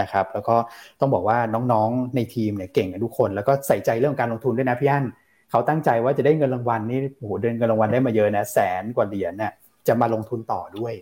[0.00, 0.56] นะครับ แล้วก็
[1.00, 1.38] ต้องบอกว่า
[1.72, 5.04] น้องๆในทีมเนี่ยเก่งกันทุกคน แล้วก็ใส่ใจเรื่องการลงทุนด้วยนะพี่อัน
[5.50, 9.52] เขาตั้งใจว่าจะได้เงินรางวัลนี่โอ้โหเดินเงินรางวัลได้มาเยอะนะแสนกว่าเหรียญเนี่ย
[9.86, 10.94] จะมาลงทุนต่อด้วย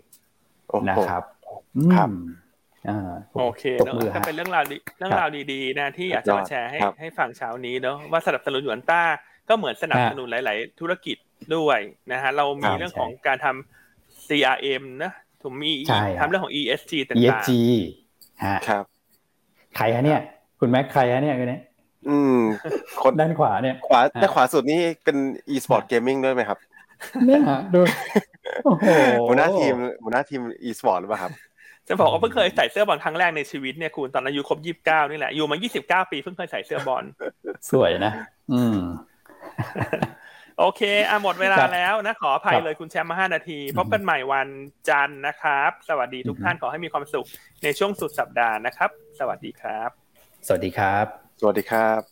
[0.91, 1.23] นะครับ
[1.95, 2.11] ครับ
[3.37, 4.65] โอเคเนาะก็เป็นเรื่องราว
[4.99, 9.03] เรื่องราวดีๆนะที่อยากจะมาแชร์ให้ให้ฟังเช้านี้เนาะว่าสนับสนุนหยวนต้า
[9.49, 11.17] ก็เหมือนสนับสนุนหลาย ๆ ธุรกิจ
[11.57, 11.79] ด้วย
[12.13, 15.13] นะฮะเรามีเรื่องของการทำ CRM นะ
[15.43, 15.73] ผมมี
[16.19, 17.51] ทำเรื่องของ ESG ต่างๆ ESG
[18.45, 18.85] ฮะครับ
[19.77, 20.21] ใครฮะเนี่ย
[20.61, 21.61] คุณแม็กใครฮะเนี่ยคนนี้
[22.09, 22.39] อืม
[23.03, 25.17] คนด้านขวาเนี่ยขวาด้านขวาสุดนี่เป็น
[25.51, 26.59] e-sport gaming ด้วยไหมครับ
[27.27, 27.41] เนี่ย
[27.75, 27.81] ดู
[28.65, 28.87] โอ้โห
[29.29, 29.75] หัวหน้าทีม
[30.05, 31.33] หัวหน้าทีม e-sport หรือเปล่าครับ
[31.91, 37.05] จะบอกว่าเพิ่งเคยใส่เสื้อบอลครั้งแรกในชีวิตเนี่ยคุณตอนอายุครบยี่สิบเก้านี่แหละอยู่มายี่สิบเก้าปีเพิ่งเคยใส่เสื้อบอล
[37.71, 38.13] สวยนะ
[38.53, 38.79] อืม
[40.59, 44.49] โอเคอะหมดเวลาครับแล้วนะขออภัยครับเลยคุณแชมป์มาห้านาทีพบกันใหม่วัน
[44.89, 47.27] จันทร์นะครับ สวัสดีทุกอือฮึท่านขอให้มีความสุข
[47.63, 49.91] ในช่วงสุดสัปดาห์นะครับ สวัสดีครับ
[50.47, 51.07] สวัสดีครับ
[51.41, 52.10] สวัสดีครับ